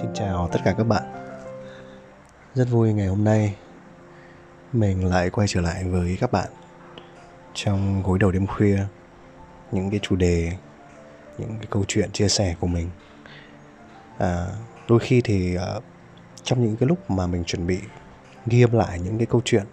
Xin 0.00 0.10
chào 0.14 0.48
tất 0.52 0.60
cả 0.64 0.74
các 0.78 0.84
bạn. 0.84 1.02
Rất 2.54 2.64
vui 2.70 2.92
ngày 2.92 3.06
hôm 3.06 3.24
nay 3.24 3.56
Mình 4.72 5.04
lại 5.10 5.30
quay 5.30 5.48
trở 5.48 5.60
lại 5.60 5.84
với 5.84 6.16
các 6.20 6.32
bạn 6.32 6.48
Trong 7.54 8.02
gối 8.02 8.18
đầu 8.18 8.30
đêm 8.30 8.46
khuya 8.46 8.78
Những 9.72 9.90
cái 9.90 10.00
chủ 10.02 10.16
đề 10.16 10.52
Những 11.38 11.56
cái 11.58 11.66
câu 11.70 11.84
chuyện 11.88 12.10
chia 12.12 12.28
sẻ 12.28 12.54
của 12.60 12.66
mình. 12.66 12.90
À, 14.18 14.46
Đôi 14.88 14.98
khi 14.98 15.20
thì 15.20 15.56
uh, 15.56 15.82
Trong 16.42 16.64
những 16.64 16.76
cái 16.76 16.88
lúc 16.88 17.10
mà 17.10 17.26
mình 17.26 17.44
chuẩn 17.44 17.66
bị 17.66 17.78
Ghi 18.46 18.62
âm 18.62 18.72
lại 18.72 19.00
những 19.00 19.18
cái 19.18 19.26
câu 19.26 19.40
chuyện 19.44 19.64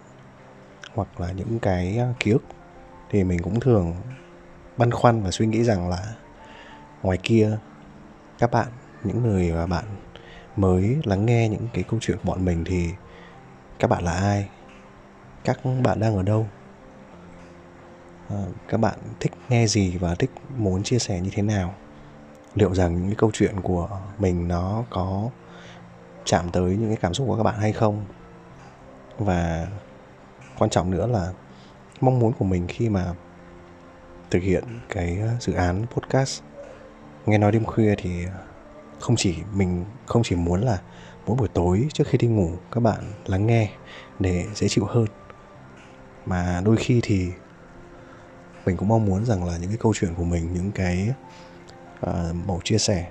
Hoặc 0.94 1.20
là 1.20 1.32
những 1.32 1.58
cái 1.58 1.98
à, 1.98 2.14
ký 2.20 2.30
ức 2.30 2.42
Thì 3.10 3.24
mình 3.24 3.42
cũng 3.42 3.60
thường 3.60 3.94
Băn 4.76 4.90
khoăn 4.90 5.22
và 5.22 5.30
suy 5.30 5.46
nghĩ 5.46 5.64
rằng 5.64 5.88
là 5.88 6.14
Ngoài 7.02 7.18
kia 7.22 7.58
Các 8.38 8.50
bạn 8.50 8.68
những 9.04 9.22
người 9.22 9.52
mà 9.52 9.66
bạn 9.66 9.84
mới 10.56 10.98
lắng 11.04 11.26
nghe 11.26 11.48
những 11.48 11.68
cái 11.72 11.84
câu 11.84 12.00
chuyện 12.02 12.16
của 12.16 12.28
bọn 12.30 12.44
mình 12.44 12.64
thì 12.66 12.90
các 13.78 13.90
bạn 13.90 14.04
là 14.04 14.12
ai? 14.12 14.48
Các 15.44 15.60
bạn 15.82 16.00
đang 16.00 16.16
ở 16.16 16.22
đâu? 16.22 16.46
À, 18.28 18.44
các 18.68 18.78
bạn 18.78 18.98
thích 19.20 19.32
nghe 19.48 19.66
gì 19.66 19.96
và 19.96 20.14
thích 20.14 20.30
muốn 20.56 20.82
chia 20.82 20.98
sẻ 20.98 21.20
như 21.20 21.30
thế 21.32 21.42
nào? 21.42 21.74
Liệu 22.54 22.74
rằng 22.74 22.94
những 22.94 23.06
cái 23.06 23.16
câu 23.18 23.30
chuyện 23.32 23.60
của 23.60 23.88
mình 24.18 24.48
nó 24.48 24.84
có 24.90 25.30
chạm 26.24 26.50
tới 26.50 26.76
những 26.76 26.88
cái 26.88 26.96
cảm 26.96 27.14
xúc 27.14 27.26
của 27.26 27.36
các 27.36 27.42
bạn 27.42 27.58
hay 27.58 27.72
không? 27.72 28.04
Và 29.18 29.66
quan 30.58 30.70
trọng 30.70 30.90
nữa 30.90 31.06
là 31.06 31.32
mong 32.00 32.18
muốn 32.18 32.32
của 32.32 32.44
mình 32.44 32.66
khi 32.68 32.88
mà 32.88 33.14
thực 34.30 34.42
hiện 34.42 34.64
cái 34.88 35.22
dự 35.40 35.52
án 35.52 35.86
podcast. 35.90 36.42
Nghe 37.26 37.38
nói 37.38 37.52
đêm 37.52 37.64
khuya 37.64 37.94
thì 37.98 38.26
không 39.02 39.16
chỉ 39.16 39.36
mình 39.54 39.84
không 40.06 40.22
chỉ 40.22 40.36
muốn 40.36 40.60
là 40.60 40.78
mỗi 41.26 41.36
buổi 41.36 41.48
tối 41.48 41.88
trước 41.92 42.04
khi 42.06 42.18
đi 42.18 42.28
ngủ 42.28 42.50
các 42.72 42.80
bạn 42.80 43.00
lắng 43.26 43.46
nghe 43.46 43.70
để 44.18 44.46
dễ 44.54 44.68
chịu 44.68 44.84
hơn 44.84 45.06
mà 46.26 46.62
đôi 46.64 46.76
khi 46.76 47.00
thì 47.02 47.28
mình 48.66 48.76
cũng 48.76 48.88
mong 48.88 49.06
muốn 49.06 49.24
rằng 49.24 49.44
là 49.44 49.56
những 49.56 49.68
cái 49.68 49.78
câu 49.80 49.94
chuyện 49.94 50.14
của 50.14 50.24
mình 50.24 50.52
những 50.54 50.70
cái 50.72 51.08
ờ, 52.00 52.30
uh, 52.30 52.36
mẫu 52.46 52.60
chia 52.64 52.78
sẻ 52.78 53.10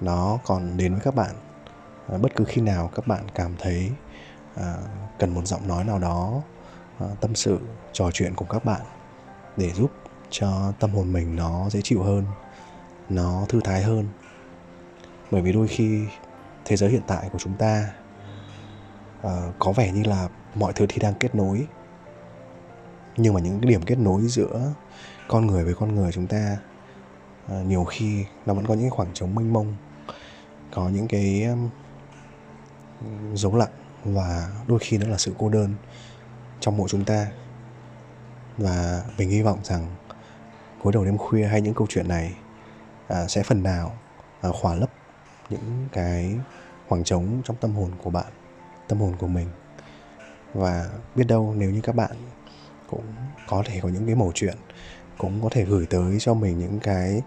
nó 0.00 0.38
còn 0.44 0.76
đến 0.76 0.92
với 0.92 1.00
các 1.00 1.14
bạn. 1.14 1.34
Uh, 2.14 2.20
bất 2.20 2.34
cứ 2.36 2.44
khi 2.44 2.60
nào 2.60 2.90
các 2.94 3.06
bạn 3.06 3.24
cảm 3.34 3.54
thấy 3.58 3.90
uh, 4.60 4.64
cần 5.18 5.34
một 5.34 5.46
giọng 5.46 5.68
nói 5.68 5.84
nào 5.84 5.98
đó 5.98 6.42
uh, 7.04 7.20
tâm 7.20 7.34
sự 7.34 7.58
trò 7.92 8.10
chuyện 8.10 8.34
cùng 8.34 8.48
các 8.48 8.64
bạn 8.64 8.80
để 9.56 9.70
giúp 9.72 9.90
cho 10.30 10.72
tâm 10.80 10.90
hồn 10.90 11.12
mình 11.12 11.36
nó 11.36 11.70
dễ 11.70 11.80
chịu 11.82 12.02
hơn 12.02 12.24
nó 13.08 13.46
thư 13.48 13.60
thái 13.64 13.82
hơn 13.82 14.08
bởi 15.32 15.42
vì 15.42 15.52
đôi 15.52 15.68
khi 15.68 16.04
thế 16.64 16.76
giới 16.76 16.90
hiện 16.90 17.02
tại 17.06 17.28
của 17.32 17.38
chúng 17.38 17.54
ta 17.54 17.92
uh, 19.26 19.30
có 19.58 19.72
vẻ 19.72 19.92
như 19.92 20.02
là 20.02 20.28
mọi 20.54 20.72
thứ 20.72 20.86
thì 20.88 20.98
đang 20.98 21.14
kết 21.14 21.34
nối. 21.34 21.66
Nhưng 23.16 23.34
mà 23.34 23.40
những 23.40 23.60
cái 23.60 23.70
điểm 23.70 23.82
kết 23.82 23.98
nối 23.98 24.22
giữa 24.22 24.72
con 25.28 25.46
người 25.46 25.64
với 25.64 25.74
con 25.74 25.94
người 25.94 26.12
chúng 26.12 26.26
ta 26.26 26.56
uh, 27.46 27.66
nhiều 27.66 27.84
khi 27.84 28.24
nó 28.46 28.54
vẫn 28.54 28.66
có 28.66 28.74
những 28.74 28.90
khoảng 28.90 29.08
trống 29.14 29.34
mênh 29.34 29.52
mông 29.52 29.76
có 30.74 30.88
những 30.88 31.08
cái 31.08 31.44
um, 31.44 31.68
dấu 33.34 33.56
lặng 33.56 33.72
và 34.04 34.52
đôi 34.66 34.78
khi 34.78 34.98
nó 34.98 35.08
là 35.08 35.18
sự 35.18 35.34
cô 35.38 35.48
đơn 35.48 35.74
trong 36.60 36.76
mỗi 36.76 36.88
chúng 36.88 37.04
ta. 37.04 37.26
Và 38.58 39.02
mình 39.18 39.30
hy 39.30 39.42
vọng 39.42 39.58
rằng 39.62 39.86
cuối 40.82 40.92
đầu 40.92 41.04
đêm 41.04 41.18
khuya 41.18 41.46
hay 41.46 41.60
những 41.60 41.74
câu 41.74 41.86
chuyện 41.90 42.08
này 42.08 42.34
à, 43.08 43.28
sẽ 43.28 43.42
phần 43.42 43.62
nào 43.62 43.96
à, 44.40 44.50
khỏa 44.52 44.74
lấp 44.74 44.90
những 45.52 45.88
cái 45.92 46.34
khoảng 46.88 47.04
trống 47.04 47.42
trong 47.44 47.56
tâm 47.56 47.74
hồn 47.74 47.90
của 48.02 48.10
bạn 48.10 48.32
tâm 48.88 48.98
hồn 48.98 49.16
của 49.18 49.26
mình. 49.26 49.48
Và 50.54 50.88
biết 51.14 51.24
đâu 51.28 51.54
nếu 51.56 51.70
như 51.70 51.80
các 51.80 51.94
bạn 51.94 52.10
cũng 52.90 53.04
có 53.48 53.62
thể 53.66 53.80
có 53.82 53.88
những 53.88 54.06
cái 54.06 54.14
mẩu 54.14 54.32
chuyện 54.34 54.56
cũng 55.18 55.42
có 55.42 55.48
thể 55.52 55.64
gửi 55.64 55.86
tới 55.90 56.16
cho 56.18 56.34
mình 56.34 56.58
những 56.58 56.80
cái 56.80 57.22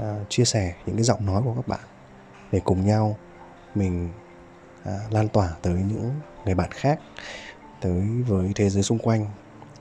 uh, 0.00 0.04
chia 0.28 0.44
sẻ 0.44 0.74
những 0.86 0.96
cái 0.96 1.04
giọng 1.04 1.26
nói 1.26 1.42
của 1.44 1.54
các 1.54 1.68
bạn 1.68 1.80
để 2.52 2.60
cùng 2.64 2.86
nhau 2.86 3.16
mình 3.74 4.10
uh, 4.82 5.12
lan 5.12 5.28
tỏa 5.28 5.48
tới 5.62 5.74
những 5.74 6.10
người 6.44 6.54
bạn 6.54 6.70
khác 6.72 7.00
tới 7.80 8.00
với 8.26 8.52
thế 8.54 8.70
giới 8.70 8.82
xung 8.82 8.98
quanh. 8.98 9.26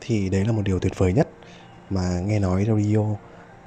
Thì 0.01 0.30
đấy 0.30 0.46
là 0.46 0.51
một 0.51 0.62
điều 0.66 0.80
tuyệt 0.80 0.94
vời 0.97 1.13
nhất 1.13 1.28
mà 1.90 2.19
nghe 2.19 2.40
nói 2.40 2.66
radio 2.66 3.06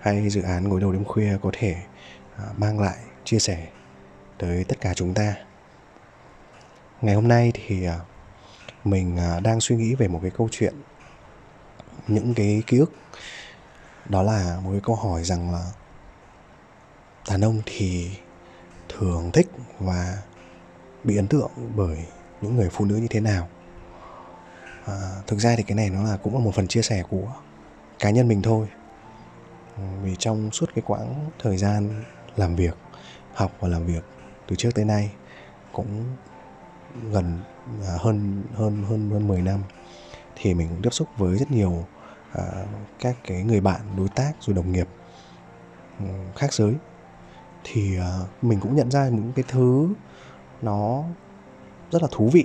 hay 0.01 0.29
dự 0.29 0.43
án 0.43 0.69
gối 0.69 0.81
đầu 0.81 0.93
đêm 0.93 1.05
khuya 1.05 1.39
có 1.43 1.51
thể 1.53 1.77
uh, 2.35 2.59
mang 2.59 2.81
lại 2.81 2.97
chia 3.25 3.39
sẻ 3.39 3.69
tới 4.43 4.65
tất 4.65 4.81
cả 4.81 4.95
chúng 4.95 5.15
ta. 5.15 5.35
Ngày 7.01 7.15
hôm 7.15 7.29
nay 7.29 7.53
thì 7.55 7.85
à, 7.85 7.99
mình 8.85 9.17
à, 9.17 9.41
đang 9.41 9.61
suy 9.61 9.77
nghĩ 9.77 9.95
về 9.95 10.09
một 10.09 10.19
cái 10.23 10.31
câu 10.31 10.49
chuyện 10.51 10.75
những 12.09 12.35
cái 12.35 12.63
ký 12.67 12.79
ức. 12.79 12.93
Đó 14.09 14.23
là 14.23 14.61
một 14.65 14.71
cái 14.73 14.81
câu 14.85 14.97
hỏi 14.97 15.25
rằng 15.25 15.53
là 15.53 15.73
đàn 17.29 17.41
ông 17.41 17.63
thì 17.67 18.11
thường 18.89 19.31
thích 19.33 19.49
và 19.79 20.19
bị 21.05 21.17
ấn 21.17 21.29
tượng 21.29 21.51
bởi 21.77 22.07
những 22.41 22.57
người 22.57 22.69
phụ 22.71 22.85
nữ 22.85 22.97
như 22.97 23.09
thế 23.11 23.21
nào? 23.21 23.49
À, 24.87 24.95
thực 25.27 25.39
ra 25.39 25.55
thì 25.57 25.63
cái 25.63 25.77
này 25.77 25.91
nó 25.91 26.03
là 26.03 26.17
cũng 26.17 26.35
là 26.35 26.41
một 26.41 26.55
phần 26.55 26.69
chia 26.69 26.83
sẻ 26.83 27.03
của 27.11 27.35
cá 27.99 28.11
nhân 28.11 28.29
mình 28.29 28.43
thôi. 28.43 28.67
Vì 30.03 30.17
trong 30.19 30.51
suốt 30.51 30.71
cái 30.75 30.83
quãng 30.87 31.31
thời 31.39 31.57
gian 31.57 32.05
làm 32.37 32.57
việc 32.57 32.77
học 33.35 33.53
và 33.61 33.69
làm 33.69 33.87
việc 33.87 34.05
từ 34.47 34.57
trước 34.57 34.71
tới 34.75 34.85
nay 34.85 35.13
cũng 35.73 36.05
gần 37.11 37.41
à, 37.87 37.97
hơn 37.99 38.43
hơn 38.55 38.85
hơn 38.89 39.11
hơn 39.11 39.29
10 39.29 39.43
năm 39.43 39.61
thì 40.37 40.55
mình 40.55 40.69
cũng 40.69 40.83
tiếp 40.83 40.91
xúc 40.93 41.09
với 41.17 41.39
rất 41.39 41.51
nhiều 41.51 41.87
à, 42.33 42.43
các 42.99 43.17
cái 43.25 43.43
người 43.43 43.61
bạn 43.61 43.81
đối 43.97 44.09
tác 44.09 44.33
rồi 44.41 44.57
đồng 44.57 44.73
nghiệp 44.73 44.89
ừ, 45.99 46.05
khác 46.37 46.53
giới. 46.53 46.75
Thì 47.65 47.99
à, 47.99 48.19
mình 48.43 48.61
cũng 48.61 48.77
nhận 48.77 48.91
ra 48.91 49.09
những 49.09 49.33
cái 49.33 49.45
thứ 49.49 49.89
nó 50.63 51.05
rất 51.91 52.03
là 52.03 52.09
thú 52.11 52.31
vị 52.33 52.45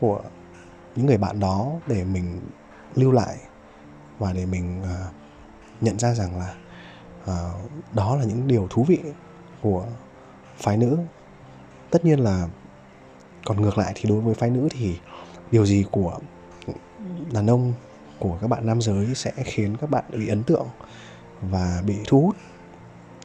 của 0.00 0.20
những 0.96 1.06
người 1.06 1.18
bạn 1.18 1.40
đó 1.40 1.72
để 1.86 2.04
mình 2.04 2.40
lưu 2.94 3.12
lại 3.12 3.36
và 4.18 4.32
để 4.32 4.46
mình 4.46 4.82
à, 4.82 5.06
nhận 5.80 5.98
ra 5.98 6.14
rằng 6.14 6.38
là 6.38 6.54
à, 7.26 7.50
đó 7.92 8.16
là 8.16 8.24
những 8.24 8.46
điều 8.46 8.66
thú 8.70 8.84
vị 8.88 8.98
của 9.62 9.86
phái 10.60 10.76
nữ. 10.76 10.98
Tất 11.90 12.04
nhiên 12.04 12.20
là, 12.20 12.48
còn 13.44 13.62
ngược 13.62 13.78
lại 13.78 13.92
thì 13.94 14.08
đối 14.08 14.20
với 14.20 14.34
phái 14.34 14.50
nữ 14.50 14.68
thì 14.70 14.98
điều 15.50 15.66
gì 15.66 15.84
của 15.90 16.18
đàn 17.32 17.46
ông, 17.46 17.74
của 18.18 18.38
các 18.40 18.46
bạn 18.46 18.66
nam 18.66 18.80
giới 18.80 19.14
sẽ 19.14 19.32
khiến 19.44 19.76
các 19.76 19.90
bạn 19.90 20.04
bị 20.12 20.28
ấn 20.28 20.42
tượng 20.42 20.66
và 21.40 21.82
bị 21.86 21.96
thu 22.06 22.20
hút? 22.20 22.36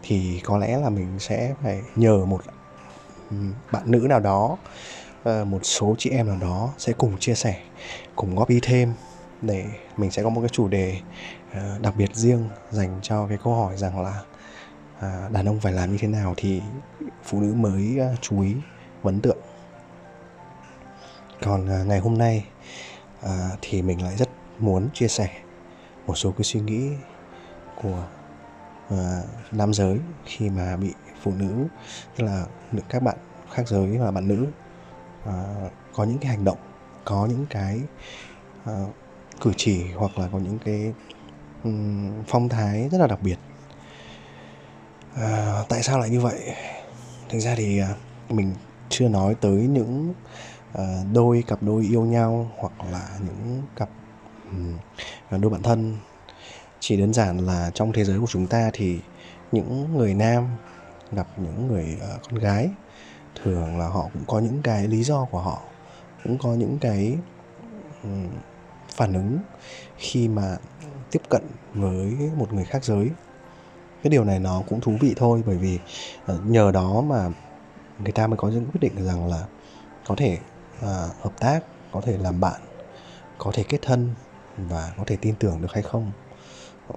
Thì 0.03 0.41
có 0.43 0.57
lẽ 0.57 0.77
là 0.77 0.89
mình 0.89 1.19
sẽ 1.19 1.55
phải 1.63 1.81
nhờ 1.95 2.25
một 2.25 2.41
bạn 3.71 3.91
nữ 3.91 3.99
nào 4.09 4.19
đó 4.19 4.57
ờ, 5.23 5.45
một 5.45 5.59
số 5.63 5.95
chị 5.97 6.09
em 6.09 6.27
nào 6.27 6.37
đó 6.41 6.73
sẽ 6.77 6.93
cùng 6.93 7.17
chia 7.19 7.35
sẻ, 7.35 7.61
cùng 8.15 8.35
góp 8.35 8.49
ý 8.49 8.59
thêm 8.63 8.93
để 9.41 9.65
mình 9.97 10.11
sẽ 10.11 10.23
có 10.23 10.29
một 10.29 10.41
cái 10.41 10.49
chủ 10.49 10.67
đề 10.67 10.99
ờ, 11.53 11.79
đặc 11.81 11.93
biệt 11.97 12.15
riêng 12.15 12.49
dành 12.71 12.99
cho 13.01 13.27
cái 13.27 13.37
câu 13.43 13.55
hỏi 13.55 13.77
rằng 13.77 14.01
là 14.01 14.21
à, 14.99 15.29
đàn 15.31 15.45
ông 15.45 15.59
phải 15.59 15.73
làm 15.73 15.91
như 15.91 15.97
thế 15.97 16.07
nào 16.07 16.33
thì 16.37 16.61
phụ 17.23 17.41
nữ 17.41 17.53
mới 17.53 17.99
à, 17.99 18.15
chú 18.21 18.41
ý 18.41 18.55
vấn 19.01 19.21
tượng. 19.21 19.37
Còn 21.41 21.69
à, 21.69 21.83
ngày 21.83 21.99
hôm 21.99 22.17
nay 22.17 22.45
à, 23.21 23.49
thì 23.61 23.81
mình 23.81 24.03
lại 24.03 24.15
rất 24.15 24.29
muốn 24.59 24.89
chia 24.93 25.07
sẻ 25.07 25.29
một 26.07 26.15
số 26.15 26.31
cái 26.31 26.43
suy 26.43 26.59
nghĩ 26.59 26.91
của 27.81 28.07
à, 28.89 29.21
nam 29.51 29.73
giới 29.73 29.99
khi 30.25 30.49
mà 30.49 30.77
bị 30.77 30.93
phụ 31.21 31.31
nữ 31.31 31.67
tức 32.15 32.23
là 32.23 32.45
các 32.89 33.03
bạn 33.03 33.17
khác 33.51 33.67
giới 33.67 33.97
và 33.97 34.11
bạn 34.11 34.27
nữ 34.27 34.47
à, 35.25 35.33
có 35.93 36.03
những 36.03 36.17
cái 36.17 36.31
hành 36.31 36.43
động 36.43 36.57
có 37.05 37.25
những 37.29 37.45
cái 37.49 37.81
à, 38.65 38.73
cử 39.41 39.51
chỉ 39.57 39.83
hoặc 39.95 40.19
là 40.19 40.29
có 40.31 40.39
những 40.39 40.59
cái 40.65 40.93
um, 41.63 42.11
phong 42.27 42.49
thái 42.49 42.89
rất 42.91 42.97
là 42.97 43.07
đặc 43.07 43.19
biệt 43.21 43.37
à, 45.15 45.63
tại 45.69 45.83
sao 45.83 45.99
lại 45.99 46.09
như 46.09 46.19
vậy? 46.19 46.53
Thực 47.29 47.39
ra 47.39 47.55
thì 47.57 47.79
à, 47.79 47.89
mình 48.29 48.53
chưa 48.89 49.07
nói 49.07 49.35
tới 49.41 49.51
những 49.51 50.13
à, 50.73 50.83
đôi 51.13 51.43
cặp 51.47 51.63
đôi 51.63 51.83
yêu 51.83 52.01
nhau 52.01 52.51
hoặc 52.57 52.73
là 52.91 53.09
những 53.19 53.61
cặp 53.75 53.89
đôi 55.31 55.51
bạn 55.51 55.61
thân. 55.61 55.97
Chỉ 56.79 56.97
đơn 56.97 57.13
giản 57.13 57.37
là 57.37 57.71
trong 57.73 57.91
thế 57.93 58.03
giới 58.03 58.19
của 58.19 58.27
chúng 58.27 58.47
ta 58.47 58.69
thì 58.73 58.99
những 59.51 59.97
người 59.97 60.13
nam 60.13 60.47
gặp 61.11 61.27
những 61.37 61.67
người 61.67 61.97
à, 62.01 62.07
con 62.29 62.39
gái 62.39 62.69
thường 63.43 63.79
là 63.79 63.87
họ 63.87 64.09
cũng 64.13 64.23
có 64.27 64.39
những 64.39 64.61
cái 64.61 64.87
lý 64.87 65.03
do 65.03 65.25
của 65.31 65.39
họ 65.39 65.61
cũng 66.23 66.37
có 66.37 66.49
những 66.49 66.77
cái 66.81 67.17
phản 68.95 69.13
ứng 69.13 69.39
khi 69.97 70.27
mà 70.27 70.57
tiếp 71.11 71.21
cận 71.29 71.41
với 71.73 72.17
một 72.37 72.53
người 72.53 72.65
khác 72.65 72.83
giới 72.83 73.09
cái 74.05 74.09
điều 74.09 74.23
này 74.23 74.39
nó 74.39 74.61
cũng 74.69 74.81
thú 74.81 74.97
vị 74.99 75.13
thôi 75.17 75.43
bởi 75.45 75.57
vì 75.57 75.79
ờ, 76.25 76.39
nhờ 76.45 76.71
đó 76.71 77.01
mà 77.01 77.29
người 78.03 78.11
ta 78.11 78.27
mới 78.27 78.37
có 78.37 78.47
những 78.49 78.65
quyết 78.65 78.79
định 78.81 79.05
rằng 79.05 79.27
là 79.27 79.45
có 80.07 80.15
thể 80.15 80.37
à, 80.81 81.07
hợp 81.21 81.31
tác 81.39 81.59
có 81.91 82.01
thể 82.01 82.17
làm 82.17 82.39
bạn 82.39 82.61
có 83.37 83.51
thể 83.53 83.63
kết 83.63 83.77
thân 83.81 84.13
và 84.57 84.91
có 84.97 85.03
thể 85.07 85.17
tin 85.21 85.35
tưởng 85.35 85.61
được 85.61 85.73
hay 85.73 85.83
không. 85.83 86.11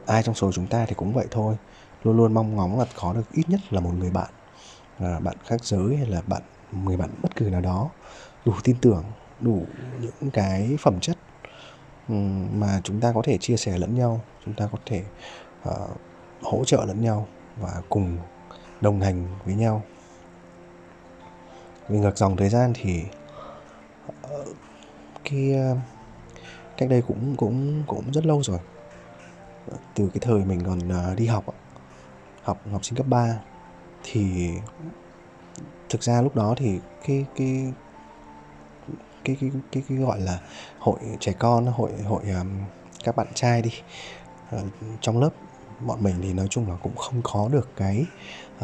Ai 0.06 0.22
trong 0.22 0.34
số 0.34 0.52
chúng 0.52 0.66
ta 0.66 0.86
thì 0.86 0.94
cũng 0.94 1.14
vậy 1.14 1.26
thôi. 1.30 1.56
Luôn 2.02 2.16
luôn 2.16 2.34
mong 2.34 2.56
ngóng 2.56 2.78
là 2.78 2.84
có 3.00 3.12
được 3.12 3.32
ít 3.32 3.48
nhất 3.48 3.60
là 3.70 3.80
một 3.80 3.92
người 3.98 4.10
bạn 4.10 4.30
là 4.98 5.20
bạn 5.20 5.36
khác 5.46 5.64
giới 5.64 5.96
hay 5.96 6.06
là 6.06 6.22
bạn 6.26 6.42
người 6.84 6.96
bạn 6.96 7.10
bất 7.22 7.36
cứ 7.36 7.44
nào 7.44 7.60
đó 7.60 7.90
đủ 8.44 8.52
tin 8.64 8.76
tưởng 8.80 9.04
đủ 9.40 9.66
những 10.00 10.30
cái 10.30 10.76
phẩm 10.80 11.00
chất 11.00 11.16
mà 12.52 12.80
chúng 12.84 13.00
ta 13.00 13.12
có 13.12 13.22
thể 13.24 13.38
chia 13.38 13.56
sẻ 13.56 13.78
lẫn 13.78 13.94
nhau 13.94 14.20
chúng 14.44 14.54
ta 14.54 14.68
có 14.72 14.78
thể 14.86 15.04
uh, 15.68 15.74
hỗ 16.40 16.64
trợ 16.64 16.84
lẫn 16.84 17.00
nhau 17.00 17.28
và 17.56 17.82
cùng 17.88 18.18
đồng 18.80 19.00
hành 19.00 19.26
với 19.44 19.54
nhau. 19.54 19.82
Vì 21.88 21.98
ngược 21.98 22.18
dòng 22.18 22.36
thời 22.36 22.48
gian 22.48 22.72
thì 22.74 23.04
ờ, 24.22 24.44
cái 25.24 25.52
ờ, 25.52 25.76
cách 26.76 26.88
đây 26.88 27.02
cũng 27.06 27.34
cũng 27.36 27.84
cũng 27.86 28.12
rất 28.12 28.26
lâu 28.26 28.42
rồi. 28.42 28.58
Từ 29.94 30.10
cái 30.14 30.20
thời 30.20 30.44
mình 30.44 30.64
còn 30.64 30.88
ờ, 30.88 31.14
đi 31.14 31.26
học 31.26 31.44
học 32.42 32.60
học 32.72 32.84
sinh 32.84 32.96
cấp 32.96 33.06
3 33.08 33.38
thì 34.02 34.48
thực 35.88 36.02
ra 36.02 36.22
lúc 36.22 36.36
đó 36.36 36.54
thì 36.58 36.80
cái 37.06 37.26
cái 37.34 37.72
cái 39.24 39.36
cái 39.40 39.50
cái, 39.72 39.82
cái 39.88 39.98
gọi 39.98 40.20
là 40.20 40.40
hội 40.78 40.98
trẻ 41.20 41.32
con 41.38 41.66
hội 41.66 41.92
hội 42.02 42.24
các 43.04 43.16
bạn 43.16 43.26
trai 43.34 43.62
đi 43.62 43.70
trong 45.00 45.18
lớp 45.20 45.30
bọn 45.86 46.02
mình 46.02 46.14
thì 46.22 46.32
nói 46.32 46.46
chung 46.50 46.68
là 46.68 46.76
cũng 46.82 46.96
không 46.96 47.20
có 47.22 47.48
được 47.52 47.68
cái 47.76 48.06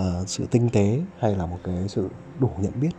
uh, 0.00 0.28
sự 0.28 0.46
tinh 0.50 0.68
tế 0.72 1.00
hay 1.18 1.34
là 1.34 1.46
một 1.46 1.58
cái 1.64 1.88
sự 1.88 2.08
đủ 2.40 2.50
nhận 2.58 2.72
biết. 2.80 2.90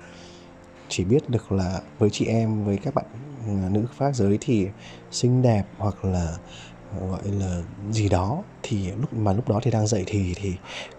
Chỉ 0.90 1.04
biết 1.04 1.30
được 1.30 1.52
là 1.52 1.82
với 2.00 2.10
chị 2.10 2.26
em 2.26 2.66
với 2.66 2.78
các 2.78 2.96
bạn 2.96 3.06
ờ, 3.48 3.70
nữ 3.70 3.86
khác 3.98 4.16
giới 4.16 4.38
thì 4.42 4.68
xinh 5.12 5.42
đẹp 5.42 5.64
hoặc 5.78 6.06
là 6.06 6.38
ờ, 7.00 7.08
gọi 7.08 7.22
là 7.24 7.62
gì 7.92 8.10
đó 8.10 8.44
thì 8.64 8.92
lúc 8.92 9.14
mà 9.14 9.34
lúc 9.34 9.50
đó 9.50 9.60
thì 9.64 9.72
đang 9.72 9.88
dậy 9.88 10.04
thì 10.08 10.34
thì 10.36 10.54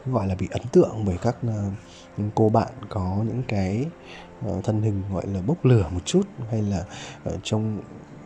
gọi 0.07 0.27
là 0.27 0.35
bị 0.35 0.49
ấn 0.51 0.63
tượng 0.73 1.05
bởi 1.07 1.17
các 1.23 1.37
uh, 1.47 2.33
cô 2.35 2.49
bạn 2.49 2.73
có 2.89 3.17
những 3.27 3.43
cái 3.49 3.87
uh, 4.49 4.65
thân 4.65 4.83
hình 4.83 5.03
gọi 5.13 5.27
là 5.27 5.41
bốc 5.47 5.65
lửa 5.65 5.89
một 5.91 6.01
chút 6.05 6.23
hay 6.51 6.63
là 6.63 6.85
uh, 7.29 7.41
trong 7.43 7.81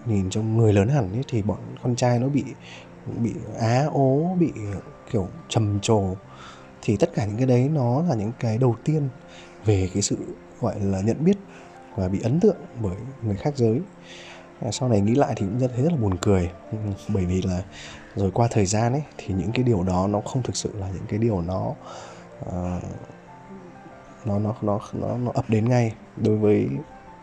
nhìn 0.07 0.31
trong 0.31 0.57
người 0.57 0.73
lớn 0.73 0.89
hẳn 0.89 1.13
ấy, 1.13 1.23
thì 1.29 1.43
bọn 1.43 1.59
con 1.83 1.97
trai 1.97 2.19
nó 2.19 2.29
bị 2.29 2.45
bị 3.07 3.35
á 3.59 3.87
ố 3.93 4.37
bị 4.39 4.53
kiểu 5.11 5.29
trầm 5.49 5.79
trồ 5.83 6.03
thì 6.83 6.97
tất 6.97 7.11
cả 7.15 7.25
những 7.25 7.37
cái 7.37 7.47
đấy 7.47 7.69
nó 7.69 8.03
là 8.03 8.15
những 8.15 8.33
cái 8.41 8.59
đầu 8.59 8.77
tiên 8.85 9.09
về 9.65 9.91
cái 9.95 10.03
sự 10.03 10.17
gọi 10.61 10.81
là 10.81 11.01
nhận 11.01 11.25
biết 11.25 11.37
và 11.97 12.09
bị 12.09 12.21
ấn 12.23 12.41
tượng 12.41 12.57
bởi 12.83 12.97
người 13.23 13.37
khác 13.37 13.57
giới. 13.57 13.81
À, 14.61 14.71
sau 14.71 14.89
này 14.89 15.01
nghĩ 15.01 15.15
lại 15.15 15.35
thì 15.37 15.47
cũng 15.47 15.59
rất 15.59 15.71
thấy 15.75 15.83
rất 15.83 15.93
là 15.93 15.97
buồn 15.97 16.17
cười. 16.17 16.51
Bởi 17.09 17.25
vì 17.25 17.43
là 17.43 17.63
rồi 18.17 18.31
qua 18.31 18.49
thời 18.51 18.67
gian 18.67 18.93
ấy 18.93 19.03
thì 19.19 19.35
những 19.35 19.53
cái 19.53 19.65
điều 19.65 19.83
đó 19.83 20.07
nó 20.07 20.21
không 20.21 20.43
thực 20.43 20.57
sự 20.57 20.71
là 20.75 20.89
những 20.95 21.07
cái 21.09 21.19
điều 21.19 21.41
nó 21.41 21.75
uh, 22.47 22.83
nó 24.25 24.39
nó 24.39 24.55
nó 24.63 24.81
nó 24.93 25.17
nó 25.17 25.33
ập 25.35 25.45
đến 25.49 25.69
ngay 25.69 25.95
đối 26.17 26.37
với 26.37 26.69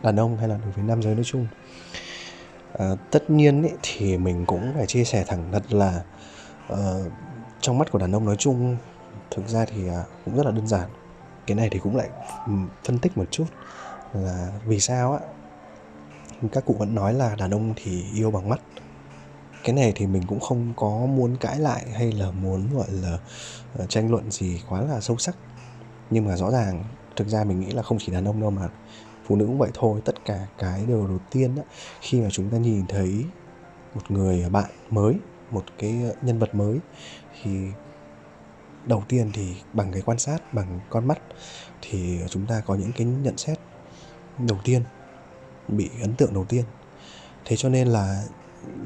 đàn 0.02 0.16
ông 0.16 0.36
hay 0.36 0.48
là 0.48 0.58
đối 0.62 0.72
với 0.72 0.84
nam 0.84 1.02
giới 1.02 1.14
nói 1.14 1.24
chung 1.24 1.46
à, 2.72 2.94
tất 3.10 3.30
nhiên 3.30 3.62
ý, 3.62 3.70
thì 3.82 4.18
mình 4.18 4.46
cũng 4.46 4.72
phải 4.74 4.86
chia 4.86 5.04
sẻ 5.04 5.24
thẳng 5.28 5.48
thật 5.52 5.72
là 5.72 6.02
uh, 6.72 7.12
trong 7.60 7.78
mắt 7.78 7.90
của 7.90 7.98
đàn 7.98 8.12
ông 8.12 8.24
nói 8.24 8.36
chung 8.36 8.76
thực 9.30 9.48
ra 9.48 9.64
thì 9.64 9.90
uh, 9.90 9.94
cũng 10.24 10.36
rất 10.36 10.46
là 10.46 10.52
đơn 10.52 10.66
giản. 10.66 10.88
Cái 11.46 11.54
này 11.54 11.68
thì 11.70 11.78
cũng 11.78 11.96
lại 11.96 12.08
phân 12.84 12.98
tích 12.98 13.18
một 13.18 13.24
chút 13.30 13.46
là 14.12 14.48
vì 14.66 14.80
sao 14.80 15.12
á. 15.12 15.18
Các 16.52 16.64
cụ 16.64 16.76
vẫn 16.78 16.94
nói 16.94 17.14
là 17.14 17.34
đàn 17.34 17.50
ông 17.50 17.74
thì 17.76 18.04
yêu 18.14 18.30
bằng 18.30 18.48
mắt. 18.48 18.60
Cái 19.64 19.74
này 19.74 19.92
thì 19.96 20.06
mình 20.06 20.22
cũng 20.26 20.40
không 20.40 20.72
có 20.76 20.88
muốn 20.90 21.36
cãi 21.36 21.58
lại 21.58 21.86
hay 21.92 22.12
là 22.12 22.30
muốn 22.30 22.74
gọi 22.74 22.86
là 22.90 23.18
ờ, 23.78 23.86
tranh 23.86 24.10
luận 24.10 24.30
gì 24.30 24.62
quá 24.68 24.80
là 24.80 25.00
sâu 25.00 25.16
sắc. 25.16 25.36
Nhưng 26.10 26.26
mà 26.26 26.36
rõ 26.36 26.50
ràng 26.50 26.84
thực 27.16 27.28
ra 27.28 27.44
mình 27.44 27.60
nghĩ 27.60 27.70
là 27.70 27.82
không 27.82 27.98
chỉ 28.00 28.12
đàn 28.12 28.24
ông 28.24 28.40
đâu 28.40 28.50
mà 28.50 28.68
phụ 29.28 29.36
nữ 29.36 29.46
cũng 29.46 29.58
vậy 29.58 29.70
thôi. 29.74 30.00
Tất 30.04 30.24
cả 30.24 30.46
cái 30.58 30.84
điều 30.86 31.06
đầu 31.06 31.18
tiên 31.30 31.54
đó, 31.54 31.62
khi 32.00 32.20
mà 32.20 32.28
chúng 32.30 32.50
ta 32.50 32.58
nhìn 32.58 32.86
thấy 32.86 33.24
một 33.94 34.10
người 34.10 34.48
bạn 34.50 34.70
mới 34.90 35.14
một 35.50 35.64
cái 35.78 36.02
nhân 36.22 36.38
vật 36.38 36.54
mới 36.54 36.78
thì 37.42 37.50
đầu 38.86 39.02
tiên 39.08 39.30
thì 39.32 39.54
bằng 39.72 39.92
cái 39.92 40.02
quan 40.02 40.18
sát 40.18 40.54
bằng 40.54 40.80
con 40.90 41.06
mắt 41.06 41.18
thì 41.82 42.18
chúng 42.30 42.46
ta 42.46 42.62
có 42.66 42.74
những 42.74 42.92
cái 42.92 43.06
nhận 43.06 43.38
xét 43.38 43.58
đầu 44.38 44.58
tiên 44.64 44.82
bị 45.68 45.90
ấn 46.00 46.14
tượng 46.14 46.34
đầu 46.34 46.44
tiên. 46.44 46.64
Thế 47.44 47.56
cho 47.56 47.68
nên 47.68 47.88
là 47.88 48.24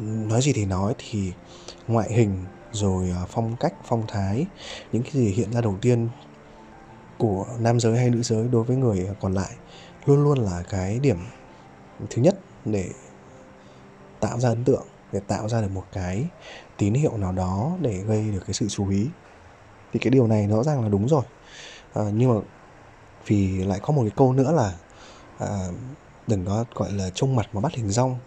nói 0.00 0.42
gì 0.42 0.52
thì 0.52 0.64
nói 0.64 0.94
thì 0.98 1.32
ngoại 1.88 2.12
hình 2.12 2.44
rồi 2.72 3.10
à, 3.10 3.26
phong 3.28 3.56
cách 3.56 3.74
phong 3.84 4.04
thái 4.08 4.46
những 4.92 5.02
cái 5.02 5.12
gì 5.12 5.28
hiện 5.28 5.52
ra 5.52 5.60
đầu 5.60 5.76
tiên 5.80 6.08
của 7.18 7.46
nam 7.58 7.80
giới 7.80 7.98
hay 7.98 8.10
nữ 8.10 8.22
giới 8.22 8.48
đối 8.48 8.64
với 8.64 8.76
người 8.76 9.08
còn 9.20 9.34
lại 9.34 9.50
luôn 10.04 10.22
luôn 10.24 10.38
là 10.38 10.62
cái 10.68 10.98
điểm 10.98 11.18
thứ 12.10 12.22
nhất 12.22 12.38
để 12.64 12.90
tạo 14.20 14.40
ra 14.40 14.48
ấn 14.48 14.64
tượng 14.64 14.86
để 15.12 15.20
tạo 15.20 15.48
ra 15.48 15.60
được 15.60 15.70
một 15.70 15.84
cái 15.92 16.24
tín 16.76 16.94
hiệu 16.94 17.16
nào 17.16 17.32
đó 17.32 17.76
để 17.80 17.98
gây 17.98 18.30
được 18.30 18.42
cái 18.46 18.54
sự 18.54 18.68
chú 18.68 18.88
ý. 18.88 19.06
Thì 19.92 19.98
cái 19.98 20.10
điều 20.10 20.26
này 20.26 20.48
rõ 20.48 20.62
ràng 20.62 20.82
là 20.82 20.88
đúng 20.88 21.08
rồi. 21.08 21.22
À, 21.94 22.02
nhưng 22.14 22.34
mà 22.34 22.40
vì 23.26 23.64
lại 23.64 23.80
có 23.82 23.92
một 23.92 24.02
cái 24.02 24.12
câu 24.16 24.32
nữa 24.32 24.52
là 24.52 24.72
à, 25.38 25.68
đừng 26.26 26.44
có 26.46 26.64
gọi 26.74 26.92
là 26.92 27.10
trông 27.14 27.36
mặt 27.36 27.48
mà 27.52 27.60
bắt 27.60 27.74
hình 27.74 27.88
rong 27.88 28.18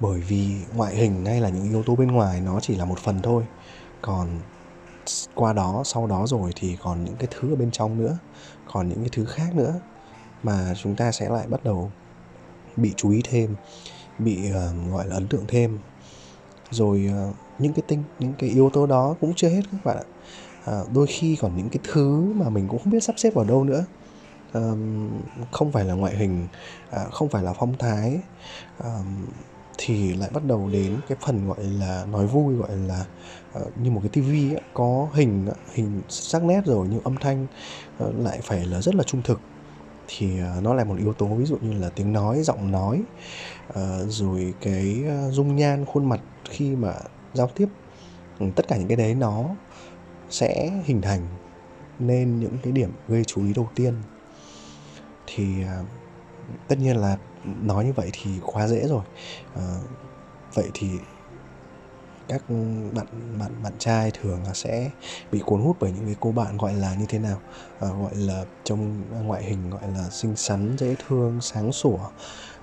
bởi 0.00 0.20
vì 0.20 0.56
ngoại 0.74 0.96
hình 0.96 1.24
hay 1.26 1.40
là 1.40 1.48
những 1.48 1.64
yếu 1.70 1.82
tố 1.82 1.96
bên 1.96 2.08
ngoài 2.08 2.40
nó 2.40 2.60
chỉ 2.60 2.76
là 2.76 2.84
một 2.84 2.98
phần 2.98 3.22
thôi. 3.22 3.44
Còn 4.02 4.28
qua 5.34 5.52
đó 5.52 5.82
sau 5.84 6.06
đó 6.06 6.26
rồi 6.26 6.52
thì 6.56 6.76
còn 6.82 7.04
những 7.04 7.16
cái 7.16 7.28
thứ 7.30 7.52
ở 7.52 7.56
bên 7.56 7.70
trong 7.70 7.98
nữa 7.98 8.18
còn 8.72 8.88
những 8.88 9.00
cái 9.00 9.10
thứ 9.12 9.24
khác 9.24 9.54
nữa 9.54 9.80
mà 10.42 10.74
chúng 10.82 10.96
ta 10.96 11.12
sẽ 11.12 11.28
lại 11.28 11.46
bắt 11.46 11.64
đầu 11.64 11.90
bị 12.76 12.92
chú 12.96 13.10
ý 13.10 13.20
thêm 13.24 13.54
bị 14.18 14.38
uh, 14.50 14.92
gọi 14.92 15.06
là 15.06 15.14
ấn 15.14 15.28
tượng 15.28 15.44
thêm. 15.48 15.78
Rồi 16.70 17.10
uh, 17.28 17.34
những 17.58 17.72
cái 17.72 17.82
tinh 17.86 18.02
những 18.18 18.32
cái 18.38 18.50
yếu 18.50 18.70
tố 18.70 18.86
đó 18.86 19.16
cũng 19.20 19.32
chưa 19.36 19.48
hết 19.48 19.62
các 19.72 19.84
bạn 19.84 19.96
ạ. 19.96 20.04
À, 20.64 20.80
đôi 20.94 21.06
khi 21.06 21.36
còn 21.36 21.56
những 21.56 21.68
cái 21.68 21.78
thứ 21.92 22.32
mà 22.34 22.48
mình 22.48 22.68
cũng 22.68 22.78
không 22.78 22.92
biết 22.92 23.00
sắp 23.00 23.14
xếp 23.18 23.34
vào 23.34 23.44
đâu 23.44 23.64
nữa. 23.64 23.84
Um, 24.52 25.08
không 25.52 25.72
phải 25.72 25.84
là 25.84 25.94
ngoại 25.94 26.16
hình 26.16 26.46
à, 26.90 27.04
không 27.12 27.28
phải 27.28 27.42
là 27.42 27.52
phong 27.52 27.78
thái 27.78 28.20
um, 28.84 29.26
thì 29.78 30.14
lại 30.14 30.30
bắt 30.32 30.44
đầu 30.44 30.68
đến 30.72 31.00
cái 31.08 31.18
phần 31.26 31.48
gọi 31.48 31.64
là 31.64 32.04
nói 32.12 32.26
vui 32.26 32.54
gọi 32.54 32.76
là 32.76 33.04
uh, 33.60 33.78
như 33.78 33.90
một 33.90 34.00
cái 34.02 34.08
tivi 34.08 34.54
có 34.74 35.08
hình 35.12 35.48
hình 35.72 36.02
sắc 36.08 36.44
nét 36.44 36.60
rồi 36.66 36.86
nhưng 36.90 37.00
âm 37.00 37.16
thanh 37.16 37.46
uh, 38.04 38.14
lại 38.18 38.40
phải 38.42 38.66
là 38.66 38.80
rất 38.80 38.94
là 38.94 39.02
trung 39.02 39.22
thực 39.22 39.40
thì 40.16 40.38
à, 40.40 40.60
nó 40.62 40.74
là 40.74 40.84
một 40.84 40.98
yếu 40.98 41.12
tố 41.12 41.26
ví 41.26 41.44
dụ 41.44 41.56
như 41.56 41.72
là 41.72 41.90
tiếng 41.96 42.12
nói, 42.12 42.42
giọng 42.42 42.70
nói 42.72 43.02
ờ, 43.68 44.06
rồi 44.08 44.54
cái 44.60 45.04
ờ, 45.08 45.30
dung 45.30 45.56
nhan, 45.56 45.84
khuôn 45.84 46.08
mặt 46.08 46.20
khi 46.44 46.76
mà 46.76 46.94
giao 47.34 47.48
tiếp. 47.54 47.68
Ừ, 48.38 48.46
tất 48.56 48.68
cả 48.68 48.76
những 48.76 48.88
cái 48.88 48.96
đấy 48.96 49.14
nó 49.14 49.56
sẽ 50.30 50.82
hình 50.84 51.02
thành 51.02 51.28
nên 51.98 52.38
những 52.40 52.58
cái 52.62 52.72
điểm 52.72 52.90
gây 53.08 53.24
chú 53.24 53.44
ý 53.44 53.52
đầu 53.54 53.70
tiên. 53.74 53.94
Thì 55.26 55.62
à, 55.62 55.82
tất 56.68 56.78
nhiên 56.78 56.96
là 56.96 57.18
nói 57.44 57.84
như 57.84 57.92
vậy 57.92 58.10
thì 58.12 58.40
quá 58.42 58.68
dễ 58.68 58.88
rồi. 58.88 59.04
Ờ, 59.54 59.80
vậy 60.54 60.70
thì 60.74 61.00
các 62.30 62.42
bạn 62.94 63.06
bạn 63.38 63.62
bạn 63.62 63.72
trai 63.78 64.10
thường 64.10 64.44
là 64.46 64.54
sẽ 64.54 64.90
bị 65.32 65.40
cuốn 65.46 65.60
hút 65.60 65.76
bởi 65.80 65.92
những 65.92 66.06
cái 66.06 66.14
cô 66.20 66.32
bạn 66.32 66.56
gọi 66.56 66.74
là 66.74 66.94
như 66.94 67.06
thế 67.08 67.18
nào? 67.18 67.40
À, 67.80 67.88
gọi 67.88 68.14
là 68.14 68.44
trong 68.64 69.02
ngoại 69.26 69.44
hình 69.44 69.70
gọi 69.70 69.82
là 69.96 70.10
xinh 70.10 70.36
xắn 70.36 70.76
dễ 70.78 70.94
thương 71.08 71.40
sáng 71.40 71.72
sủa. 71.72 71.98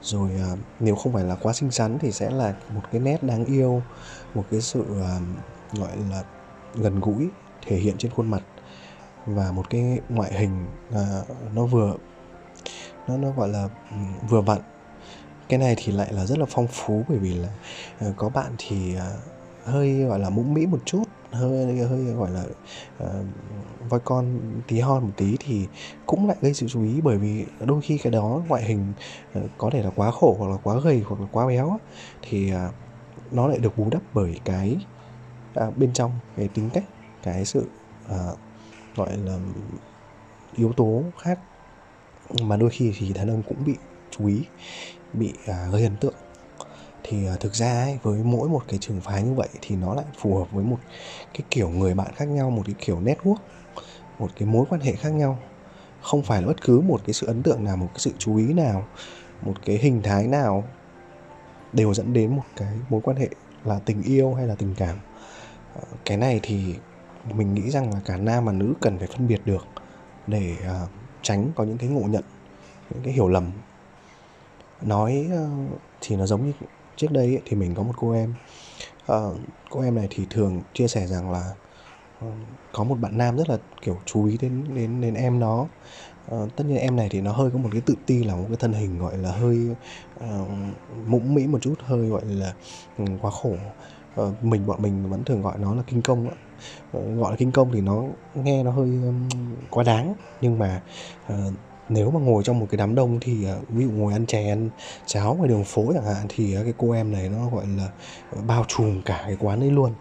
Rồi 0.02 0.32
à, 0.36 0.56
nếu 0.80 0.96
không 0.96 1.14
phải 1.14 1.24
là 1.24 1.36
quá 1.36 1.54
xinh 1.54 1.72
xắn 1.72 2.00
thì 2.00 2.12
sẽ 2.12 2.30
là 2.30 2.54
một 2.74 2.82
cái 2.92 3.02
nét 3.02 3.24
đáng 3.24 3.46
yêu 3.46 3.82
một 4.34 4.44
cái 4.52 4.62
sự 4.62 4.86
à, 5.02 5.20
gọi 5.74 5.98
là 6.10 6.24
gần 6.76 7.00
gũi 7.00 7.30
thể 7.66 7.78
hiện 7.78 7.96
trên 7.98 8.12
khuôn 8.12 8.32
mặt. 8.32 8.42
Và 9.26 9.52
một 9.52 9.70
cái 9.70 10.00
ngoại 10.10 10.34
hình 10.34 10.66
à, 10.94 11.22
nó 11.56 11.66
vừa 11.66 11.96
nó 13.08 13.18
nó 13.18 13.32
gọi 13.32 13.50
là 13.50 13.70
vừa 14.30 14.42
vặn. 14.42 14.62
Cái 15.50 15.60
này 15.60 15.76
thì 15.78 15.92
lại 15.92 16.14
là 16.14 16.26
rất 16.26 16.38
là 16.38 16.46
phong 16.50 16.68
phú 16.68 17.04
bởi 17.10 17.18
vì 17.18 17.34
là 17.34 17.50
uh, 18.10 18.16
có 18.18 18.30
bạn 18.30 18.56
thì 18.58 18.96
uh, 18.96 19.37
hơi 19.68 20.04
gọi 20.04 20.20
là 20.20 20.30
mũm 20.30 20.54
mĩ 20.54 20.66
một 20.66 20.80
chút 20.86 21.04
hơi 21.32 21.78
hơi 21.78 22.04
gọi 22.04 22.32
là 22.32 22.44
uh, 23.04 23.26
voi 23.90 24.00
con 24.00 24.40
tí 24.68 24.80
hon 24.80 25.04
một 25.04 25.12
tí 25.18 25.38
thì 25.40 25.68
cũng 26.06 26.28
lại 26.28 26.38
gây 26.42 26.54
sự 26.54 26.68
chú 26.68 26.84
ý 26.84 27.02
bởi 27.02 27.18
vì 27.18 27.46
đôi 27.60 27.82
khi 27.82 27.98
cái 27.98 28.12
đó 28.12 28.42
ngoại 28.48 28.64
hình 28.64 28.94
uh, 29.40 29.44
có 29.58 29.70
thể 29.70 29.84
là 29.84 29.90
quá 29.96 30.12
khổ 30.12 30.36
hoặc 30.40 30.52
là 30.52 30.58
quá 30.64 30.80
gầy 30.84 31.04
hoặc 31.06 31.22
là 31.22 31.28
quá 31.32 31.48
béo 31.48 31.78
thì 32.22 32.54
uh, 32.54 32.74
nó 33.32 33.48
lại 33.48 33.58
được 33.58 33.78
bù 33.78 33.90
đắp 33.92 34.02
bởi 34.14 34.40
cái 34.46 34.78
uh, 35.68 35.78
bên 35.78 35.94
trong 35.94 36.12
cái 36.38 36.48
tính 36.48 36.70
cách 36.74 36.84
cái 37.24 37.46
sự 37.46 37.68
uh, 38.06 38.38
gọi 38.96 39.18
là 39.18 39.38
yếu 40.56 40.74
tố 40.74 41.04
khác. 41.20 41.40
Mà 42.42 42.58
đôi 42.58 42.70
khi 42.70 42.94
thì 42.98 43.14
đàn 43.14 43.30
ông 43.30 43.44
cũng 43.48 43.66
bị 43.66 43.76
chú 44.12 44.28
ý 44.28 44.44
bị 45.14 45.34
uh, 45.42 45.74
gây 45.74 45.84
ấn 45.84 45.96
tượng 45.98 46.14
thì 47.08 47.28
à, 47.28 47.36
thực 47.40 47.56
ra 47.56 47.82
ấy, 47.82 48.00
với 48.04 48.24
mỗi 48.24 48.50
một 48.50 48.64
cái 48.68 48.80
trường 48.80 49.02
phái 49.02 49.24
như 49.24 49.34
vậy 49.34 49.50
thì 49.62 49.76
nó 49.76 49.96
lại 49.96 50.06
phù 50.18 50.38
hợp 50.38 50.52
với 50.52 50.64
một 50.64 50.78
cái 51.34 51.42
kiểu 51.50 51.70
người 51.70 51.94
bạn 51.94 52.12
khác 52.16 52.28
nhau 52.28 52.50
một 52.50 52.64
cái 52.66 52.76
kiểu 52.80 53.02
network 53.02 53.36
một 54.20 54.30
cái 54.36 54.48
mối 54.48 54.66
quan 54.70 54.82
hệ 54.82 54.96
khác 54.96 55.10
nhau. 55.10 55.40
Không 56.02 56.24
phải 56.24 56.42
là 56.42 56.48
bất 56.48 56.62
cứ 56.62 56.80
một 56.80 57.02
cái 57.06 57.14
sự 57.14 57.28
ấn 57.28 57.44
tượng 57.44 57.64
nào 57.64 57.78
một 57.78 57.88
cái 57.94 58.00
sự 58.00 58.12
chú 58.18 58.38
ý 58.38 58.54
nào 58.54 58.88
một 59.42 59.54
cái 59.66 59.78
hình 59.78 60.02
thái 60.04 60.28
nào 60.28 60.64
đều 61.74 61.94
dẫn 61.94 62.14
đến 62.14 62.36
một 62.36 62.44
cái 62.56 62.74
mối 62.90 63.02
quan 63.04 63.18
hệ 63.18 63.30
là 63.64 63.80
tình 63.86 64.04
yêu 64.04 64.34
hay 64.34 64.48
là 64.48 64.56
tình 64.56 64.76
cảm. 64.78 64.98
Ờ, 65.76 65.82
cái 66.06 66.18
này 66.18 66.40
thì 66.44 66.76
mình 67.34 67.54
nghĩ 67.54 67.70
rằng 67.70 67.94
là 67.94 68.00
cả 68.06 68.18
nam 68.18 68.46
và 68.46 68.52
nữ 68.52 68.74
cần 68.82 69.00
phải 69.00 69.08
phân 69.08 69.28
biệt 69.28 69.42
được 69.46 69.68
để 70.28 70.56
uh, 70.84 70.90
tránh 71.22 71.52
có 71.56 71.64
những 71.64 71.78
cái 71.78 71.90
ngộ 71.90 72.02
nhận 72.02 72.24
những 72.90 73.04
cái 73.04 73.14
hiểu 73.14 73.28
lầm. 73.28 73.52
Nói 74.82 75.30
uh, 75.34 75.80
thì 76.02 76.16
nó 76.16 76.26
giống 76.26 76.46
như 76.46 76.54
trước 76.98 77.12
đây 77.12 77.42
thì 77.46 77.58
mình 77.58 77.76
có 77.76 77.84
một 77.84 77.94
cô 77.98 78.12
em. 78.12 78.34
Uh, 79.12 79.38
cô 79.70 79.82
em 79.82 79.96
này 79.96 80.08
thì 80.10 80.26
thường 80.30 80.62
chia 80.74 80.88
sẻ 80.88 81.08
rằng 81.08 81.32
là 81.32 81.54
uh, 82.26 82.34
có 82.74 82.84
một 82.84 82.96
bạn 82.96 83.18
nam 83.18 83.38
rất 83.38 83.50
là 83.50 83.58
kiểu 83.82 83.98
chú 84.06 84.26
ý 84.26 84.38
đến 84.42 84.64
đến 84.76 85.02
đến 85.02 85.14
em 85.14 85.40
nó. 85.40 85.68
Uh, 86.36 86.56
tất 86.56 86.64
nhiên 86.68 86.78
em 86.78 86.96
này 86.96 87.08
thì 87.12 87.22
nó 87.22 87.32
hơi 87.32 87.52
có 87.52 87.58
một 87.58 87.70
cái 87.72 87.82
tự 87.82 87.96
ti 88.06 88.24
là 88.24 88.36
một 88.36 88.46
cái 88.48 88.58
thân 88.60 88.74
hình 88.74 89.00
gọi 89.00 89.18
là 89.18 89.32
hơi 89.32 89.70
uh, 90.20 90.48
mũm 91.08 91.34
mĩ 91.34 91.48
một 91.48 91.62
chút 91.62 91.74
hơi 91.80 92.08
gọi 92.08 92.26
là 92.26 92.54
um, 92.98 93.18
quá 93.18 93.32
khổ. 93.32 93.56
Uh, 94.22 94.44
mình 94.44 94.68
bọn 94.68 94.82
mình 94.82 95.10
vẫn 95.10 95.24
thường 95.24 95.42
gọi 95.42 95.58
nó 95.58 95.76
là 95.76 95.84
kinh 95.88 96.02
công 96.02 96.28
uh, 96.28 96.34
gọi 96.92 97.32
là 97.32 97.38
kinh 97.38 97.52
công 97.52 97.72
thì 97.72 97.82
nó 97.82 98.04
nghe 98.36 98.64
nó 98.64 98.72
hơi 98.72 98.86
um, 98.86 99.30
quá 99.70 99.84
đáng. 99.84 100.14
Nhưng 100.42 100.60
mà 100.60 100.82
uh, 101.34 101.54
nếu 101.90 102.12
mà 102.12 102.20
ngồi 102.20 102.44
trong 102.44 102.60
một 102.60 102.68
cái 102.70 102.78
đám 102.78 102.96
đông 102.96 103.20
thì 103.22 103.46
à, 103.46 103.56
ví 103.70 103.84
dụ 103.84 103.92
ngồi 103.92 104.14
ăn 104.14 104.26
chè 104.26 104.50
ăn 104.50 104.70
cháo 105.06 105.36
ngoài 105.36 105.50
đường 105.50 105.64
phố 105.64 105.92
chẳng 105.94 106.06
hạn 106.06 106.26
thì 106.30 106.56
à, 106.56 106.64
cái 106.64 106.74
cô 106.78 106.92
em 106.92 107.12
này 107.12 107.30
nó 107.30 107.50
gọi 107.50 107.66
là 107.78 107.90
bao 108.48 108.66
trùm 108.68 109.02
cả 109.02 109.24
cái 109.26 109.38
quán 109.40 109.60
ấy 109.60 109.72
luôn. 109.72 109.94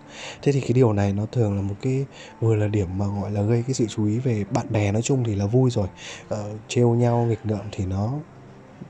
Thế 0.43 0.52
thì 0.52 0.61
cái 0.61 0.73
điều 0.73 0.93
này 0.93 1.12
nó 1.12 1.26
thường 1.33 1.57
là 1.57 1.62
một 1.62 1.75
cái 1.83 2.05
vừa 2.40 2.55
là 2.55 2.66
điểm 2.66 2.99
mà 2.99 3.07
gọi 3.21 3.31
là 3.31 3.43
gây 3.43 3.62
cái 3.66 3.75
sự 3.75 3.87
chú 3.88 4.07
ý 4.07 4.19
về 4.19 4.45
bạn 4.50 4.66
bè 4.71 4.93
nói 4.93 5.02
chung 5.02 5.25
thì 5.25 5.35
là 5.35 5.47
vui 5.47 5.71
rồi. 5.71 5.88
Ờ, 6.28 6.50
trêu 6.69 6.95
nhau 6.95 7.26
nghịch 7.28 7.47
ngợm 7.47 7.64
thì 7.73 7.85
nó 7.87 8.12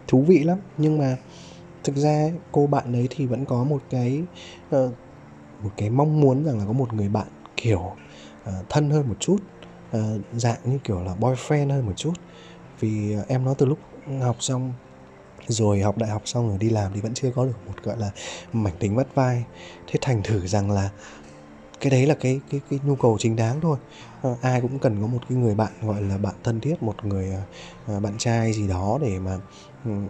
thú 0.09 0.25
vị 0.29 0.39
lắm. 0.45 0.59
Nhưng 0.77 0.99
mà 0.99 1.17
thực 1.85 1.97
ra 1.97 2.31
cô 2.53 2.67
bạn 2.67 2.93
đấy 2.93 3.07
thì 3.11 3.27
vẫn 3.27 3.45
có 3.45 3.65
một 3.65 3.83
cái 3.91 4.23
uh, 4.77 4.93
một 5.63 5.71
cái 5.77 5.91
mong 5.91 6.21
muốn 6.21 6.45
rằng 6.45 6.59
là 6.59 6.65
có 6.67 6.73
một 6.73 6.93
người 6.93 7.09
bạn 7.09 7.27
kiểu 7.57 7.81
uh, 8.49 8.69
thân 8.69 8.91
hơn 8.91 9.09
một 9.09 9.17
chút 9.21 9.39
uh, 9.97 10.01
dạng 10.33 10.59
như 10.65 10.79
kiểu 10.85 11.01
là 11.01 11.15
boyfriend 11.21 11.71
hơn 11.71 11.87
một 11.87 11.93
chút 11.97 12.13
vì 12.81 13.13
ờ, 13.13 13.25
em 13.29 13.45
nó 13.45 13.55
từ 13.55 13.67
lúc 13.67 13.79
học 14.23 14.37
xong 14.41 14.75
rồi 15.49 15.81
học 15.81 15.99
đại 15.99 16.11
học 16.11 16.23
xong 16.25 16.49
rồi 16.49 16.59
đi 16.59 16.71
làm 16.71 16.93
thì 16.95 17.01
vẫn 17.01 17.15
chưa 17.15 17.31
có 17.35 17.45
được 17.47 17.57
một 17.67 17.83
gọi 17.83 17.99
là 17.99 18.11
mảnh 18.53 18.75
tính 18.81 18.97
vắt 18.97 19.15
vai. 19.15 19.45
Thế 19.87 19.99
thành 20.03 20.23
thử 20.23 20.47
rằng 20.47 20.71
là 20.71 20.91
cái 21.81 21.91
đấy 21.91 22.07
là 22.07 22.15
cái 22.21 22.41
cái 22.51 22.61
cái 22.71 22.81
nhu 22.85 22.97
cầu 22.97 23.17
chính 23.21 23.37
đáng 23.37 23.61
thôi. 23.61 23.79
À, 24.23 24.31
ai 24.43 24.61
cũng 24.61 24.79
cần 24.79 25.01
có 25.01 25.07
một 25.07 25.29
cái 25.29 25.39
người 25.39 25.55
bạn 25.55 25.73
gọi 25.83 26.03
là 26.03 26.19
bạn 26.19 26.35
thân 26.45 26.61
thiết 26.61 26.83
một 26.83 27.05
người 27.05 27.33
à, 27.87 28.01
bạn 28.01 28.19
trai 28.19 28.53
gì 28.53 28.69
đó 28.69 28.99
để 29.03 29.19
mà 29.19 29.39
um, 29.85 30.09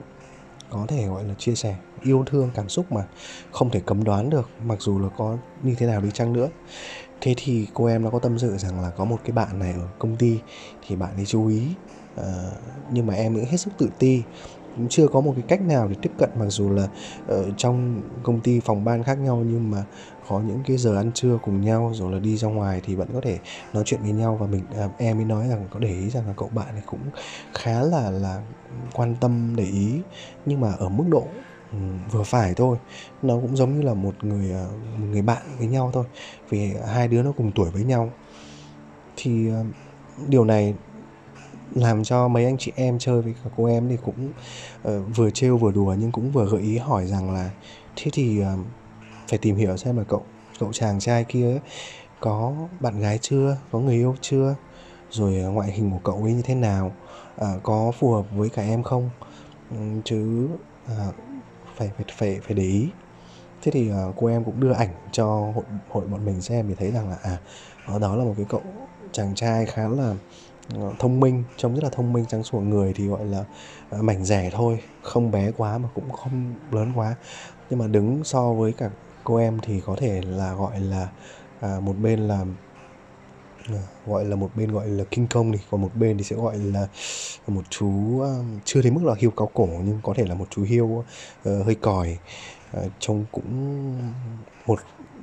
có 0.70 0.87
thể 0.88 1.06
gọi 1.06 1.25
là 1.25 1.35
chia 1.38 1.54
sẻ 1.54 1.76
yêu 2.02 2.25
thương 2.26 2.50
cảm 2.54 2.68
xúc 2.68 2.92
mà 2.92 3.08
không 3.50 3.70
thể 3.70 3.80
cấm 3.87 4.04
đoán 4.04 4.30
được 4.30 4.50
mặc 4.58 4.82
dù 4.82 4.99
là 4.99 5.08
có 5.16 5.38
như 5.62 5.75
thế 5.78 5.87
nào 5.87 6.00
đi 6.00 6.11
chăng 6.11 6.32
nữa. 6.32 6.50
Thế 7.20 7.35
thì 7.37 7.68
cô 7.75 7.85
em 7.87 8.02
nó 8.02 8.11
có 8.11 8.18
tâm 8.18 8.38
sự 8.38 8.58
rằng 8.58 8.80
là 8.80 8.90
có 8.90 9.04
một 9.04 9.20
cái 9.25 9.32
bạn 9.32 9.58
này 9.58 9.73
ở 9.73 9.88
công 9.99 10.16
ty 10.18 10.42
thì 10.82 10.96
bạn 10.96 11.16
ấy 11.16 11.26
chú 11.26 11.46
ý. 11.46 11.76
Ờ, 12.16 12.52
nhưng 12.92 13.06
mà 13.06 13.14
em 13.14 13.35
cũng 13.35 13.44
hết 13.44 13.56
sức 13.56 13.70
tự 13.78 13.90
ti. 13.99 14.23
Cũng 14.76 14.88
chưa 14.88 15.08
có 15.08 15.20
một 15.20 15.32
cái 15.37 15.44
cách 15.49 15.62
nào 15.62 15.88
để 15.88 15.96
tiếp 16.02 16.12
cận 16.18 16.30
mặc 16.35 16.46
dù 16.49 16.70
là 16.70 16.88
ở 17.26 17.50
trong 17.56 18.02
công 18.23 18.40
ty 18.40 18.61
phòng 18.61 18.85
ban 18.85 19.02
khác 19.02 19.18
nhau 19.18 19.44
nhưng 19.46 19.70
mà 19.70 19.85
có 20.28 20.40
những 20.40 20.62
cái 20.66 20.76
giờ 20.76 20.96
ăn 20.96 21.12
trưa 21.12 21.38
cùng 21.42 21.61
nhau 21.61 21.92
rồi 21.94 22.12
là 22.12 22.18
đi 22.18 22.37
ra 22.37 22.49
ngoài 22.49 22.80
thì 22.85 22.94
vẫn 22.94 23.08
có 23.12 23.20
thể 23.20 23.38
nói 23.73 23.82
chuyện 23.87 24.02
với 24.02 24.12
nhau. 24.12 24.37
Và 24.40 24.46
mình 24.46 24.64
à, 24.78 24.88
em 24.99 25.16
mới 25.16 25.25
nói 25.25 25.49
rằng 25.49 25.66
có 25.70 25.78
để 25.78 25.88
ý 25.88 26.11
rằng 26.11 26.26
là 26.26 26.35
cậu 26.37 26.49
bạn 26.49 26.75
này 26.75 26.82
cũng 26.87 27.00
khá 27.52 27.82
là 27.82 28.11
là 28.11 28.42
quan 28.92 29.16
tâm 29.20 29.56
để 29.56 29.64
ý. 29.64 30.02
Nhưng 30.46 30.61
mà 30.61 30.73
ở 30.73 30.88
mức 30.88 31.04
độ 31.08 31.28
um, 31.73 31.99
vừa 32.11 32.23
phải 32.23 32.54
thôi. 32.54 32.78
Nó 33.23 33.35
cũng 33.35 33.56
giống 33.56 33.76
như 33.76 33.82
là 33.82 33.94
một 33.94 34.25
người 34.25 34.50
uh, 34.50 34.73
một 34.99 35.06
người 35.11 35.23
bạn 35.23 35.42
với 35.58 35.66
nhau 35.66 35.90
thôi. 35.92 36.04
Vì 36.49 36.75
hai 36.94 37.08
đứa 37.08 37.23
nó 37.23 37.32
cùng 37.32 37.52
tuổi 37.54 37.70
với 37.70 37.85
nhau. 37.85 38.11
Thì 39.16 39.50
uh, 39.50 39.66
điều 40.28 40.44
này 40.44 40.75
làm 41.75 42.04
cho 42.04 42.28
mấy 42.28 42.44
anh 42.44 42.56
chị 42.58 42.73
em 42.76 42.99
chơi 42.99 43.23
với 43.23 43.35
cả 43.44 43.50
cô 43.56 43.64
em 43.64 43.88
thì 43.88 43.96
cũng 44.04 44.32
uh, 44.88 45.16
vừa 45.16 45.30
trêu 45.30 45.58
vừa 45.58 45.73
đùa 45.73 45.94
nhưng 45.99 46.12
cũng 46.12 46.30
vừa 46.30 46.49
gợi 46.49 46.62
ý 46.62 46.78
hỏi 46.78 47.06
rằng 47.06 47.30
là 47.30 47.50
thế 47.96 48.11
thì 48.14 48.42
uh, 48.42 48.66
phải 49.28 49.38
tìm 49.38 49.56
hiểu 49.56 49.76
xem 49.76 49.96
là 49.96 50.04
cậu 50.04 50.23
cậu 50.58 50.73
chàng 50.73 51.00
trai 51.00 51.25
kia 51.25 51.50
ấy, 51.50 51.61
có 52.20 52.54
bạn 52.80 53.00
gái 53.00 53.18
chưa 53.23 53.56
có 53.73 53.78
người 53.78 53.94
yêu 53.94 54.14
chưa 54.20 54.54
rồi 55.11 55.38
ờ, 55.38 55.50
ngoại 55.50 55.73
hình 55.73 55.90
của 55.90 56.00
cậu 56.04 56.23
ấy 56.23 56.32
như 56.32 56.42
thế 56.42 56.54
nào 56.54 56.92
à, 57.37 57.49
có 57.62 57.92
phù 57.99 58.12
hợp 58.12 58.25
với 58.37 58.49
cả 58.49 58.62
em 58.62 58.82
không? 58.82 59.11
Ừ, 59.70 59.76
chứ 60.04 60.49
à, 60.87 61.06
phải 61.76 61.90
phải 61.96 62.06
phải 62.16 62.40
phải 62.40 62.54
để 62.54 62.62
ý. 62.62 62.88
Thế 63.62 63.73
thì 63.73 63.90
uh, 63.90 64.14
cô 64.16 64.26
em 64.26 64.44
cũng 64.44 64.61
đưa 64.61 64.73
ảnh 64.73 64.88
cho 65.12 65.26
hội 65.26 65.64
hội 65.88 66.06
bọn 66.06 66.25
mình 66.25 66.40
xem 66.40 66.68
thì 66.68 66.75
thấy 66.75 66.90
rằng 66.90 67.11
là 67.11 67.16
à 67.23 67.38
đó 68.00 68.16
là 68.16 68.25
một 68.25 68.35
cái 68.37 68.46
cậu 68.49 68.62
chàng 69.12 69.35
trai 69.35 69.66
khá 69.66 69.88
là 69.88 70.11
uh, 70.11 70.16
thông 70.99 71.20
minh 71.20 71.44
trông 71.56 71.75
rất 71.75 71.85
là 71.85 71.90
thông 71.90 72.12
minh. 72.12 72.25
Trắng 72.28 72.42
sủa 72.42 72.61
người 72.61 72.92
thì 72.92 73.06
gọi 73.06 73.25
là 73.25 73.44
ờ, 73.90 74.02
mảnh 74.02 74.25
rẻ 74.25 74.50
thôi 74.52 74.80
không 75.02 75.30
bé 75.30 75.50
quá 75.56 75.78
mà 75.78 75.88
cũng 75.94 76.11
không 76.11 76.54
lớn 76.70 76.92
quá. 76.94 77.14
Nhưng 77.70 77.78
mà 77.78 77.87
đứng 77.87 78.25
so 78.25 78.52
với 78.52 78.73
cả 78.73 78.90
cô 79.25 79.37
em 79.37 79.58
thì 79.62 79.80
có 79.87 79.96
thể 79.99 80.23
là 80.23 80.54
gọi 80.54 80.80
là 80.80 81.08
à, 81.61 81.80
một 81.80 81.94
bên 82.02 82.20
là 82.20 82.44
à, 83.68 83.82
gọi 84.06 84.25
là 84.25 84.37
một 84.37 84.50
bên 84.54 84.73
gọi 84.73 84.88
là 84.88 85.04
kinh 85.11 85.26
công 85.26 85.52
thì 85.52 85.58
còn 85.70 85.82
một 85.82 85.90
bên 85.94 86.18
thì 86.18 86.25
sẽ 86.25 86.37
gọi 86.37 86.58
là 86.58 86.88
một 87.46 87.62
chú 87.70 88.20
ờ, 88.20 88.44
chưa 88.64 88.82
đến 88.82 88.94
mức 88.94 89.04
là 89.04 89.14
hiêu 89.18 89.30
cao 89.30 89.50
cổ 89.54 89.68
nhưng 89.85 90.00
có 90.02 90.14
thể 90.16 90.25
là 90.26 90.35
một 90.35 90.46
chú 90.50 90.62
hiêu 90.62 90.87
uh, 90.87 91.04
hơi 91.44 91.75
còi. 91.75 92.18
Uh, 92.76 92.92
trông 92.99 93.25
cũng 93.32 93.99
một 94.66 94.78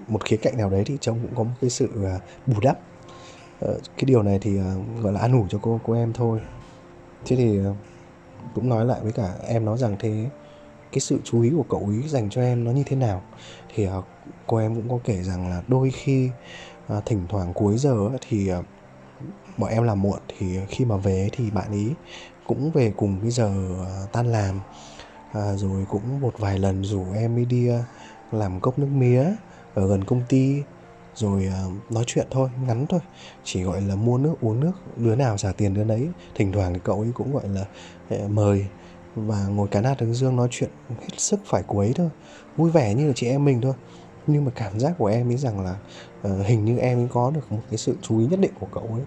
một 0.08 0.26
khía 0.26 0.38
cạnh 0.38 0.58
nào 0.58 0.70
đấy 0.70 0.84
thì 0.86 0.98
trông 1.02 1.20
cũng 1.22 1.36
có 1.36 1.44
một 1.44 1.54
cái 1.62 1.70
sự 1.70 1.86
uh, 1.86 2.22
bù 2.48 2.60
đắp. 2.62 2.80
Ờ, 3.64 3.80
cái 3.98 4.06
điều 4.06 4.24
này 4.24 4.40
thì 4.42 4.58
ờ, 4.58 4.76
gọi 5.02 5.14
là 5.14 5.20
an 5.20 5.32
ủi 5.32 5.50
cho 5.50 5.60
cô 5.62 5.80
cô 5.84 5.94
em 5.94 6.14
thôi. 6.14 6.40
Thế 7.26 7.36
thì 7.36 7.58
ờ, 7.58 7.76
cũng 8.54 8.70
nói 8.70 8.86
lại 8.86 9.00
với 9.04 9.12
cả 9.12 9.34
em 9.48 9.66
nói 9.66 9.78
rằng 9.78 9.96
thế 10.00 10.30
cái 10.92 11.00
sự 11.00 11.20
chú 11.24 11.42
ý 11.42 11.52
của 11.56 11.66
cậu 11.70 11.88
ý 11.88 12.08
dành 12.08 12.30
cho 12.30 12.42
em 12.42 12.64
nó 12.64 12.72
như 12.72 12.84
thế 12.86 12.96
nào. 12.96 13.22
Thì 13.76 13.88
cô 14.48 14.58
em 14.58 14.76
cũng 14.76 14.90
có 14.90 15.00
kể 15.04 15.24
rằng 15.24 15.50
là 15.50 15.64
đôi 15.68 15.92
khi 15.92 16.30
thỉnh 17.06 17.26
thoảng 17.30 17.54
cuối 17.54 17.78
giờ 17.78 17.96
thì 18.30 18.50
bọn 19.58 19.70
em 19.70 19.84
làm 19.84 20.02
muộn 20.02 20.20
thì 20.28 20.60
khi 20.70 20.86
mà 20.86 20.98
về 20.98 21.30
thì 21.32 21.52
bạn 21.52 21.72
ý 21.72 21.92
cũng 22.48 22.72
về 22.72 22.94
cùng 22.98 23.20
cái 23.22 23.32
giờ 23.32 23.54
tan 24.12 24.32
làm. 24.32 24.60
À, 25.34 25.56
rồi 25.56 25.86
cũng 25.90 26.22
một 26.22 26.34
vài 26.40 26.60
lần 26.60 26.84
rủ 26.84 27.12
em 27.12 27.36
đi 27.36 27.46
đi 27.46 27.70
làm 28.32 28.60
cốc 28.60 28.80
nước 28.80 28.90
mía 28.90 29.26
ở 29.74 29.88
gần 29.88 30.04
công 30.04 30.22
ty 30.30 30.64
rồi 31.16 31.46
ờ, 31.46 31.70
nói 31.90 32.04
chuyện 32.08 32.28
thôi 32.32 32.50
ngắn 32.68 32.86
thôi. 32.90 33.00
Chỉ 33.44 33.64
gọi 33.64 33.82
là 33.82 33.96
mua 33.96 34.18
nước 34.18 34.36
uống 34.42 34.60
nước 34.60 34.72
đứa 34.98 35.16
nào 35.16 35.38
trả 35.38 35.52
tiền 35.52 35.74
đứa 35.74 35.84
đấy 35.84 36.10
thỉnh 36.36 36.52
thoảng 36.52 36.74
thì 36.74 36.80
cậu 36.84 37.00
ấy 37.00 37.12
cũng 37.14 37.34
gọi 37.34 37.48
là 37.50 37.66
ờ, 38.10 38.28
mời 38.28 38.66
và 39.16 39.48
ngồi 39.48 39.68
cá 39.68 39.82
nát 39.82 40.00
hướng 40.00 40.14
dương 40.14 40.36
nói 40.36 40.48
chuyện 40.52 40.70
hết 40.90 41.18
sức 41.18 41.40
phải 41.46 41.64
quấy 41.68 41.94
thôi. 41.96 42.10
Vui 42.58 42.72
vẻ 42.72 42.94
như 42.94 43.08
là 43.08 43.14
chị 43.16 43.28
em 43.28 43.46
mình 43.46 43.62
thôi. 43.62 43.74
Nhưng 44.28 44.46
mà 44.46 44.52
cảm 44.56 44.80
giác 44.80 44.94
của 44.98 45.06
em 45.06 45.30
ấy 45.30 45.38
rằng 45.38 45.60
là 45.60 45.76
uh, 46.28 46.46
hình 46.46 46.66
như 46.66 46.78
em 46.78 47.00
ấy 47.00 47.08
có 47.14 47.32
được 47.32 47.52
một 47.52 47.62
cái 47.70 47.78
sự 47.78 47.96
chú 48.02 48.20
ý 48.20 48.26
nhất 48.26 48.40
định 48.40 48.52
của 48.60 48.68
cậu 48.72 48.84
ấy. 48.84 49.02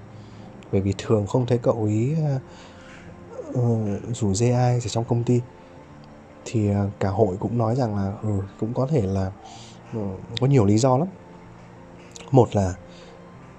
Bởi 0.73 0.81
vì 0.81 0.95
thường 0.99 1.27
không 1.27 1.47
thấy 1.47 1.59
cậu 1.59 1.85
ấy 1.85 2.17
uh, 2.37 3.59
uh, 3.59 4.17
rủ 4.17 4.35
dê 4.35 4.51
ai 4.51 4.75
ở 4.75 4.81
trong 4.81 5.05
công 5.05 5.25
ty. 5.25 5.41
Thì 6.45 6.71
uh, 6.71 6.77
cả 7.01 7.09
hội 7.09 7.37
cũng 7.41 7.59
nói 7.59 7.77
rằng 7.77 7.97
là 7.97 8.13
ừ, 8.23 8.29
cũng 8.61 8.75
có 8.75 8.87
thể 8.87 9.03
là 9.03 9.33
uh, 9.99 10.21
có 10.41 10.47
nhiều 10.47 10.65
lý 10.65 10.79
do 10.79 10.99
lắm 10.99 11.09
một 12.31 12.57
là 12.57 12.75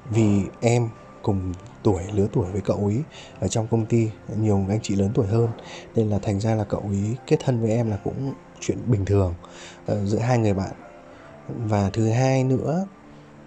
vì 0.09 0.43
em 0.61 0.89
cùng 1.21 1.53
tuổi 1.83 2.03
lứa 2.13 2.27
tuổi 2.33 2.51
với 2.51 2.61
cậu 2.61 2.77
ấy 2.77 3.03
ở 3.39 3.47
trong 3.47 3.67
công 3.67 3.85
ty 3.85 4.09
nhiều 4.37 4.65
anh 4.69 4.79
chị 4.83 4.95
lớn 4.95 5.11
tuổi 5.13 5.27
hơn. 5.27 5.49
Nên 5.95 6.09
là 6.09 6.19
thành 6.19 6.39
ra 6.39 6.55
là 6.55 6.63
cậu 6.63 6.79
ấy 6.79 7.15
kết 7.27 7.37
thân 7.39 7.61
với 7.61 7.71
em 7.71 7.89
là 7.89 7.97
cũng 8.03 8.33
chuyện 8.59 8.77
bình 8.87 9.05
thường 9.05 9.33
uh, 9.91 9.97
giữa 10.03 10.19
hai 10.19 10.37
người 10.37 10.53
bạn. 10.53 10.71
Và 11.47 11.89
thứ 11.89 12.09
hai 12.09 12.43
nữa 12.43 12.87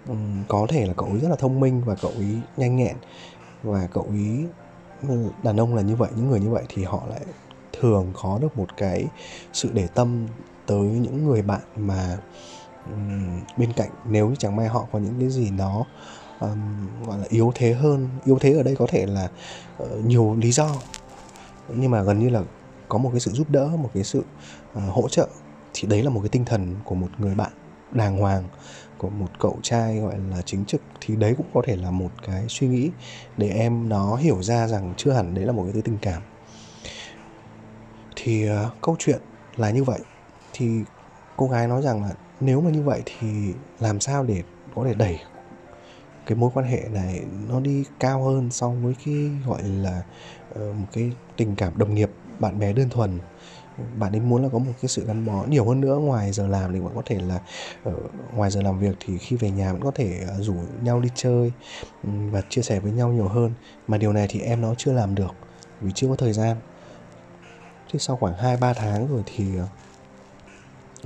um, 0.07 0.43
có 0.47 0.65
thể 0.69 0.85
là 0.85 0.93
cậu 0.93 1.07
ấy 1.07 1.19
rất 1.19 1.29
là 1.29 1.35
thông 1.35 1.59
minh 1.59 1.81
và 1.85 1.95
cậu 1.95 2.11
ấy 2.11 2.41
nhanh 2.57 2.75
nhẹn. 2.75 2.95
Và 3.63 3.87
cậu 3.93 4.03
ấy 4.03 4.45
ừ, 5.07 5.31
đàn 5.43 5.57
ông 5.57 5.75
là 5.75 5.81
như 5.81 5.95
vậy 5.95 6.09
những 6.15 6.29
người 6.29 6.39
như 6.39 6.49
vậy 6.49 6.63
thì 6.69 6.83
họ 6.83 7.03
lại 7.09 7.21
thường 7.79 8.11
có 8.21 8.39
được 8.41 8.57
một 8.57 8.77
cái 8.77 9.05
sự 9.53 9.69
để 9.73 9.87
tâm 9.87 10.27
tới 10.65 10.79
những 10.79 11.25
người 11.25 11.41
bạn 11.41 11.61
mà 11.75 12.17
um, 12.85 13.41
bên 13.57 13.73
cạnh 13.73 13.89
nếu 14.05 14.29
như 14.29 14.35
chẳng 14.35 14.55
may 14.55 14.67
họ 14.67 14.87
có 14.91 14.99
những 14.99 15.19
cái 15.19 15.29
gì 15.29 15.49
đó 15.49 15.85
um, 16.39 16.87
gọi 17.05 17.19
là 17.19 17.25
yếu 17.29 17.51
thế 17.55 17.73
hơn 17.73 18.09
yếu 18.25 18.37
thế 18.39 18.53
ở 18.53 18.63
đây 18.63 18.75
có 18.75 18.87
thể 18.89 19.05
là 19.05 19.29
uh, 19.83 20.05
nhiều 20.05 20.35
lý 20.35 20.51
do. 20.51 20.69
Nhưng 21.67 21.91
mà 21.91 22.01
gần 22.03 22.19
như 22.19 22.29
là 22.29 22.41
có 22.89 22.97
một 22.97 23.09
cái 23.13 23.19
sự 23.19 23.31
giúp 23.31 23.49
đỡ 23.49 23.67
một 23.67 23.89
cái 23.93 24.03
sự 24.03 24.19
uh, 24.77 24.83
hỗ 24.93 25.09
trợ. 25.09 25.27
Thì 25.73 25.87
đấy 25.87 26.03
là 26.03 26.09
một 26.09 26.19
cái 26.19 26.29
tinh 26.29 26.45
thần 26.45 26.75
của 26.83 26.95
một 26.95 27.07
người 27.17 27.35
bạn 27.35 27.51
đàng 27.91 28.17
hoàng 28.17 28.43
của 28.97 29.09
một 29.09 29.29
cậu 29.39 29.59
trai 29.61 29.97
gọi 29.97 30.17
là 30.29 30.41
chính 30.41 30.65
trực. 30.65 30.81
Thì 31.01 31.15
đấy 31.15 31.33
cũng 31.37 31.47
có 31.53 31.61
thể 31.65 31.75
là 31.75 31.91
một 31.91 32.09
cái 32.27 32.45
suy 32.49 32.67
nghĩ 32.67 32.89
để 33.37 33.49
em 33.49 33.89
nó 33.89 34.15
hiểu 34.15 34.43
ra 34.43 34.67
rằng 34.67 34.93
chưa 34.97 35.11
hẳn 35.11 35.33
đấy 35.33 35.45
là 35.45 35.51
một 35.51 35.63
cái 35.63 35.73
thứ 35.73 35.81
tình 35.81 35.97
cảm. 36.01 36.21
Thì 38.15 38.49
uh, 38.49 38.55
câu 38.81 38.95
chuyện 38.99 39.19
là 39.57 39.71
như 39.71 39.83
vậy. 39.83 39.99
Thì 40.53 40.81
cô 41.37 41.47
gái 41.47 41.67
nói 41.67 41.81
rằng 41.81 42.03
là 42.03 42.09
nếu 42.41 42.61
mà 42.61 42.71
như 42.71 42.81
vậy 42.81 43.01
thì 43.05 43.53
làm 43.79 43.99
sao 43.99 44.23
để 44.23 44.43
có 44.75 44.83
thể 44.87 44.93
đẩy 44.93 45.19
cái 46.25 46.35
mối 46.35 46.51
quan 46.53 46.65
hệ 46.65 46.87
này 46.91 47.21
nó 47.47 47.59
đi 47.59 47.85
cao 47.99 48.23
hơn 48.23 48.49
so 48.51 48.69
với 48.69 48.95
cái 49.05 49.31
gọi 49.45 49.63
là 49.63 50.03
uh, 50.51 50.75
một 50.75 50.87
cái 50.91 51.11
tình 51.37 51.55
cảm 51.55 51.77
đồng 51.77 51.95
nghiệp 51.95 52.09
bạn 52.39 52.59
bè 52.59 52.73
đơn 52.73 52.89
thuần? 52.89 53.19
Bạn 53.97 54.11
ấy 54.11 54.19
muốn 54.19 54.43
là 54.43 54.49
có 54.49 54.59
một 54.59 54.71
cái 54.81 54.89
sự 54.89 55.05
gắn 55.07 55.25
bó 55.25 55.45
nhiều 55.49 55.65
hơn 55.65 55.81
nữa 55.81 55.95
ngoài 55.95 56.31
giờ 56.31 56.47
làm 56.47 56.73
thì 56.73 56.79
vẫn 56.79 56.95
có 56.95 57.01
thể 57.05 57.19
là 57.19 57.39
ở 57.83 57.93
ngoài 58.35 58.51
giờ 58.51 58.61
làm 58.61 58.79
việc 58.79 58.95
thì 58.99 59.17
khi 59.17 59.35
về 59.35 59.51
nhà 59.51 59.73
vẫn 59.73 59.81
có 59.81 59.91
thể 59.91 60.19
ờ, 60.27 60.41
rủ 60.41 60.53
nhau 60.83 60.99
đi 60.99 61.09
chơi 61.15 61.51
và 62.03 62.41
chia 62.49 62.61
sẻ 62.61 62.79
với 62.79 62.91
nhau 62.91 63.09
nhiều 63.09 63.27
hơn. 63.27 63.53
Mà 63.87 63.97
điều 63.97 64.13
này 64.13 64.27
thì 64.29 64.39
em 64.39 64.61
nó 64.61 64.75
chưa 64.77 64.93
làm 64.93 65.15
được 65.15 65.31
vì 65.81 65.91
chưa 65.95 66.07
có 66.07 66.15
thời 66.15 66.33
gian. 66.33 66.57
Thế 67.93 67.99
sau 67.99 68.15
khoảng 68.15 68.33
2 68.33 68.57
3 68.57 68.73
tháng 68.73 69.07
rồi 69.07 69.23
thì 69.25 69.43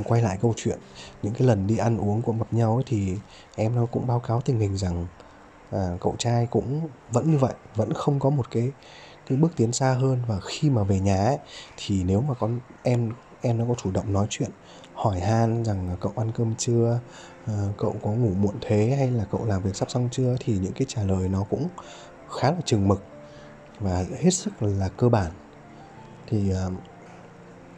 quay 0.03 0.21
lại 0.21 0.37
câu 0.41 0.53
chuyện 0.57 0.79
những 1.25 1.33
cái 1.33 1.47
lần 1.47 1.67
đi 1.67 1.77
ăn 1.77 1.97
uống 1.97 2.21
của 2.21 2.31
gặp 2.31 2.53
nhau 2.53 2.75
ấy 2.75 2.83
thì 2.87 3.17
em 3.55 3.75
nó 3.75 3.85
cũng 3.85 4.07
báo 4.07 4.19
cáo 4.19 4.41
tình 4.41 4.59
hình 4.59 4.77
rằng 4.77 5.07
à, 5.71 5.97
cậu 6.01 6.15
trai 6.17 6.47
cũng 6.51 6.89
vẫn 7.11 7.31
như 7.31 7.37
vậy 7.37 7.53
vẫn 7.75 7.93
không 7.93 8.19
có 8.19 8.29
một 8.29 8.51
cái 8.51 8.71
cái 9.27 9.37
bước 9.37 9.51
tiến 9.55 9.71
xa 9.71 9.93
hơn. 9.93 10.21
Và 10.27 10.39
khi 10.39 10.69
mà 10.69 10.83
về 10.83 10.99
nhà 10.99 11.25
ấy, 11.25 11.37
thì 11.77 12.03
nếu 12.03 12.21
mà 12.21 12.33
con 12.33 12.59
em 12.83 13.11
em 13.41 13.57
nó 13.57 13.65
có 13.69 13.75
chủ 13.83 13.91
động 13.91 14.13
nói 14.13 14.27
chuyện 14.29 14.49
hỏi 14.93 15.19
han 15.19 15.63
rằng 15.65 15.97
cậu 16.01 16.13
ăn 16.15 16.31
cơm 16.31 16.55
chưa 16.57 16.99
à, 17.47 17.53
cậu 17.77 17.95
có 18.03 18.11
ngủ 18.11 18.29
muộn 18.29 18.55
thế 18.61 18.95
hay 18.97 19.11
là 19.11 19.25
cậu 19.31 19.45
làm 19.45 19.61
việc 19.61 19.75
sắp 19.75 19.91
xong 19.91 20.09
chưa 20.11 20.35
thì 20.39 20.57
những 20.57 20.73
cái 20.73 20.85
trả 20.89 21.03
lời 21.03 21.29
nó 21.29 21.43
cũng 21.49 21.67
khá 22.39 22.51
là 22.51 22.57
chừng 22.65 22.87
mực 22.87 23.03
và 23.79 24.05
hết 24.21 24.29
sức 24.29 24.63
là 24.63 24.89
cơ 24.89 25.09
bản. 25.09 25.31
Thì 26.27 26.51
à, 26.51 26.65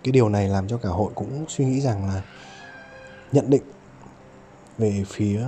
cái 0.04 0.12
điều 0.12 0.30
này 0.30 0.50
làm 0.50 0.68
cho 0.68 0.78
cả 0.78 0.90
hội 0.90 1.12
cũng 1.16 1.46
suy 1.48 1.66
nghĩ 1.66 1.82
rằng 1.82 2.06
là 2.06 2.22
nhận 3.32 3.50
định 3.50 3.64
về 4.78 5.04
phía 5.08 5.48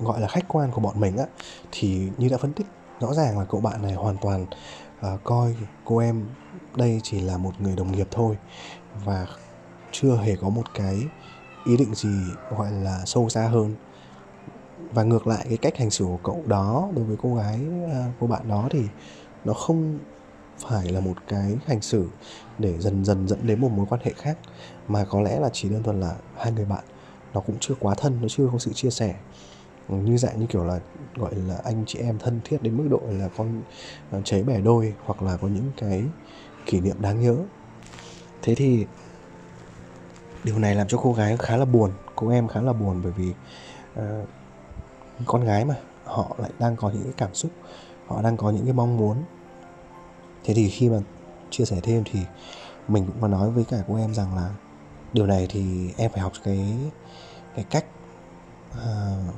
gọi 0.00 0.20
là 0.20 0.28
khách 0.28 0.44
quan 0.48 0.70
của 0.70 0.80
bọn 0.80 1.00
mình 1.00 1.16
á 1.16 1.24
thì 1.72 2.10
như 2.18 2.28
đã 2.28 2.36
phân 2.36 2.52
tích 2.52 2.66
rõ 3.00 3.14
ràng 3.14 3.38
là 3.38 3.44
cậu 3.44 3.60
bạn 3.60 3.82
này 3.82 3.92
hoàn 3.92 4.16
toàn 4.16 4.46
uh, 5.14 5.20
coi 5.24 5.56
cô 5.84 5.98
em 5.98 6.26
đây 6.76 7.00
chỉ 7.02 7.20
là 7.20 7.36
một 7.36 7.60
người 7.60 7.76
đồng 7.76 7.92
nghiệp 7.92 8.08
thôi 8.10 8.36
và 9.04 9.26
chưa 9.92 10.16
hề 10.16 10.36
có 10.36 10.48
một 10.48 10.74
cái 10.74 11.02
ý 11.64 11.76
định 11.76 11.94
gì 11.94 12.18
gọi 12.56 12.72
là 12.72 13.02
sâu 13.06 13.28
xa 13.28 13.48
hơn. 13.48 13.74
Và 14.92 15.02
ngược 15.02 15.26
lại 15.26 15.46
cái 15.48 15.56
cách 15.56 15.76
hành 15.76 15.90
xử 15.90 16.04
của 16.04 16.18
cậu 16.22 16.42
đó 16.46 16.88
đối 16.94 17.04
với 17.04 17.16
cô 17.22 17.34
gái 17.34 17.60
uh, 17.84 18.14
cô 18.20 18.26
bạn 18.26 18.48
đó 18.48 18.68
thì 18.70 18.82
nó 19.44 19.52
không 19.52 19.98
phải 20.58 20.84
là 20.92 21.00
một 21.00 21.14
cái 21.28 21.56
hành 21.66 21.80
xử 21.80 22.08
để 22.58 22.78
dần 22.78 23.04
dần 23.04 23.28
dẫn 23.28 23.46
đến 23.46 23.60
một 23.60 23.70
mối 23.70 23.86
quan 23.90 24.00
hệ 24.04 24.12
khác 24.12 24.38
mà 24.88 25.04
có 25.04 25.20
lẽ 25.20 25.40
là 25.40 25.50
chỉ 25.52 25.68
đơn 25.68 25.82
thuần 25.82 26.00
là 26.00 26.14
hai 26.36 26.52
người 26.52 26.64
bạn 26.64 26.84
nó 27.34 27.40
cũng 27.40 27.56
chưa 27.60 27.74
quá 27.80 27.94
thân 27.94 28.18
nó 28.22 28.28
chưa 28.28 28.48
có 28.52 28.58
sự 28.58 28.72
chia 28.72 28.90
sẻ. 28.90 29.14
Như 29.88 30.18
dạng 30.18 30.40
như 30.40 30.46
kiểu 30.46 30.64
là 30.64 30.80
gọi 31.16 31.34
là 31.34 31.60
anh 31.64 31.84
chị 31.86 31.98
em 31.98 32.18
thân 32.18 32.40
thiết 32.44 32.62
đến 32.62 32.76
mức 32.76 32.88
độ 32.90 33.00
là 33.08 33.28
con 33.36 33.62
ờ, 34.10 34.20
cháy 34.24 34.42
bẻ 34.42 34.60
đôi 34.60 34.94
hoặc 35.04 35.22
là 35.22 35.36
có 35.36 35.48
những 35.48 35.70
cái 35.76 36.04
kỷ 36.66 36.80
niệm 36.80 36.96
đáng 37.00 37.20
nhớ. 37.20 37.36
Thế 38.42 38.54
thì 38.54 38.86
điều 40.44 40.58
này 40.58 40.74
làm 40.74 40.88
cho 40.88 40.98
cô 41.02 41.12
gái 41.12 41.36
khá 41.36 41.56
là 41.56 41.64
buồn 41.64 41.90
cô 42.16 42.28
em 42.28 42.48
khá 42.48 42.60
là 42.60 42.72
buồn 42.72 43.00
bởi 43.02 43.12
vì 43.12 43.32
uh, 43.98 44.28
con 45.26 45.44
gái 45.44 45.64
mà 45.64 45.74
họ 46.04 46.36
lại 46.38 46.50
đang 46.58 46.76
có 46.76 46.90
những 46.90 47.02
cái 47.02 47.12
cảm 47.16 47.34
xúc 47.34 47.50
họ 48.06 48.22
đang 48.22 48.36
có 48.36 48.50
những 48.50 48.64
cái 48.64 48.72
mong 48.72 48.96
muốn. 48.96 49.22
Thế 50.44 50.54
thì 50.54 50.68
khi 50.68 50.88
mà 50.88 50.98
chia 51.50 51.64
sẻ 51.64 51.80
thêm 51.82 52.02
thì 52.04 52.20
mình 52.88 53.06
cũng 53.06 53.20
có 53.20 53.28
nói 53.28 53.50
với 53.50 53.64
cả 53.64 53.76
cô 53.88 53.96
em 53.96 54.14
rằng 54.14 54.36
là 54.36 54.50
điều 55.12 55.26
này 55.26 55.46
thì 55.50 55.92
em 55.96 56.10
phải 56.10 56.20
học 56.20 56.32
cái 56.44 56.76
cái 57.56 57.64
cách 57.70 57.84
uh, 58.72 59.34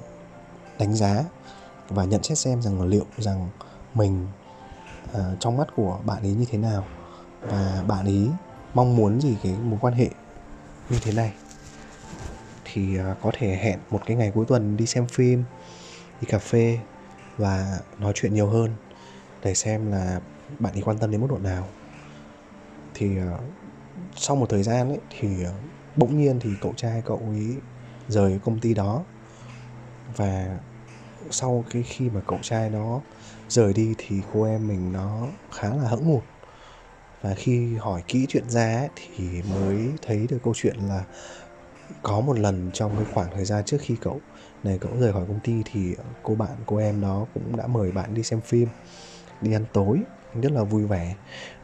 đánh 0.79 0.95
giá 0.95 1.25
và 1.89 2.05
nhận 2.05 2.23
xét 2.23 2.39
xem 2.39 2.63
rằng 2.63 2.83
liệu 2.83 3.07
rằng 3.19 3.49
mình 3.95 4.29
uh, 5.11 5.21
trong 5.41 5.57
mắt 5.57 5.69
của 5.77 5.99
bạn 6.05 6.23
ấy 6.23 6.33
như 6.33 6.45
thế 6.51 6.59
nào 6.59 6.85
và 7.41 7.85
bạn 7.89 8.05
ấy 8.05 8.31
mong 8.75 8.97
muốn 8.97 9.21
gì 9.21 9.37
cái 9.43 9.55
mối 9.65 9.79
quan 9.83 9.95
hệ 9.95 10.09
như 10.91 10.99
thế 11.03 11.13
này. 11.13 11.33
Thì 12.65 13.01
uh, 13.01 13.05
có 13.23 13.31
thể 13.39 13.57
hẹn 13.57 13.79
một 13.91 14.01
cái 14.07 14.17
ngày 14.17 14.31
cuối 14.35 14.45
tuần 14.49 14.77
đi 14.77 14.87
xem 14.87 15.07
phim 15.07 15.45
đi 16.21 16.27
cà 16.27 16.39
phê 16.39 16.79
và 17.37 17.79
nói 17.99 18.13
chuyện 18.15 18.35
nhiều 18.35 18.49
hơn 18.49 18.75
để 19.43 19.55
xem 19.55 19.93
là 19.93 20.21
bạn 20.59 20.73
ấy 20.73 20.83
quan 20.83 20.99
tâm 20.99 21.11
đến 21.11 21.21
mức 21.21 21.27
độ 21.31 21.39
nào. 21.39 21.69
Thì 22.95 23.19
uh, 23.19 23.41
sau 24.17 24.37
một 24.37 24.47
thời 24.51 24.63
gian 24.63 24.89
ấy 24.89 25.01
thì 25.19 25.29
uh, 25.47 25.55
bỗng 25.97 26.19
nhiên 26.19 26.41
thì 26.41 26.51
cậu 26.61 26.73
trai 26.77 27.03
cậu 27.05 27.17
ấy 27.17 27.57
rời 28.09 28.39
công 28.45 28.59
ty 28.59 28.75
đó. 28.75 29.05
Và 30.17 30.59
sau 31.31 31.65
cái 31.71 31.83
khi 31.83 32.11
mà 32.11 32.21
cậu 32.27 32.39
trai 32.43 32.71
nó 32.71 33.01
rời 33.49 33.73
đi 33.73 33.95
thì 33.99 34.21
cô 34.33 34.45
em 34.45 34.69
mình 34.69 34.93
nó 34.93 35.27
khá 35.53 35.69
là 35.69 35.89
hững 35.89 36.05
hụt. 36.05 36.23
Và 37.23 37.35
khi 37.35 37.75
hỏi 37.75 38.03
kỹ 38.09 38.27
chuyện 38.29 38.51
ra 38.51 38.79
ấy, 38.79 38.89
thì 38.97 39.43
mới 39.43 39.89
thấy 40.03 40.27
được 40.31 40.39
câu 40.45 40.55
chuyện 40.57 40.77
là 40.77 41.05
có 42.03 42.21
một 42.21 42.39
lần 42.39 42.71
trong 42.73 42.97
cái 42.97 43.05
khoảng 43.15 43.31
thời 43.35 43.45
gian 43.45 43.65
trước 43.65 43.79
khi 43.81 43.97
cậu 44.01 44.21
này 44.65 44.79
cậu 44.79 44.93
rời 45.01 45.13
khỏi 45.13 45.25
công 45.29 45.41
ty 45.41 45.63
thì 45.65 45.95
cô 46.23 46.35
bạn 46.35 46.57
cô 46.67 46.77
em 46.77 47.01
đó 47.01 47.27
cũng 47.35 47.57
đã 47.57 47.67
mời 47.67 47.93
bạn 47.93 48.15
đi 48.15 48.23
xem 48.23 48.41
phim 48.41 48.69
đi 49.41 49.53
ăn 49.53 49.65
tối 49.73 50.01
rất 50.43 50.53
là 50.53 50.63
vui 50.63 50.87
vẻ. 50.87 51.15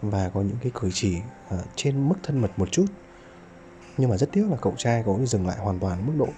Và 0.02 0.28
có 0.28 0.40
những 0.40 0.56
cái 0.62 0.72
cử 0.80 0.90
chỉ 0.94 1.16
uh, 1.54 1.60
trên 1.76 2.08
mức 2.08 2.14
thân 2.22 2.38
mật 2.38 2.50
một 2.56 2.68
chút 2.72 2.86
nhưng 4.02 4.10
mà 4.10 4.18
rất 4.18 4.30
tiếc 4.32 4.50
là 4.50 4.56
cậu 4.62 4.74
trai 4.78 5.04
có 5.06 5.20
dừng 5.26 5.46
lại 5.46 5.58
hoàn 5.58 5.80
toàn 5.80 6.06
mức 6.06 6.14
độ 6.18 6.34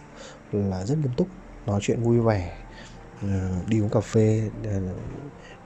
là 0.53 0.87
rất 0.87 0.99
nghiêm 0.99 1.13
túc, 1.15 1.29
nói 1.67 1.81
chuyện 1.83 2.03
vui 2.03 2.21
vẻ 2.21 2.59
ờ, 3.23 3.29
đi 3.69 3.81
uống 3.83 3.91
cà 3.91 4.01
phê 4.01 4.51
ờ, 4.65 4.81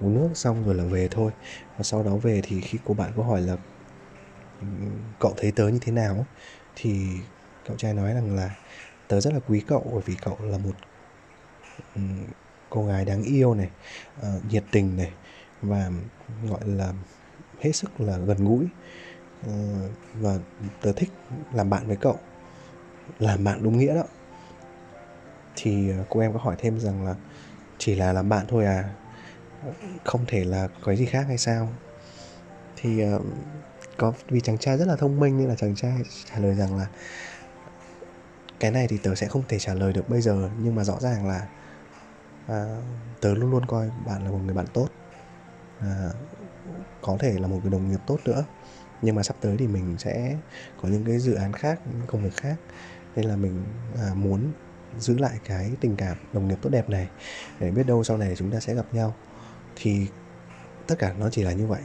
uống 0.00 0.14
nước 0.14 0.30
xong 0.34 0.64
rồi 0.64 0.74
là 0.74 0.84
về 0.84 1.08
thôi. 1.10 1.32
Và 1.76 1.84
sau 1.84 2.02
đó 2.04 2.16
về 2.16 2.40
thì 2.44 2.60
khi 2.60 2.78
cô 2.84 2.94
bạn 2.94 3.12
có 3.16 3.24
hỏi 3.24 3.42
là 3.42 3.58
ừ, 4.60 4.66
cậu 5.18 5.34
thấy 5.36 5.52
tớ 5.52 5.68
như 5.68 5.78
thế 5.82 5.92
nào 5.92 6.26
thì 6.74 7.22
cậu 7.64 7.76
trai 7.76 7.94
nói 7.94 8.14
rằng 8.14 8.34
là, 8.34 8.50
tớ 9.08 9.20
rất 9.20 9.34
là 9.34 9.40
quý 9.40 9.64
cậu 9.68 9.90
bởi 9.94 10.02
vì 10.06 10.16
cậu 10.22 10.42
là 10.42 10.58
một 10.58 10.76
ừ, 11.94 12.00
cô 12.70 12.86
gái 12.86 13.04
đáng 13.04 13.22
yêu 13.22 13.54
này 13.54 13.70
ờ, 14.16 14.40
nhiệt 14.50 14.64
tình 14.72 14.96
này 14.96 15.12
và, 15.60 15.90
gọi 16.48 16.60
là, 16.64 16.92
hết 17.60 17.72
sức 17.72 18.00
là 18.00 18.18
gần 18.18 18.44
gũi. 18.44 18.68
Ờ, 19.42 19.50
và 20.14 20.38
tớ 20.80 20.92
thích 20.96 21.10
làm 21.50 21.70
bạn 21.70 21.86
với 21.88 21.96
cậu. 21.96 22.20
Làm 23.18 23.44
bạn 23.44 23.62
đúng 23.62 23.78
nghĩa 23.78 23.94
đó. 23.94 24.04
Thì 25.54 25.88
ờ, 25.90 26.04
cô 26.08 26.20
em 26.20 26.32
có 26.32 26.38
hỏi 26.38 26.54
thêm 26.58 26.78
rằng 26.80 27.02
là 27.02 27.14
chỉ 27.78 27.94
là 27.94 28.12
làm 28.12 28.28
bạn 28.28 28.46
thôi 28.48 28.64
à? 28.66 28.94
Không 30.04 30.24
thể 30.26 30.44
là 30.44 30.68
có 30.82 30.94
gì 30.94 31.06
khác 31.06 31.24
hay 31.28 31.38
sao? 31.38 31.76
Thì 32.76 33.00
ờ, 33.00 33.20
có 33.96 34.12
vì 34.28 34.40
chàng 34.40 34.58
trai 34.58 34.78
rất 34.78 34.84
là 34.88 34.96
thông 34.96 35.20
minh 35.20 35.38
nên 35.38 35.48
là 35.48 35.56
chàng 35.56 35.74
trai 35.74 36.02
trả 36.26 36.38
lời 36.40 36.54
rằng 36.54 36.76
là 36.76 36.88
cái 38.60 38.70
này 38.70 38.86
thì 38.88 38.98
tớ 38.98 39.14
sẽ 39.14 39.28
không 39.28 39.42
thể 39.48 39.58
trả 39.58 39.74
lời 39.74 39.92
được 39.92 40.08
bây 40.08 40.20
giờ 40.20 40.50
nhưng 40.56 40.74
mà 40.74 40.84
rõ 40.84 40.98
ràng 41.00 41.26
là 41.26 41.48
à, 42.46 42.66
tớ 43.20 43.34
luôn 43.34 43.50
luôn 43.50 43.66
coi 43.66 43.90
bạn 44.04 44.24
là 44.24 44.30
một 44.30 44.38
người 44.38 44.54
bạn 44.54 44.66
tốt. 44.74 44.88
À, 45.80 46.08
có 47.00 47.18
thể 47.20 47.38
là 47.38 47.48
một 47.48 47.58
người 47.62 47.70
đồng 47.70 47.88
nghiệp 47.88 48.00
tốt 48.06 48.20
nữa 48.24 48.44
nhưng 49.02 49.14
mà 49.14 49.22
sắp 49.22 49.36
tới 49.40 49.56
thì 49.56 49.66
mình 49.66 49.96
sẽ 49.98 50.36
có 50.82 50.88
những 50.88 51.04
cái 51.04 51.18
dự 51.18 51.34
án 51.34 51.52
khác 51.52 51.80
những 51.86 52.06
công 52.06 52.22
việc 52.22 52.36
khác. 52.36 52.56
Nên 53.16 53.24
là 53.24 53.36
mình 53.36 53.64
à, 53.96 54.14
muốn 54.14 54.52
giữ 54.98 55.18
lại 55.18 55.38
cái 55.44 55.70
tình 55.80 55.96
cảm 55.96 56.16
đồng 56.32 56.48
nghiệp 56.48 56.58
tốt 56.62 56.70
đẹp 56.70 56.90
này. 56.90 57.08
Để 57.60 57.70
biết 57.70 57.86
đâu 57.86 58.04
sau 58.04 58.16
này 58.16 58.34
chúng 58.36 58.50
ta 58.50 58.60
sẽ 58.60 58.74
gặp 58.74 58.86
nhau. 58.92 59.14
Thì 59.76 60.06
tất 60.86 60.94
cả 60.98 61.14
nó 61.18 61.30
chỉ 61.30 61.42
là 61.42 61.52
như 61.52 61.66
vậy. 61.66 61.80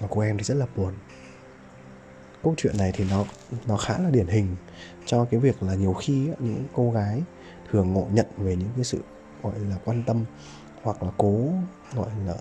Và 0.00 0.08
cô 0.10 0.20
em 0.20 0.38
thì 0.38 0.44
rất 0.44 0.54
là 0.54 0.66
buồn. 0.76 0.94
Câu 2.42 2.54
chuyện 2.56 2.78
này 2.78 2.92
thì 2.94 3.04
nó 3.10 3.24
nó 3.66 3.76
khá 3.76 3.98
là 3.98 4.10
điển 4.10 4.26
hình 4.26 4.56
cho 5.06 5.24
cái 5.24 5.40
việc 5.40 5.62
là 5.62 5.74
nhiều 5.74 5.92
khi 5.92 6.30
những 6.38 6.64
cô 6.72 6.90
gái 6.90 7.22
thường 7.70 7.92
ngộ 7.92 8.06
nhận 8.12 8.26
về 8.36 8.56
những 8.56 8.70
cái 8.76 8.84
sự 8.84 9.02
gọi 9.42 9.58
là 9.58 9.76
quan 9.84 10.02
tâm 10.06 10.24
hoặc 10.82 11.02
là 11.02 11.10
cố 11.16 11.52
gọi 11.94 12.08
là 12.26 12.34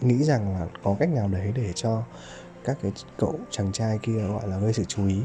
nghĩ 0.00 0.24
rằng 0.24 0.54
là 0.54 0.66
có 0.82 0.96
cách 0.98 1.08
nào 1.08 1.28
đấy 1.28 1.52
để 1.54 1.72
cho 1.74 2.02
các 2.68 2.76
cái 2.82 2.92
cậu 3.16 3.40
chàng 3.50 3.72
trai 3.72 3.98
kia 4.02 4.18
gọi 4.28 4.48
là 4.48 4.58
gây 4.58 4.72
sự 4.72 4.84
chú 4.84 5.06
ý. 5.06 5.20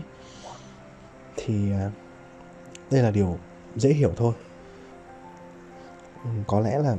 Thì 1.36 1.72
à, 1.72 1.92
đây 2.92 3.02
là 3.02 3.12
điều 3.12 3.38
dễ 3.76 3.90
hiểu 3.90 4.14
thôi. 4.18 4.34
Ừ, 6.24 6.30
có 6.48 6.60
lẽ 6.60 6.80
là 6.80 6.96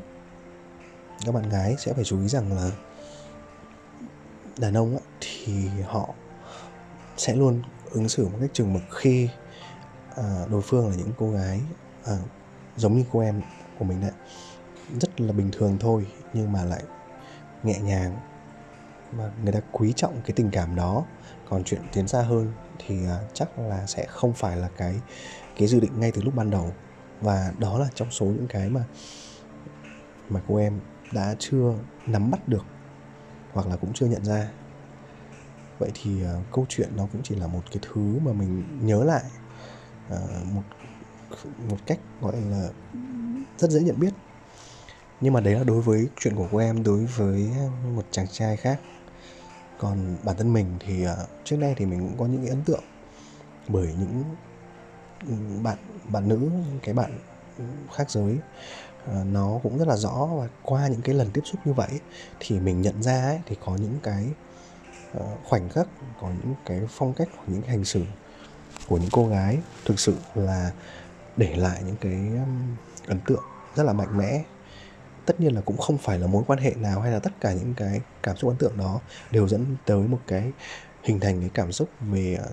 các 1.25 1.35
bạn 1.35 1.49
gái 1.49 1.77
sẽ 1.79 1.93
phải 1.93 2.05
chú 2.05 2.21
ý 2.21 2.29
rằng 2.29 2.53
là 2.53 2.71
đàn 4.59 4.75
ông 4.75 4.99
thì 5.21 5.69
họ 5.85 6.09
sẽ 7.17 7.35
luôn 7.35 7.63
ứng 7.91 8.09
xử 8.09 8.29
một 8.29 8.39
cách 8.41 8.51
chừng 8.53 8.73
mực 8.73 8.83
khi 8.91 9.29
à, 10.17 10.47
đối 10.51 10.63
phương 10.63 10.89
là 10.89 10.97
những 10.97 11.13
cô 11.19 11.31
gái 11.31 11.61
à, 12.05 12.17
giống 12.77 12.97
như 12.97 13.05
cô 13.13 13.21
em 13.21 13.41
của 13.79 13.85
mình 13.85 14.01
đấy. 14.01 14.13
Rất 15.01 15.21
là 15.21 15.33
bình 15.33 15.51
thường 15.53 15.77
thôi 15.81 16.07
nhưng 16.33 16.53
mà 16.53 16.65
lại 16.65 16.83
nhẹ 17.63 17.79
nhàng 17.81 18.17
mà 19.19 19.31
người 19.43 19.53
ta 19.53 19.61
quý 19.73 19.93
trọng 19.97 20.21
cái 20.25 20.33
tình 20.37 20.51
cảm 20.51 20.77
đó. 20.77 21.05
Còn 21.49 21.65
chuyện 21.65 21.81
tiến 21.93 22.09
xa 22.09 22.23
hơn 22.23 22.53
thì 22.87 23.07
à, 23.07 23.19
chắc 23.35 23.59
là 23.59 23.87
sẽ 23.87 24.07
không 24.09 24.33
phải 24.33 24.57
là 24.57 24.69
cái 24.77 25.01
cái 25.57 25.69
dự 25.69 25.81
định 25.81 26.01
ngay 26.01 26.13
từ 26.13 26.23
lúc 26.23 26.35
ban 26.35 26.51
đầu. 26.51 26.73
Và 27.21 27.53
đó 27.59 27.79
là 27.79 27.89
trong 27.95 28.11
số 28.11 28.27
những 28.27 28.49
cái 28.49 28.69
mà 28.69 28.85
mà 30.29 30.41
cô 30.49 30.57
em 30.57 30.81
đã 31.13 31.35
chưa 31.39 31.75
nắm 32.07 32.31
bắt 32.31 32.49
được 32.49 32.65
hoặc 33.53 33.67
là 33.67 33.77
cũng 33.77 33.93
chưa 33.93 34.07
nhận 34.07 34.25
ra. 34.25 34.49
Vậy 35.79 35.91
thì 35.95 36.25
uh, 36.25 36.53
câu 36.53 36.67
chuyện 36.69 36.89
nó 36.97 37.07
cũng 37.13 37.21
chỉ 37.25 37.35
là 37.35 37.47
một 37.47 37.63
cái 37.71 37.79
thứ 37.83 38.19
mà 38.25 38.33
mình 38.33 38.65
nhớ 38.81 39.05
lại 39.05 39.23
uh, 40.13 40.47
một 40.53 40.63
một 41.69 41.77
cách 41.87 41.99
gọi 42.21 42.37
là 42.51 42.69
rất 43.59 43.71
dễ 43.71 43.81
nhận 43.81 44.01
biết. 44.01 44.15
Nhưng 45.21 45.33
mà 45.33 45.41
đấy 45.41 45.55
là 45.55 45.65
đối 45.65 45.81
với 45.81 46.09
chuyện 46.21 46.37
của 46.37 46.49
cô 46.53 46.59
em 46.59 46.83
đối 46.83 47.05
với 47.05 47.51
một 47.95 48.05
chàng 48.11 48.27
trai 48.29 48.57
khác 48.57 48.81
còn 49.85 50.17
bản 50.25 50.37
thân 50.37 50.53
mình 50.53 50.67
thì 50.81 51.05
ờ, 51.05 51.27
trước 51.45 51.57
đây 51.61 51.75
thì 51.77 51.87
mình 51.87 52.01
cũng 52.01 52.19
có 52.19 52.27
những 52.27 52.41
cái 52.41 52.49
ấn 52.49 52.63
tượng 52.65 52.83
bởi 53.69 53.95
những 53.99 54.25
bạn 55.63 55.79
bạn 56.09 56.29
nữ 56.29 56.51
cái 56.83 56.95
bạn 56.95 57.11
khác 57.95 58.11
giới. 58.11 58.39
Ờ, 59.07 59.25
nó 59.33 59.61
cũng 59.63 59.79
rất 59.79 59.89
là 59.89 59.97
rõ 59.97 60.29
và 60.39 60.49
qua 60.63 60.89
những 60.89 61.03
cái 61.03 61.15
lần 61.15 61.31
tiếp 61.31 61.41
xúc 61.45 61.61
như 61.65 61.73
vậy 61.73 62.01
thì 62.41 62.61
mình 62.61 62.83
nhận 62.83 63.03
ra 63.03 63.23
ấy, 63.23 63.41
thì 63.47 63.57
có 63.65 63.77
những 63.77 63.99
cái 64.03 64.29
ờ, 65.13 65.27
khoảnh 65.45 65.69
khắc 65.69 65.87
có 66.21 66.29
những 66.29 66.55
cái 66.67 66.81
phong 66.89 67.13
cách 67.13 67.29
của 67.37 67.43
những 67.47 67.63
cái 67.63 67.71
hành 67.71 67.85
xử 67.85 68.03
của 68.89 68.99
những 68.99 69.11
cô 69.13 69.29
gái 69.29 69.59
thực 69.85 70.01
sự 70.01 70.17
là 70.35 70.73
để 71.37 71.57
lại 71.57 71.83
những 71.87 71.97
cái 72.01 72.31
ấn 73.07 73.21
tượng 73.27 73.45
rất 73.77 73.83
là 73.83 73.93
mạnh 73.93 74.19
mẽ 74.19 74.45
tất 75.27 75.41
nhiên 75.41 75.55
là 75.55 75.61
cũng 75.61 75.77
không 75.77 75.99
phải 75.99 76.19
là 76.19 76.27
mối 76.27 76.43
quan 76.47 76.59
hệ 76.59 76.75
nào 76.75 77.01
hay 77.01 77.13
là 77.13 77.19
tất 77.19 77.33
cả 77.41 77.53
những 77.53 77.75
cái 77.77 78.01
cảm 78.23 78.37
xúc 78.37 78.51
ấn 78.51 78.59
tượng 78.59 78.79
đó 78.79 79.01
đều 79.31 79.49
dẫn 79.49 79.77
tới 79.87 80.09
một 80.09 80.21
cái 80.27 80.53
hình 81.03 81.21
thành 81.21 81.41
cái 81.41 81.51
cảm 81.55 81.73
xúc 81.73 81.89
về 82.01 82.35
ờ, 82.35 82.51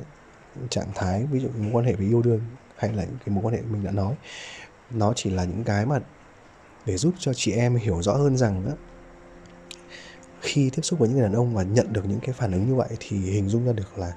trạng 0.69 0.87
thái 0.95 1.25
ví 1.31 1.39
dụ 1.39 1.49
mối 1.57 1.69
quan 1.73 1.85
hệ 1.85 1.93
về 1.93 2.05
yêu 2.05 2.21
đương 2.21 2.41
hay 2.75 2.93
là 2.93 3.03
những 3.03 3.17
cái 3.25 3.35
mối 3.35 3.43
quan 3.43 3.55
hệ 3.55 3.61
mình 3.61 3.83
đã 3.83 3.91
nói. 3.91 4.15
Nó 4.91 5.13
chỉ 5.15 5.29
là 5.29 5.43
những 5.43 5.63
cái 5.63 5.85
mà 5.85 5.99
để 6.85 6.97
giúp 6.97 7.13
cho 7.19 7.33
chị 7.33 7.51
em 7.51 7.75
hiểu 7.75 8.01
rõ 8.01 8.13
hơn 8.13 8.37
rằng 8.37 8.65
đó, 8.65 8.71
khi 10.41 10.69
tiếp 10.69 10.81
xúc 10.81 10.99
với 10.99 11.09
những 11.09 11.17
người 11.17 11.27
đàn 11.27 11.35
ông 11.35 11.55
và 11.55 11.63
nhận 11.63 11.93
được 11.93 12.05
những 12.05 12.19
cái 12.19 12.33
phản 12.33 12.51
ứng 12.51 12.67
như 12.67 12.75
vậy 12.75 12.89
thì 12.99 13.17
hình 13.17 13.49
dung 13.49 13.65
ra 13.65 13.73
được 13.73 13.97
là 13.97 14.13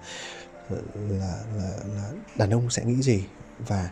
là 0.95 1.39
là, 1.57 1.71
là 1.95 2.11
đàn 2.37 2.51
ông 2.51 2.71
sẽ 2.71 2.85
nghĩ 2.85 3.03
gì 3.03 3.25
và 3.59 3.91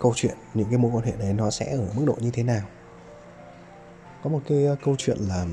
câu 0.00 0.12
chuyện 0.16 0.34
những 0.54 0.68
cái 0.70 0.78
mối 0.78 0.90
quan 0.94 1.04
hệ 1.04 1.12
đấy 1.18 1.32
nó 1.32 1.50
sẽ 1.50 1.76
ở 1.76 1.88
mức 1.96 2.04
độ 2.06 2.16
như 2.20 2.30
thế 2.30 2.42
nào 2.42 2.62
có 4.24 4.30
một 4.30 4.42
cái 4.46 4.64
ờ, 4.64 4.76
câu 4.82 4.96
chuyện 4.98 5.18
là 5.18 5.46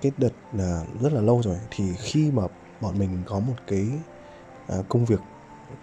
cái 0.00 0.12
đợt 0.16 0.32
là 0.52 0.84
rất 1.00 1.12
là 1.12 1.20
lâu 1.20 1.42
rồi 1.42 1.58
thì 1.70 1.94
khi 1.98 2.30
mà 2.30 2.42
bọn 2.80 2.98
mình 2.98 3.22
có 3.26 3.40
một 3.40 3.66
cái 3.66 3.88
ờ, 4.66 4.84
công 4.88 5.04
việc 5.04 5.20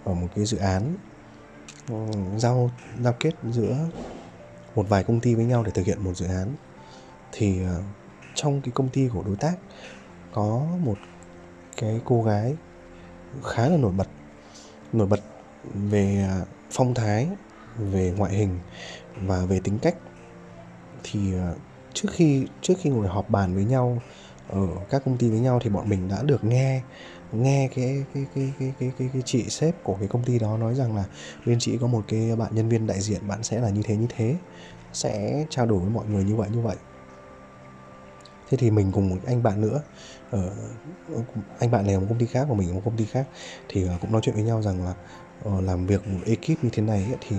ở 0.04 0.14
một 0.14 0.28
cái 0.36 0.46
dự 0.46 0.58
án 0.58 0.96
ừ, 1.90 1.96
giao 2.38 2.72
giao 3.04 3.14
kết 3.20 3.32
giữa 3.44 3.90
một 4.76 4.86
vài 4.90 5.04
công 5.04 5.20
ty 5.20 5.36
với 5.36 5.46
nhau 5.46 5.64
để 5.64 5.72
thực 5.72 5.86
hiện 5.86 6.04
một 6.04 6.14
dự 6.14 6.26
án, 6.26 6.56
thì 7.32 7.62
trong 8.34 8.62
cái 8.62 8.72
công 8.76 8.90
ty 8.90 9.08
của 9.08 9.24
đối 9.24 9.36
tác 9.36 9.58
có 10.32 10.78
một 10.82 10.98
cái 11.78 12.02
cô 12.06 12.24
gái 12.24 12.56
khá 13.44 13.70
là 13.70 13.78
nổi 13.78 13.92
bật 13.92 14.08
nổi 14.94 15.08
bật 15.08 15.20
về 15.64 16.28
phong 16.72 16.94
thái, 16.94 17.30
về 17.78 18.14
ngoại 18.18 18.34
hình 18.34 18.60
và 19.16 19.46
về 19.46 19.60
tính 19.64 19.80
cách 19.80 19.96
thì 21.04 21.34
ờ, 21.34 21.56
trước 21.94 22.10
khi 22.12 22.48
trước 22.62 22.74
khi 22.80 22.90
ngồi 22.90 23.08
họp 23.08 23.30
bàn 23.30 23.56
với 23.56 23.66
nhau 23.66 24.02
ở 24.48 24.68
các 24.90 25.02
công 25.06 25.18
ty 25.18 25.30
với 25.30 25.40
nhau 25.40 25.60
thì 25.64 25.70
bọn 25.70 25.90
mình 25.90 26.08
đã 26.08 26.24
được 26.24 26.44
nghe 26.44 26.84
nghe 27.32 27.70
cái 27.76 28.06
cái 28.14 28.28
cái 28.36 28.54
cái 28.60 28.74
cái 28.80 28.94
cái, 28.98 29.10
cái 29.14 29.22
chị 29.26 29.50
sếp 29.50 29.84
của 29.84 29.96
cái 29.96 30.08
công 30.08 30.24
ty 30.24 30.40
đó 30.40 30.58
nói 30.58 30.76
rằng 30.76 30.96
là 30.96 31.06
bên 31.46 31.58
chị 31.60 31.78
có 31.82 31.88
một 31.88 32.06
cái 32.08 32.36
bạn 32.36 32.56
nhân 32.56 32.70
viên 32.70 32.88
đại 32.88 33.02
diện 33.02 33.28
bạn 33.28 33.44
sẽ 33.44 33.62
là 33.62 33.70
như 33.70 33.82
thế 33.86 33.98
như 33.98 34.08
thế 34.10 34.40
sẽ 34.94 35.46
trao 35.50 35.66
đổi 35.66 35.80
với 35.80 35.90
mọi 35.92 36.08
người 36.08 36.24
như 36.26 36.36
vậy 36.36 36.50
như 36.52 36.62
vậy. 36.62 36.78
Thế 38.48 38.58
thì 38.58 38.72
mình 38.72 38.92
cùng 38.92 39.10
một 39.10 39.20
anh 39.26 39.44
bạn 39.44 39.62
nữa 39.62 39.84
ở 40.30 40.50
ờ, 41.08 41.16
anh 41.60 41.72
bạn 41.72 41.86
này 41.86 41.94
ở 41.94 42.00
một 42.00 42.06
công 42.10 42.20
ty 42.20 42.26
khác 42.26 42.46
và 42.50 42.56
mình 42.56 42.70
ở 42.70 42.74
một 42.74 42.82
công 42.86 42.98
ty 42.98 43.06
khác 43.06 43.28
thì 43.68 43.86
ờ, 43.86 43.98
cũng 44.02 44.12
nói 44.12 44.22
chuyện 44.24 44.36
với 44.36 44.44
nhau 44.44 44.62
rằng 44.62 44.84
là 44.84 44.94
Ờ, 45.44 45.62
làm 45.62 45.86
việc 45.86 46.08
một 46.08 46.20
ekip 46.26 46.64
như 46.64 46.70
thế 46.72 46.84
này 46.84 47.04
ấy, 47.04 47.18
thì 47.22 47.36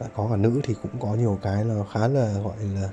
đã 0.00 0.06
có 0.14 0.28
cả 0.30 0.36
nữ 0.36 0.60
thì 0.64 0.74
cũng 0.82 1.00
có 1.00 1.14
nhiều 1.14 1.38
cái 1.42 1.64
là 1.64 1.74
khá 1.92 2.08
là 2.08 2.32
gọi 2.44 2.56
là 2.74 2.88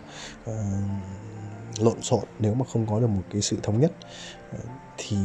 uh, 0.49 1.79
lộn 1.79 2.01
xộn 2.01 2.23
nếu 2.39 2.53
mà 2.53 2.65
không 2.73 2.87
có 2.87 2.99
được 2.99 3.07
một 3.07 3.23
cái 3.31 3.41
sự 3.41 3.57
thống 3.63 3.81
nhất. 3.81 3.91
Uh, 4.55 4.61
thì 4.97 5.17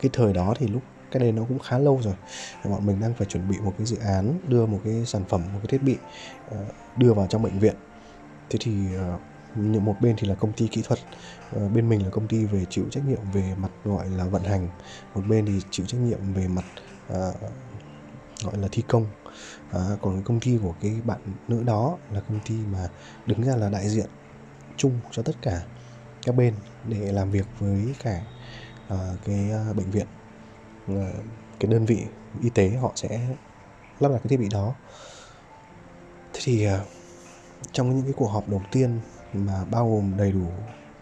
cái 0.00 0.10
thời 0.12 0.32
đó 0.32 0.54
thì 0.58 0.66
lúc 0.66 0.82
cái 1.10 1.20
đây 1.20 1.32
nó 1.32 1.44
cũng 1.48 1.58
khá 1.58 1.78
lâu 1.78 2.00
rồi. 2.02 2.14
Bọn 2.64 2.86
mình 2.86 3.00
đang 3.00 3.14
phải 3.14 3.26
chuẩn 3.26 3.48
bị 3.48 3.56
một 3.64 3.72
cái 3.78 3.86
dự 3.86 3.96
án 3.96 4.38
đưa 4.48 4.66
một 4.66 4.80
cái 4.84 5.02
sản 5.06 5.24
phẩm 5.28 5.40
một 5.52 5.58
cái 5.62 5.66
thiết 5.68 5.82
bị 5.82 5.96
uh, 6.54 6.58
đưa 6.96 7.14
vào 7.14 7.26
trong 7.26 7.42
bệnh 7.42 7.58
viện. 7.58 7.74
Thế 8.50 8.58
thì 8.62 8.72
uh, 8.96 9.20
một 9.82 9.96
bên 10.00 10.16
thì 10.18 10.28
là 10.28 10.34
công 10.34 10.52
ty 10.52 10.68
kỹ 10.68 10.82
thuật 10.84 10.98
bên 11.74 11.88
mình 11.88 12.04
là 12.04 12.10
công 12.10 12.28
ty 12.28 12.44
về 12.44 12.64
chịu 12.70 12.84
trách 12.90 13.04
nhiệm 13.08 13.30
về 13.32 13.54
mặt 13.56 13.70
gọi 13.84 14.08
là 14.10 14.24
vận 14.24 14.44
hành. 14.44 14.68
Một 15.14 15.22
bên 15.28 15.46
thì 15.46 15.60
chịu 15.70 15.86
trách 15.86 16.00
nhiệm 16.00 16.32
về 16.34 16.48
mặt 16.48 16.64
gọi 18.44 18.58
là 18.58 18.68
thi 18.72 18.82
công. 18.88 19.06
À, 19.72 19.80
còn 20.02 20.14
cái 20.14 20.22
công 20.24 20.40
ty 20.40 20.58
của 20.62 20.74
cái 20.80 21.00
bạn 21.04 21.20
nữ 21.48 21.62
đó 21.62 21.98
là 22.10 22.20
công 22.20 22.40
ty 22.44 22.54
mà 22.72 22.88
đứng 23.26 23.42
ra 23.42 23.56
là 23.56 23.68
đại 23.68 23.88
diện 23.88 24.06
chung 24.76 25.00
cho 25.10 25.22
tất 25.22 25.36
cả 25.42 25.62
các 26.22 26.34
bên 26.34 26.54
để 26.88 27.12
làm 27.12 27.30
việc 27.30 27.46
với 27.58 27.94
cả 28.02 28.22
uh, 28.94 28.98
cái 29.24 29.50
uh, 29.70 29.76
bệnh 29.76 29.90
viện. 29.90 30.06
Uh, 30.92 30.98
cái 31.60 31.70
đơn 31.70 31.84
vị 31.84 32.04
y 32.42 32.50
tế 32.50 32.68
họ 32.68 32.92
sẽ 32.94 33.28
lắp 34.00 34.08
đặt 34.08 34.18
cái 34.18 34.28
thiết 34.28 34.36
bị 34.36 34.48
đó. 34.48 34.74
Thế 36.32 36.40
thì 36.44 36.68
uh, 36.68 36.72
trong 37.72 37.90
những 37.90 38.02
cái 38.02 38.12
cuộc 38.16 38.28
họp 38.28 38.48
đầu 38.48 38.62
tiên 38.72 39.00
mà 39.32 39.64
bao 39.64 39.90
gồm 39.90 40.16
đầy 40.16 40.32
đủ 40.32 40.46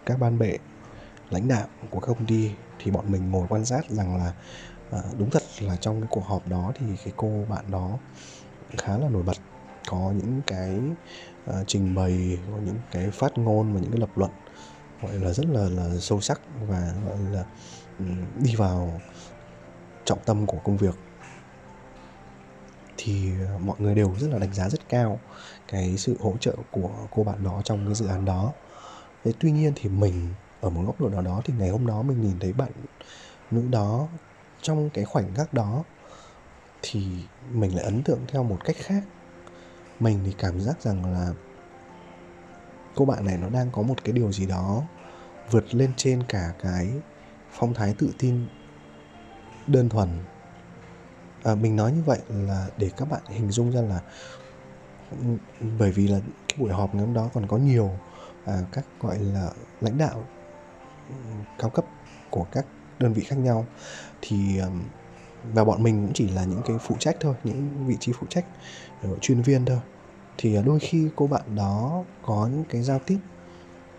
các 0.06 0.20
ban 0.20 0.38
bệ 0.38 0.58
lãnh 1.30 1.48
đạo 1.48 1.66
của 1.90 2.00
các 2.00 2.06
công 2.06 2.26
ty 2.26 2.50
thì 2.78 2.90
bọn 2.90 3.12
mình 3.12 3.30
ngồi 3.30 3.46
quan 3.48 3.64
sát 3.64 3.90
rằng 3.90 4.16
là 4.16 4.32
à, 4.90 4.98
đúng 5.18 5.30
thật 5.30 5.42
là 5.60 5.76
trong 5.76 6.00
cái 6.00 6.08
cuộc 6.10 6.24
họp 6.24 6.48
đó 6.48 6.72
thì 6.74 6.86
cái 7.04 7.12
cô 7.16 7.44
bạn 7.48 7.64
đó 7.70 7.98
khá 8.78 8.98
là 8.98 9.08
nổi 9.08 9.22
bật. 9.22 9.36
Có 9.88 10.12
những 10.16 10.40
cái 10.46 10.78
uh, 11.50 11.66
trình 11.66 11.94
bày 11.94 12.38
có 12.50 12.58
những 12.64 12.76
cái 12.90 13.10
phát 13.10 13.38
ngôn 13.38 13.74
và 13.74 13.80
những 13.80 13.90
cái 13.90 14.00
lập 14.00 14.10
luận 14.16 14.30
gọi 15.02 15.14
là 15.14 15.32
rất 15.32 15.46
là 15.46 15.68
là 15.68 15.98
sâu 16.00 16.20
sắc 16.20 16.40
và 16.68 16.92
gọi 17.06 17.18
là 17.32 17.44
đi 18.38 18.56
vào 18.56 19.00
trọng 20.04 20.18
tâm 20.24 20.46
của 20.46 20.58
công 20.64 20.76
việc. 20.76 20.94
Thì 22.96 23.30
à, 23.46 23.58
mọi 23.58 23.76
người 23.78 23.94
đều 23.94 24.14
rất 24.18 24.28
là 24.30 24.38
đánh 24.38 24.54
giá 24.54 24.68
rất 24.68 24.88
cao 24.88 25.20
cái 25.68 25.96
sự 25.96 26.16
hỗ 26.20 26.34
trợ 26.40 26.54
của 26.70 26.90
cô 27.10 27.24
bạn 27.24 27.44
đó 27.44 27.62
trong 27.64 27.86
cái 27.86 27.94
dự 27.94 28.06
án 28.06 28.24
đó. 28.24 28.52
Thế 29.24 29.32
tuy 29.40 29.50
nhiên 29.50 29.72
thì 29.76 29.88
mình 29.88 30.28
ở 30.60 30.70
một 30.70 30.82
góc 30.86 31.00
độ 31.00 31.08
nào 31.08 31.22
đó 31.22 31.42
thì 31.44 31.54
ngày 31.58 31.68
hôm 31.68 31.86
đó 31.86 32.02
mình 32.02 32.20
nhìn 32.20 32.38
thấy 32.40 32.52
bạn 32.52 32.70
nữ 33.50 33.62
đó 33.70 34.08
trong 34.62 34.90
cái 34.90 35.04
khoảnh 35.04 35.34
khắc 35.34 35.54
đó 35.54 35.84
thì 36.82 37.06
mình 37.52 37.74
lại 37.74 37.84
ấn 37.84 38.02
tượng 38.02 38.20
theo 38.28 38.42
một 38.42 38.58
cách 38.64 38.76
khác. 38.78 39.02
Mình 40.00 40.20
thì 40.24 40.34
cảm 40.38 40.60
giác 40.60 40.82
rằng 40.82 41.12
là 41.12 41.28
cô 42.94 43.04
bạn 43.04 43.24
này 43.24 43.36
nó 43.36 43.48
đang 43.48 43.70
có 43.72 43.82
một 43.82 44.04
cái 44.04 44.12
điều 44.12 44.32
gì 44.32 44.46
đó 44.46 44.82
vượt 45.50 45.74
lên 45.74 45.92
trên 45.96 46.22
cả 46.28 46.52
cái 46.62 46.90
phong 47.50 47.74
thái 47.74 47.94
tự 47.98 48.10
tin 48.18 48.46
đơn 49.66 49.88
thuần. 49.88 50.08
À, 51.42 51.54
mình 51.54 51.76
nói 51.76 51.92
như 51.92 52.02
vậy 52.06 52.18
là 52.28 52.66
để 52.76 52.90
các 52.96 53.10
bạn 53.10 53.20
hình 53.26 53.50
dung 53.50 53.70
ra 53.72 53.80
là 53.80 54.00
bởi 55.78 55.92
vì 55.92 56.08
là 56.08 56.20
cái 56.48 56.58
buổi 56.58 56.72
họp 56.72 56.94
ngày 56.94 57.04
hôm 57.04 57.14
đó 57.14 57.30
còn 57.34 57.46
có 57.46 57.56
nhiều 57.56 57.90
à, 58.44 58.58
các 58.72 58.84
gọi 59.00 59.18
là 59.18 59.50
lãnh 59.80 59.98
đạo 59.98 60.24
cao 61.58 61.70
cấp 61.70 61.84
của 62.30 62.46
các 62.52 62.66
đơn 62.98 63.12
vị 63.12 63.22
khác 63.22 63.36
nhau 63.38 63.66
thì 64.22 64.60
và 65.54 65.64
bọn 65.64 65.82
mình 65.82 66.06
cũng 66.06 66.14
chỉ 66.14 66.28
là 66.28 66.44
những 66.44 66.62
cái 66.66 66.76
phụ 66.80 66.96
trách 66.98 67.16
thôi 67.20 67.34
những 67.44 67.86
vị 67.86 67.96
trí 68.00 68.12
phụ 68.12 68.26
trách 68.30 68.44
ờ, 69.02 69.08
chuyên 69.20 69.42
viên 69.42 69.64
thôi. 69.64 69.78
Thì 70.38 70.54
ờ, 70.54 70.62
đôi 70.62 70.80
khi 70.80 71.08
cô 71.16 71.26
bạn 71.26 71.56
đó 71.56 72.04
có 72.22 72.48
những 72.52 72.64
cái 72.68 72.82
giao 72.82 72.98
tiếp 72.98 73.18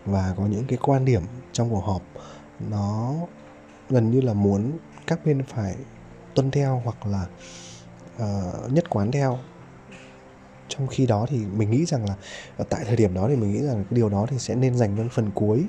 và 0.06 0.34
có 0.38 0.46
những 0.46 0.66
cái 0.68 0.78
quan 0.82 1.06
điểm 1.06 1.22
trong 1.52 1.70
cuộc 1.70 1.86
họp 1.86 2.02
nó 2.70 3.14
gần 3.90 4.12
như 4.12 4.22
là 4.22 4.34
muốn 4.34 4.72
các 5.08 5.26
bên 5.26 5.44
phải 5.44 5.76
tuân 6.36 6.52
theo 6.52 6.82
hoặc 6.84 7.06
là 7.06 7.28
uh, 8.16 8.72
nhất 8.72 8.90
quán 8.90 9.12
theo. 9.12 9.40
Trong 10.68 10.88
khi 10.88 11.06
đó 11.06 11.26
thì 11.30 11.46
mình 11.58 11.72
nghĩ 11.72 11.86
rằng 11.86 12.06
là 12.06 12.16
tại 12.70 12.84
thời 12.86 12.96
điểm 12.96 13.14
đó 13.14 13.28
thì 13.30 13.36
mình 13.36 13.52
nghĩ 13.52 13.62
rằng 13.62 13.76
cái 13.76 13.86
điều 13.90 14.10
đó 14.10 14.26
thì 14.30 14.40
sẽ 14.40 14.56
nên 14.56 14.78
dành 14.78 14.98
cho 14.98 15.04
phần 15.12 15.32
cuối 15.36 15.66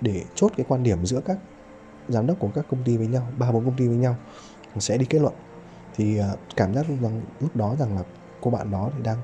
để 0.00 0.24
chốt 0.34 0.52
cái 0.56 0.66
quan 0.68 0.82
điểm 0.82 1.06
giữa 1.06 1.20
các 1.20 1.38
giám 2.08 2.26
đốc 2.26 2.38
của 2.38 2.50
các 2.54 2.66
công 2.70 2.84
ty 2.84 2.96
với 2.96 3.06
nhau 3.06 3.28
ba 3.38 3.52
bốn 3.52 3.64
công 3.64 3.76
ty 3.76 3.88
với 3.88 3.96
nhau 3.96 4.16
sẽ 4.78 4.96
đi 4.96 5.06
kết 5.06 5.18
luận. 5.18 5.34
Thì 5.96 6.18
à, 6.18 6.28
cảm 6.56 6.74
giác 6.74 6.86
rằng 7.02 7.22
lúc 7.40 7.56
đó 7.56 7.76
rằng 7.78 7.96
là 7.96 8.02
cô 8.40 8.50
bạn 8.50 8.70
đó 8.70 8.90
thì 8.96 9.02
đang 9.02 9.18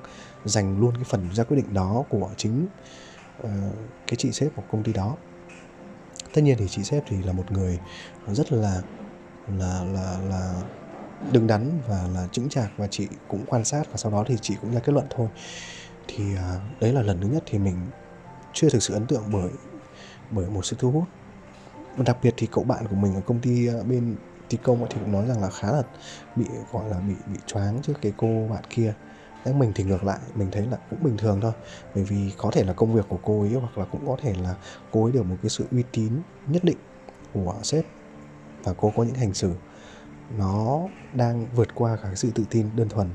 dành 0.44 0.80
luôn 0.80 0.94
cái 0.94 1.04
phần 1.04 1.28
ra 1.34 1.44
quyết 1.44 1.56
định 1.56 1.74
đó 1.74 2.04
của 2.08 2.30
chính 2.36 2.66
uh, 3.42 3.48
cái 4.06 4.16
chị 4.16 4.32
sếp 4.32 4.56
của 4.56 4.62
công 4.72 4.82
ty 4.82 4.92
đó. 4.92 5.16
Tất 6.34 6.42
nhiên 6.42 6.56
thì 6.58 6.68
chị 6.68 6.82
sếp 6.82 7.04
thì 7.06 7.22
là 7.22 7.32
một 7.32 7.52
người 7.52 7.78
rất 8.26 8.52
là 8.52 8.82
là 9.58 9.84
là 9.84 10.18
là 10.28 10.62
đứng 11.32 11.46
đắn 11.46 11.80
và 11.88 12.08
là 12.14 12.28
chững 12.32 12.48
chạc 12.48 12.70
và 12.76 12.86
chị 12.86 13.08
cũng 13.28 13.44
quan 13.46 13.64
sát 13.64 13.82
và 13.90 13.96
sau 13.96 14.12
đó 14.12 14.24
thì 14.26 14.36
chị 14.42 14.56
cũng 14.60 14.74
ra 14.74 14.80
kết 14.80 14.92
luận 14.92 15.06
thôi. 15.10 15.28
Thì 16.08 16.36
à, 16.36 16.60
đấy 16.80 16.92
là 16.92 17.02
lần 17.02 17.20
thứ 17.20 17.28
nhất 17.28 17.42
thì 17.46 17.58
mình 17.58 17.76
chưa 18.52 18.70
thực 18.70 18.82
sự 18.82 18.94
ấn 18.94 19.06
tượng 19.06 19.22
bởi 19.32 19.50
bởi 20.30 20.50
một 20.50 20.64
sự 20.64 20.76
thu 20.78 20.90
hút 20.90 21.04
đặc 21.96 22.18
biệt 22.22 22.34
thì 22.36 22.46
cậu 22.46 22.64
bạn 22.64 22.86
của 22.88 22.96
mình 22.96 23.14
ở 23.14 23.20
công 23.20 23.40
ty 23.40 23.66
ờ, 23.66 23.84
bên 23.84 24.16
thi 24.48 24.58
công 24.62 24.86
thì 24.90 25.00
cũng 25.00 25.12
nói 25.12 25.26
rằng 25.26 25.42
là 25.42 25.50
khá 25.50 25.72
là 25.72 25.82
bị 26.36 26.44
gọi 26.72 26.88
là 26.88 27.00
bị 27.00 27.14
bị 27.26 27.38
choáng 27.46 27.82
trước 27.82 27.92
cái 28.02 28.12
cô 28.16 28.48
bạn 28.50 28.64
kia. 28.70 28.94
Thế 29.44 29.52
mình 29.52 29.72
thì 29.74 29.84
ngược 29.84 30.04
lại 30.04 30.18
mình 30.34 30.50
thấy 30.50 30.66
là 30.66 30.76
cũng 30.90 31.02
bình 31.02 31.16
thường 31.16 31.40
thôi. 31.40 31.52
Bởi 31.94 32.04
vì 32.04 32.32
có 32.38 32.50
thể 32.50 32.64
là 32.64 32.72
công 32.72 32.94
việc 32.94 33.04
của 33.08 33.18
cô 33.22 33.42
ấy 33.42 33.52
hoặc 33.52 33.78
là 33.78 33.84
cũng 33.84 34.06
có 34.06 34.16
thể 34.22 34.34
là 34.42 34.54
cô 34.90 35.04
ấy 35.04 35.12
được 35.12 35.22
một 35.22 35.36
cái 35.42 35.50
sự 35.50 35.68
uy 35.70 35.82
tín 35.92 36.12
nhất 36.46 36.64
định 36.64 36.78
của 37.32 37.60
sếp. 37.62 37.84
Và 38.64 38.74
cô 38.76 38.90
có 38.96 39.02
những 39.04 39.14
hành 39.14 39.34
xử 39.34 39.54
nó 40.38 40.80
đang 41.12 41.46
vượt 41.54 41.74
qua 41.74 41.96
cả 41.96 42.02
cái 42.02 42.16
sự 42.16 42.30
tự 42.34 42.44
tin 42.50 42.76
đơn 42.76 42.88
thuần. 42.88 43.08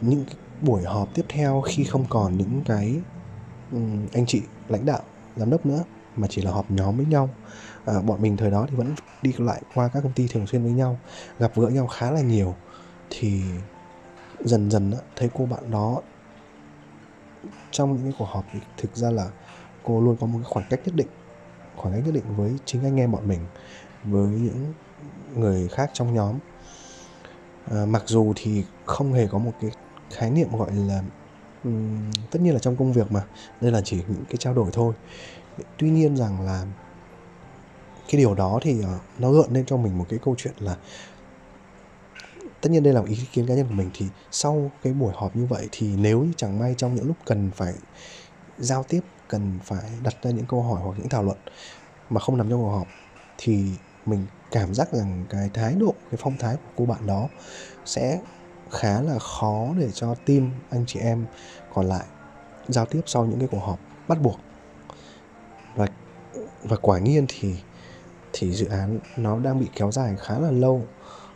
Những 0.00 0.24
cái 0.26 0.36
buổi 0.60 0.82
họp 0.84 1.14
tiếp 1.14 1.24
theo 1.28 1.62
khi 1.66 1.84
không 1.84 2.04
còn 2.08 2.36
những 2.38 2.62
cái 2.64 3.04
um, 3.72 4.06
anh 4.12 4.26
chị 4.26 4.42
lãnh 4.68 4.84
đạo 4.84 5.02
giám 5.36 5.50
đốc 5.50 5.66
nữa 5.66 5.84
mà 6.16 6.26
chỉ 6.30 6.42
là 6.42 6.50
họp 6.50 6.70
nhóm 6.70 6.96
với 6.96 7.06
nhau. 7.06 7.28
À, 7.84 8.00
bọn 8.00 8.22
mình 8.22 8.36
thời 8.36 8.50
đó 8.50 8.66
thì 8.68 8.76
vẫn 8.76 8.94
đi 9.22 9.34
lại 9.38 9.62
qua 9.74 9.88
các 9.88 10.00
công 10.02 10.12
ty 10.12 10.28
thường 10.28 10.46
xuyên 10.46 10.62
với 10.62 10.72
nhau 10.72 10.98
gặp 11.38 11.52
gỡ 11.54 11.68
nhau 11.68 11.86
khá 11.86 12.10
là 12.10 12.20
nhiều. 12.20 12.54
Thì 13.10 13.42
dần 14.44 14.70
dần 14.70 14.90
á, 14.90 14.98
thấy 15.16 15.30
cô 15.34 15.46
bạn 15.46 15.70
đó 15.70 16.02
trong 17.70 17.96
những 17.96 18.04
cái 18.04 18.12
cuộc 18.18 18.28
họp 18.28 18.44
thì 18.52 18.60
thực 18.76 18.96
ra 18.96 19.10
là 19.10 19.30
cô 19.82 20.00
luôn 20.00 20.16
có 20.20 20.26
một 20.26 20.38
cái 20.38 20.50
khoảng 20.50 20.66
cách 20.70 20.80
nhất 20.84 20.94
định 20.94 21.08
khoảng 21.76 21.94
cách 21.94 22.04
nhất 22.04 22.14
định 22.14 22.36
với 22.36 22.58
chính 22.64 22.84
anh 22.84 23.00
em 23.00 23.12
bọn 23.12 23.28
mình 23.28 23.40
với 24.04 24.28
những 24.28 24.74
người 25.34 25.68
khác 25.68 25.90
trong 25.92 26.14
nhóm. 26.14 26.38
À, 27.70 27.86
mặc 27.86 28.02
dù 28.06 28.32
thì 28.36 28.64
không 28.84 29.12
hề 29.12 29.26
có 29.26 29.38
một 29.38 29.52
cái 29.60 29.70
khái 30.10 30.30
niệm 30.30 30.56
gọi 30.56 30.74
là 30.74 31.02
um, 31.64 32.10
tất 32.30 32.42
nhiên 32.42 32.52
là 32.52 32.58
trong 32.58 32.76
công 32.76 32.92
việc 32.92 33.12
mà 33.12 33.26
đây 33.60 33.72
là 33.72 33.80
chỉ 33.84 34.04
những 34.08 34.24
cái 34.28 34.36
trao 34.38 34.54
đổi 34.54 34.70
thôi 34.72 34.94
tuy 35.78 35.90
nhiên 35.90 36.16
rằng 36.16 36.40
là 36.40 36.66
cái 38.08 38.20
điều 38.20 38.34
đó 38.34 38.58
thì 38.62 38.82
ờ, 38.82 38.98
nó 39.18 39.32
gợn 39.32 39.52
lên 39.52 39.66
cho 39.66 39.76
mình 39.76 39.98
một 39.98 40.06
cái 40.08 40.18
câu 40.24 40.34
chuyện 40.38 40.54
là 40.58 40.76
tất 42.60 42.70
nhiên 42.70 42.82
đây 42.82 42.94
là 42.94 43.02
ý 43.06 43.18
kiến 43.32 43.46
cá 43.46 43.54
nhân 43.54 43.66
của 43.68 43.74
mình, 43.74 43.90
thì 43.94 44.06
sau 44.30 44.70
cái 44.82 44.92
buổi 44.92 45.12
họp 45.16 45.36
như 45.36 45.46
vậy 45.46 45.68
thì 45.72 45.96
nếu 45.96 46.22
như 46.22 46.32
chẳng 46.36 46.58
may 46.58 46.74
trong 46.78 46.94
những 46.94 47.06
lúc 47.06 47.16
cần 47.24 47.50
phải 47.50 47.74
giao 48.58 48.82
tiếp, 48.82 49.00
cần 49.28 49.58
phải 49.64 49.90
đặt 50.02 50.14
ra 50.22 50.30
những 50.30 50.46
câu 50.46 50.62
hỏi 50.62 50.80
hoặc 50.84 50.94
những 50.98 51.08
thảo 51.08 51.22
luận 51.22 51.38
mà 52.10 52.20
không 52.20 52.36
nằm 52.36 52.50
trong 52.50 52.60
cuộc 52.60 52.70
họp, 52.70 52.86
thì 53.38 53.70
mình 54.06 54.26
cảm 54.50 54.74
giác 54.74 54.92
rằng 54.92 55.24
cái 55.28 55.50
thái 55.54 55.74
độ, 55.74 55.94
cái 56.10 56.18
phong 56.22 56.36
thái 56.38 56.56
của 56.56 56.70
cô 56.76 56.86
bạn 56.86 57.06
đó 57.06 57.28
sẽ 57.84 58.20
khá 58.70 59.00
là 59.00 59.18
khó 59.18 59.74
để 59.78 59.90
cho 59.94 60.14
team 60.14 60.50
anh 60.70 60.84
chị 60.86 61.00
em 61.00 61.26
còn 61.74 61.86
lại 61.86 62.04
giao 62.68 62.86
tiếp 62.86 63.00
sau 63.06 63.26
những 63.26 63.38
cái 63.38 63.48
cuộc 63.50 63.60
họp 63.60 63.80
bắt 64.08 64.22
buộc 64.22 64.40
và 65.76 65.86
và 66.62 66.76
quả 66.76 66.98
nhiên 66.98 67.26
thì 67.28 67.56
thì 68.32 68.52
dự 68.52 68.66
án 68.66 68.98
nó 69.16 69.38
đang 69.38 69.60
bị 69.60 69.70
kéo 69.76 69.92
dài 69.92 70.16
khá 70.18 70.38
là 70.38 70.50
lâu. 70.50 70.82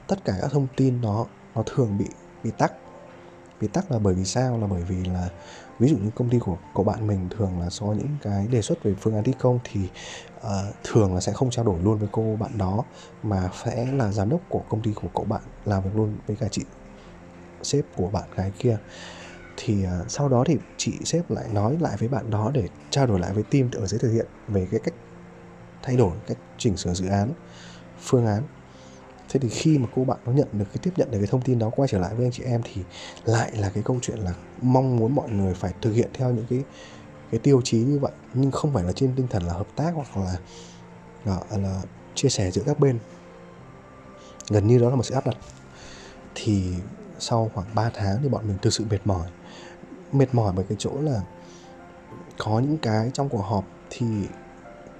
Tất 0.06 0.24
cả 0.24 0.32
các 0.40 0.50
thông 0.52 0.66
tin 0.76 1.00
nó 1.00 1.26
nó 1.54 1.62
thường 1.66 1.98
bị 1.98 2.06
bị 2.44 2.50
tắc. 2.58 2.72
Bị 3.60 3.68
tắc 3.68 3.90
là 3.90 3.98
bởi 3.98 4.14
vì 4.14 4.24
sao? 4.24 4.58
Là 4.58 4.66
bởi 4.66 4.82
vì 4.82 5.04
là 5.04 5.28
ví 5.78 5.88
dụ 5.88 5.96
như 5.96 6.10
công 6.14 6.30
ty 6.30 6.38
của 6.38 6.56
cậu 6.74 6.84
bạn 6.84 7.06
mình 7.06 7.28
thường 7.30 7.60
là 7.60 7.68
có 7.80 7.94
những 7.98 8.16
cái 8.22 8.48
đề 8.48 8.62
xuất 8.62 8.82
về 8.82 8.94
phương 9.00 9.14
án 9.14 9.24
thi 9.24 9.32
công 9.38 9.58
thì 9.64 9.80
uh, 10.36 10.50
thường 10.84 11.14
là 11.14 11.20
sẽ 11.20 11.32
không 11.32 11.50
trao 11.50 11.64
đổi 11.64 11.82
luôn 11.82 11.98
với 11.98 12.08
cô 12.12 12.36
bạn 12.40 12.58
đó 12.58 12.84
mà 13.22 13.50
sẽ 13.64 13.86
là 13.92 14.12
giám 14.12 14.28
đốc 14.28 14.40
của 14.48 14.62
công 14.68 14.82
ty 14.82 14.92
của 14.92 15.08
cậu 15.14 15.24
bạn 15.24 15.42
làm 15.64 15.82
việc 15.82 15.90
luôn 15.94 16.16
với 16.26 16.36
cả 16.36 16.48
chị 16.50 16.64
sếp 17.62 17.84
của 17.96 18.10
bạn 18.10 18.24
gái 18.36 18.52
kia 18.58 18.78
thì 19.62 19.84
uh, 19.84 20.10
sau 20.10 20.28
đó 20.28 20.44
thì 20.46 20.56
chị 20.76 20.92
sếp 21.04 21.30
lại 21.30 21.48
nói 21.52 21.76
lại 21.80 21.96
với 21.96 22.08
bạn 22.08 22.30
đó 22.30 22.50
để 22.54 22.68
trao 22.90 23.06
đổi 23.06 23.20
lại 23.20 23.32
với 23.32 23.42
team 23.42 23.70
ở 23.72 23.86
dưới 23.86 23.98
thực 23.98 24.12
hiện 24.12 24.26
về 24.48 24.68
cái 24.70 24.80
cách 24.84 24.94
thay 25.82 25.96
đổi 25.96 26.12
cách 26.26 26.38
chỉnh 26.58 26.76
sửa 26.76 26.94
dự 26.94 27.06
án 27.06 27.32
phương 28.00 28.26
án. 28.26 28.42
Thế 29.28 29.40
thì 29.40 29.48
khi 29.48 29.78
mà 29.78 29.86
cô 29.96 30.04
bạn 30.04 30.18
nó 30.24 30.32
nhận 30.32 30.48
được 30.52 30.64
cái 30.64 30.78
tiếp 30.82 30.90
nhận 30.96 31.10
được 31.10 31.18
cái 31.18 31.26
thông 31.26 31.42
tin 31.42 31.58
đó 31.58 31.70
quay 31.70 31.88
trở 31.88 31.98
lại 31.98 32.14
với 32.14 32.26
anh 32.26 32.32
chị 32.32 32.42
em 32.42 32.60
thì 32.64 32.82
lại 33.24 33.52
là 33.56 33.70
cái 33.74 33.82
câu 33.82 33.98
chuyện 34.02 34.18
là 34.18 34.34
mong 34.62 34.96
muốn 34.96 35.14
mọi 35.14 35.30
người 35.30 35.54
phải 35.54 35.74
thực 35.82 35.92
hiện 35.92 36.10
theo 36.14 36.30
những 36.30 36.46
cái 36.50 36.64
cái 37.30 37.40
tiêu 37.40 37.60
chí 37.64 37.78
như 37.78 37.98
vậy. 37.98 38.12
Nhưng 38.34 38.50
không 38.50 38.74
phải 38.74 38.84
là 38.84 38.92
trên 38.92 39.12
tinh 39.16 39.26
thần 39.30 39.42
là 39.42 39.52
hợp 39.52 39.66
tác 39.76 39.92
hoặc 39.94 40.16
là 40.16 40.36
là, 41.24 41.38
là 41.58 41.82
chia 42.14 42.28
sẻ 42.28 42.50
giữa 42.50 42.62
các 42.66 42.80
bên. 42.80 42.98
Gần 44.50 44.66
như 44.66 44.78
đó 44.78 44.90
là 44.90 44.96
một 44.96 45.02
sự 45.02 45.14
áp 45.14 45.26
đặt. 45.26 45.36
Thì 46.34 46.72
sau 47.18 47.50
khoảng 47.54 47.74
3 47.74 47.90
tháng 47.94 48.18
thì 48.22 48.28
bọn 48.28 48.48
mình 48.48 48.56
thực 48.62 48.72
sự 48.72 48.84
mệt 48.90 48.98
mỏi 49.04 49.28
mệt 50.12 50.34
mỏi 50.34 50.52
bởi 50.56 50.64
cái 50.68 50.76
chỗ 50.78 50.90
là 51.00 51.20
có 52.38 52.58
những 52.58 52.78
cái 52.78 53.10
trong 53.14 53.28
cuộc 53.28 53.42
họp 53.42 53.64
thì 53.90 54.06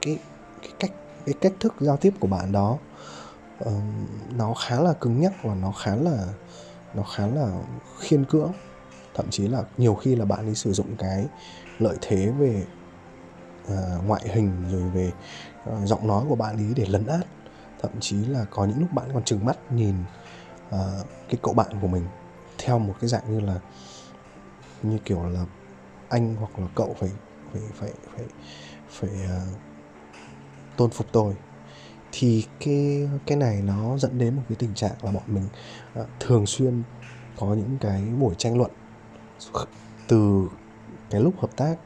cái 0.01 0.19
cái 0.63 0.73
cách 0.79 0.93
cái 1.27 1.35
cách 1.41 1.53
thức 1.61 1.75
giao 1.81 1.97
tiếp 1.97 2.15
của 2.21 2.27
bạn 2.27 2.53
đó 2.53 2.79
uh, 3.65 3.73
nó 4.37 4.55
khá 4.55 4.81
là 4.81 4.93
cứng 4.93 5.21
nhắc 5.21 5.33
và 5.43 5.55
nó 5.55 5.73
khá 5.73 5.97
là 5.97 6.27
nó 6.95 7.03
khá 7.03 7.27
là 7.27 7.63
khiên 7.99 8.25
cưỡng. 8.25 8.53
Thậm 9.15 9.27
chí 9.31 9.49
là 9.49 9.63
nhiều 9.77 9.95
khi 9.95 10.17
là 10.17 10.25
bạn 10.25 10.47
ấy 10.47 10.55
sử 10.55 10.73
dụng 10.73 10.97
cái 10.99 11.27
lợi 11.79 11.97
thế 12.01 12.33
về 12.39 12.67
uh, 13.65 14.07
ngoại 14.07 14.29
hình 14.29 14.65
rồi 14.71 14.83
về 14.83 15.13
uh, 15.71 15.89
giọng 15.89 16.07
nói 16.07 16.25
của 16.29 16.37
bạn 16.37 16.57
ấy 16.57 16.73
để 16.77 16.87
lấn 16.87 17.07
át. 17.07 17.27
Thậm 17.83 17.91
chí 18.01 18.17
là 18.17 18.45
có 18.51 18.65
những 18.65 18.81
lúc 18.81 18.93
bạn 18.93 19.11
còn 19.15 19.25
trừng 19.25 19.45
mắt 19.45 19.73
nhìn 19.73 19.95
uh, 20.69 21.07
cái 21.29 21.39
cậu 21.43 21.55
bạn 21.55 21.81
của 21.81 21.89
mình 21.89 22.07
theo 22.59 22.79
một 22.79 22.95
cái 23.01 23.09
dạng 23.09 23.33
như 23.33 23.41
là 23.41 23.61
như 24.83 24.99
kiểu 25.05 25.23
là 25.23 25.45
anh 26.09 26.37
hoặc 26.37 26.59
là 26.59 26.67
cậu 26.75 26.97
phải 26.99 27.11
phải 27.53 27.63
phải 27.75 27.93
phải 28.17 28.25
phải 28.91 29.11
uh, 29.11 29.59
tôn 30.77 30.91
phục 30.91 31.07
tôi. 31.13 31.35
Thì 32.13 32.47
cái 32.61 33.09
cái 33.27 33.39
này 33.39 33.63
nó 33.63 33.99
dẫn 33.99 34.19
đến 34.19 34.37
một 34.37 34.43
cái 34.49 34.57
tình 34.57 34.75
trạng 34.75 34.95
là 35.03 35.13
bọn 35.13 35.23
mình 35.27 35.45
uh, 36.01 36.07
thường 36.21 36.47
xuyên 36.47 36.83
có 37.39 37.47
những 37.47 37.77
cái 37.81 38.03
buổi 38.03 38.35
tranh 38.39 38.59
luận 38.59 38.71
từ 40.09 40.49
cái 41.11 41.21
lúc 41.21 41.41
hợp 41.41 41.57
tác 41.57 41.77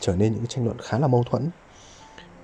trở 0.00 0.16
nên 0.16 0.32
những 0.32 0.40
cái 0.40 0.46
tranh 0.46 0.64
luận 0.64 0.76
khá 0.82 0.98
là 0.98 1.06
mâu 1.06 1.24
thuẫn. 1.30 1.50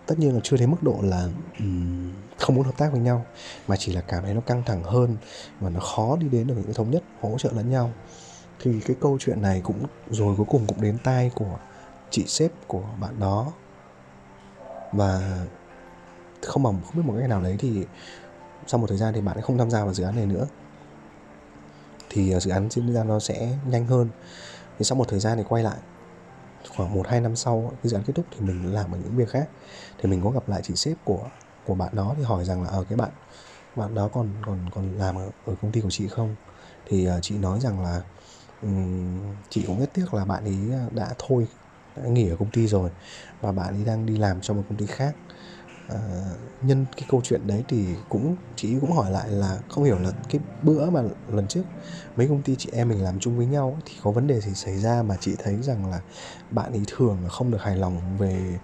Tất 0.07 0.19
nhiên 0.19 0.35
là 0.35 0.41
chưa 0.43 0.57
đến 0.57 0.71
mức 0.71 0.83
độ 0.83 0.99
là 1.03 1.29
um, 1.59 2.13
không 2.39 2.57
muốn 2.57 2.65
hợp 2.65 2.77
tác 2.77 2.93
với 2.93 3.01
nhau 3.01 3.27
mà 3.69 3.77
chỉ 3.77 3.93
là 3.93 4.01
cảm 4.01 4.25
thấy 4.25 4.35
nó 4.35 4.41
căng 4.41 4.63
thẳng 4.67 4.83
hơn 4.83 5.17
và 5.61 5.71
nó 5.71 5.81
khó 5.81 6.17
đi 6.17 6.29
đến 6.29 6.47
được 6.47 6.55
những 6.57 6.65
cái 6.65 6.75
thống 6.75 6.91
nhất 6.91 7.03
hỗ 7.21 7.39
trợ 7.39 7.51
lẫn 7.53 7.71
nhau 7.71 7.93
thì 8.59 8.81
cái 8.87 8.97
câu 9.01 9.19
chuyện 9.21 9.43
này 9.43 9.61
cũng 9.65 9.87
rồi 10.11 10.37
cuối 10.37 10.47
cùng 10.49 10.67
cũng 10.67 10.81
đến 10.81 10.99
tai 11.05 11.31
của 11.35 11.59
chị 12.11 12.27
sếp 12.27 12.53
của 12.67 12.85
bạn 13.01 13.21
đó. 13.21 13.53
Và 14.93 15.47
không 16.43 16.63
bằng 16.63 16.83
không 16.83 16.97
biết 16.97 17.03
một 17.05 17.15
cái 17.19 17.29
nào 17.29 17.43
đấy 17.43 17.57
thì 17.59 17.87
sau 18.67 18.81
một 18.81 18.87
thời 18.87 18.99
gian 18.99 19.15
thì 19.15 19.21
bạn 19.21 19.37
ấy 19.37 19.43
không 19.43 19.59
tham 19.59 19.71
gia 19.71 19.85
vào 19.85 19.95
dự 19.95 20.05
án 20.05 20.17
này 20.17 20.27
nữa. 20.27 20.47
Thì 22.11 22.31
ờ, 22.31 22.41
dự 22.41 22.51
án 22.51 22.71
diễn 22.71 22.95
ra 22.95 23.05
nó 23.05 23.19
sẽ 23.21 23.59
nhanh 23.71 23.87
hơn. 23.87 24.09
Thì 24.79 24.85
sau 24.85 24.97
một 24.97 25.09
thời 25.09 25.21
gian 25.21 25.39
thì 25.39 25.45
quay 25.49 25.63
lại 25.63 25.77
khoảng 26.69 26.95
một 26.95 27.09
hai 27.09 27.21
năm 27.21 27.37
sau 27.37 27.73
cái 27.83 27.91
dự 27.91 27.97
án 27.97 28.05
kết 28.05 28.13
thúc 28.17 28.27
thì 28.31 28.41
mình 28.41 28.75
làm 28.75 28.93
ở 28.93 28.99
những 28.99 29.17
việc 29.17 29.29
khác. 29.29 29.49
Thì 29.99 30.09
mình 30.09 30.23
có 30.25 30.31
gặp 30.31 30.49
lại 30.49 30.61
chị 30.65 30.77
sếp 30.77 30.97
của 31.05 31.31
của 31.65 31.75
bạn 31.75 31.95
đó 31.97 32.15
thì 32.17 32.23
hỏi 32.23 32.45
rằng 32.45 32.63
là 32.63 32.69
ở 32.69 32.85
cái 32.89 32.97
bạn 32.97 33.11
bạn 33.77 33.95
đó 33.95 34.09
còn 34.09 34.29
còn 34.47 34.71
còn 34.71 34.99
làm 34.99 35.17
ở, 35.17 35.31
ở 35.47 35.55
công 35.63 35.73
ty 35.73 35.81
của 35.81 35.91
chị 35.91 36.09
không? 36.09 36.35
Thì 36.87 37.09
uh, 37.09 37.13
chị 37.23 37.39
nói 37.39 37.61
rằng 37.61 37.83
là 37.83 38.03
chị 39.49 39.65
cũng 39.67 39.81
rất 39.81 39.93
tiếc 39.95 40.15
là 40.15 40.25
bạn 40.25 40.45
ấy 40.45 40.71
à, 40.73 40.87
đã 40.91 41.15
thôi 41.19 41.49
đã 41.97 42.03
nghỉ 42.09 42.29
ở 42.29 42.37
công 42.37 42.51
ty 42.51 42.67
rồi 42.69 42.91
và 43.41 43.53
bạn 43.53 43.75
ấy 43.75 43.85
đang 43.85 44.07
đi 44.07 44.17
làm 44.17 44.41
cho 44.41 44.55
một 44.55 44.65
công 44.69 44.79
ty 44.79 44.87
khác. 44.87 45.17
À, 45.89 45.99
nhân 46.61 46.87
cái 46.97 47.05
câu 47.09 47.21
chuyện 47.25 47.47
đấy 47.47 47.65
thì 47.69 47.97
cũng 48.09 48.37
chị 48.57 48.79
cũng 48.81 48.93
hỏi 48.93 49.11
lại 49.11 49.31
là 49.31 49.59
không 49.69 49.85
hiểu 49.85 49.99
là 49.99 50.13
cái 50.29 50.41
bữa 50.63 50.91
mà 50.91 51.03
lần 51.27 51.49
trước 51.49 51.63
mấy 52.17 52.29
công 52.29 52.43
ty 52.43 52.57
chị 52.59 52.71
em 52.73 52.89
mình 52.89 53.03
làm 53.05 53.21
chung 53.21 53.37
với 53.37 53.47
nhau 53.47 53.79
thì 53.85 53.93
có 54.03 54.11
vấn 54.13 54.27
đề 54.27 54.41
gì 54.41 54.55
xảy 54.55 54.77
ra 54.81 55.03
mà 55.03 55.17
chị 55.21 55.37
thấy 55.39 55.63
rằng 55.63 55.87
là 55.91 56.03
bạn 56.51 56.73
ấy 56.73 56.83
thường 56.87 57.23
là 57.23 57.29
không 57.29 57.51
được 57.51 57.63
hài 57.63 57.77
lòng 57.77 58.17
về 58.17 58.61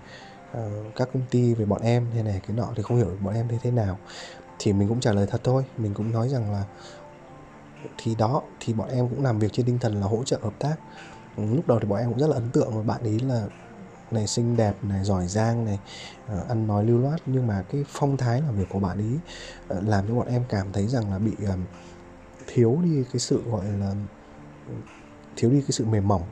uh, 0.59 0.95
các 0.95 1.09
công 1.13 1.27
ty 1.31 1.55
về 1.55 1.65
bọn 1.65 1.83
em 1.83 2.11
thế 2.15 2.23
này 2.23 2.41
cái 2.47 2.57
nọ 2.57 2.73
thì 2.77 2.83
không 2.83 2.97
hiểu 2.97 3.17
bọn 3.21 3.35
em 3.35 3.49
thế 3.49 3.59
thế 3.63 3.71
nào. 3.71 4.01
Thì 4.59 4.73
mình 4.73 4.89
cũng 4.89 5.01
trả 5.01 5.13
lời 5.13 5.27
thật 5.31 5.41
thôi 5.45 5.65
mình 5.77 5.95
cũng 5.95 6.13
nói 6.13 6.29
rằng 6.29 6.53
là 6.53 6.65
thì 7.99 8.14
đó 8.14 8.42
thì 8.61 8.73
bọn 8.73 8.88
em 8.88 9.09
cũng 9.09 9.23
làm 9.23 9.38
việc 9.38 9.53
trên 9.53 9.66
tinh 9.66 9.79
thần 9.79 10.01
là 10.01 10.07
hỗ 10.07 10.25
trợ 10.25 10.38
hợp 10.42 10.55
tác. 10.59 10.77
Ừ, 11.37 11.42
lúc 11.55 11.66
đầu 11.66 11.79
thì 11.81 11.88
bọn 11.88 11.99
em 11.99 12.09
cũng 12.09 12.18
rất 12.18 12.27
là 12.27 12.35
ấn 12.35 12.51
tượng 12.51 12.77
và 12.77 12.83
bạn 12.83 13.03
ấy 13.03 13.20
là 13.20 13.47
này 14.11 14.27
xinh 14.27 14.57
đẹp 14.57 14.75
này 14.83 15.05
giỏi 15.05 15.29
giang 15.29 15.64
này 15.64 15.79
uh, 16.33 16.49
ăn 16.49 16.66
nói 16.66 16.85
lưu 16.85 16.99
loát. 16.99 17.20
Nhưng 17.27 17.47
mà 17.47 17.64
cái 17.68 17.85
phong 17.88 18.16
thái 18.16 18.42
làm 18.42 18.57
việc 18.57 18.68
của 18.68 18.81
bạn 18.81 18.99
ấy 18.99 19.18
uh, 19.79 19.88
làm 19.88 20.09
cho 20.09 20.14
bọn 20.14 20.27
em 20.29 20.44
cảm 20.49 20.73
thấy 20.73 20.87
rằng 20.87 21.11
là 21.12 21.18
bị 21.18 21.33
ờ, 21.47 21.57
thiếu 22.47 22.79
đi 22.85 23.05
cái 23.12 23.20
sự 23.20 23.42
gọi 23.51 23.64
là 23.66 23.94
thiếu 25.37 25.51
đi 25.51 25.61
cái 25.61 25.70
sự 25.70 25.85
mềm 25.85 26.09
mỏng. 26.09 26.23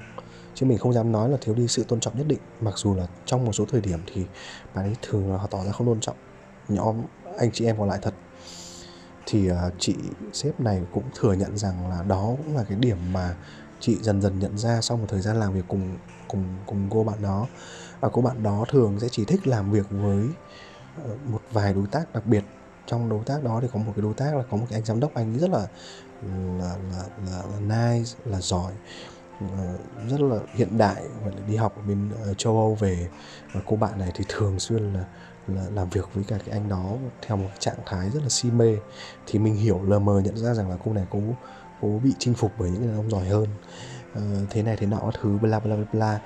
Chứ 0.55 0.67
mình 0.67 0.79
không 0.79 0.93
dám 0.93 1.13
nói 1.13 1.29
là 1.29 1.37
thiếu 1.41 1.55
đi 1.55 1.69
sự 1.69 1.85
tôn 1.89 2.01
trọng 2.01 2.19
nhất 2.19 2.27
định. 2.29 2.39
Mặc 2.61 2.79
dù 2.79 2.95
là 2.95 3.07
trong 3.25 3.45
một 3.45 3.53
số 3.53 3.65
thời 3.67 3.81
điểm 3.81 3.99
thì 4.07 4.27
bạn 4.75 4.85
ấy 4.85 4.97
thường 5.03 5.33
là 5.33 5.39
họ 5.39 5.47
tỏ 5.51 5.65
ra 5.65 5.73
không 5.73 5.87
tôn 5.87 6.01
trọng. 6.01 6.17
Nhóm 6.69 6.97
anh 7.39 7.51
chị 7.53 7.65
em 7.65 7.79
còn 7.79 7.89
lại 7.89 7.99
thật 8.03 8.15
thì 9.27 9.49
à, 9.49 9.71
chị 9.79 10.11
sếp 10.33 10.61
này 10.61 10.83
cũng 10.91 11.11
thừa 11.15 11.33
nhận 11.33 11.57
rằng 11.57 11.89
là 11.89 12.03
đó 12.03 12.35
cũng 12.39 12.57
là 12.57 12.65
cái 12.69 12.77
điểm 12.81 13.13
mà 13.13 13.37
chị 13.81 14.03
dần 14.03 14.21
dần 14.23 14.39
nhận 14.39 14.59
ra 14.59 14.81
sau 14.81 14.97
một 14.97 15.07
thời 15.09 15.21
gian 15.21 15.37
làm 15.41 15.53
việc 15.55 15.65
cùng 15.69 15.99
cùng 16.29 16.63
cùng 16.67 16.91
cô 16.91 17.05
bạn 17.05 17.23
đó. 17.23 17.49
Và 18.01 18.09
cô 18.13 18.23
bạn 18.23 18.43
đó 18.43 18.65
thường 18.69 19.01
sẽ 19.01 19.09
chỉ 19.11 19.25
thích 19.25 19.47
làm 19.47 19.71
việc 19.71 19.87
với 19.91 20.37
ờ, 20.97 21.17
một 21.25 21.43
vài 21.51 21.75
đối 21.75 21.89
tác 21.89 22.13
đặc 22.13 22.27
biệt. 22.27 22.45
Trong 22.87 23.09
đối 23.09 23.25
tác 23.27 23.43
đó 23.43 23.61
thì 23.63 23.69
có 23.73 23.79
một 23.79 23.93
cái 23.97 24.03
đối 24.03 24.15
tác 24.15 24.37
là 24.37 24.43
có 24.51 24.57
một 24.57 24.67
cái 24.71 24.79
anh 24.79 24.85
giám 24.85 25.01
đốc 25.01 25.15
anh 25.15 25.33
ấy 25.35 25.39
rất 25.41 25.51
là 25.51 25.69
là 26.23 26.79
là 26.91 27.09
là, 27.17 27.43
là 27.53 27.61
nice 27.61 28.11
là 28.25 28.41
giỏi 28.41 28.75
ờ, 29.41 29.79
rất 30.09 30.21
là 30.21 30.37
hiện 30.53 30.79
đại 30.79 31.09
và 31.23 31.31
đi 31.47 31.57
học 31.57 31.77
ở 31.77 31.83
bên 31.83 32.11
ờ, 32.11 32.35
châu 32.35 32.57
Âu 32.59 32.75
về. 32.75 33.11
Và 33.53 33.61
cô 33.65 33.77
bạn 33.77 33.99
này 33.99 34.11
thì 34.15 34.25
thường 34.29 34.59
xuyên 34.61 34.93
là 34.93 35.05
là 35.47 35.63
làm 35.75 35.89
việc 35.89 36.15
với 36.15 36.25
cả 36.25 36.39
cái 36.45 36.59
anh 36.59 36.69
đó 36.69 36.93
theo 37.27 37.37
một 37.37 37.49
trạng 37.59 37.79
thái 37.87 38.11
rất 38.11 38.23
là 38.23 38.29
si 38.29 38.51
mê. 38.51 38.77
Thì 39.27 39.39
mình 39.39 39.55
hiểu 39.55 39.83
lờ 39.83 39.99
mờ 39.99 40.21
nhận 40.21 40.37
ra 40.37 40.55
rằng 40.55 40.71
là 40.71 40.77
cô 40.85 40.93
này 40.93 41.07
cô 41.11 41.21
cô 41.81 42.01
bị 42.05 42.13
chinh 42.19 42.35
phục 42.35 42.53
bởi 42.59 42.71
những 42.71 42.81
người 42.81 42.89
đàn 42.89 42.97
ông 42.97 43.11
giỏi 43.11 43.25
hơn. 43.25 43.47
Uh, 44.13 44.51
thế 44.51 44.63
này 44.63 44.77
thế 44.77 44.87
nọ 44.87 45.11
thứ 45.21 45.39
bla 45.39 45.61
bla 45.61 45.77
bla 45.77 45.85
bla. 45.93 46.21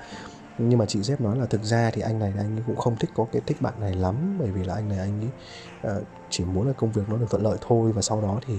Nhưng 0.57 0.79
mà 0.79 0.85
chị 0.85 1.01
dép 1.01 1.21
nói 1.21 1.37
là 1.37 1.45
thực 1.45 1.63
ra 1.63 1.91
thì 1.93 2.01
anh 2.01 2.19
này 2.19 2.33
anh 2.37 2.57
ấy 2.57 2.63
cũng 2.67 2.75
không 2.75 2.95
thích 2.95 3.09
có 3.15 3.25
cái 3.31 3.41
thích 3.45 3.61
bạn 3.61 3.73
này 3.79 3.93
lắm. 3.93 4.37
Bởi 4.39 4.51
vì 4.51 4.63
là 4.63 4.73
anh 4.73 4.89
này 4.89 4.99
anh 4.99 5.21
ấy 5.21 5.97
uh, 5.97 6.03
chỉ 6.29 6.45
muốn 6.45 6.67
là 6.67 6.73
công 6.73 6.91
việc 6.91 7.09
nó 7.09 7.17
được 7.17 7.27
thuận 7.29 7.43
lợi 7.43 7.57
thôi. 7.67 7.91
Và 7.91 8.01
sau 8.01 8.21
đó 8.21 8.39
thì 8.47 8.53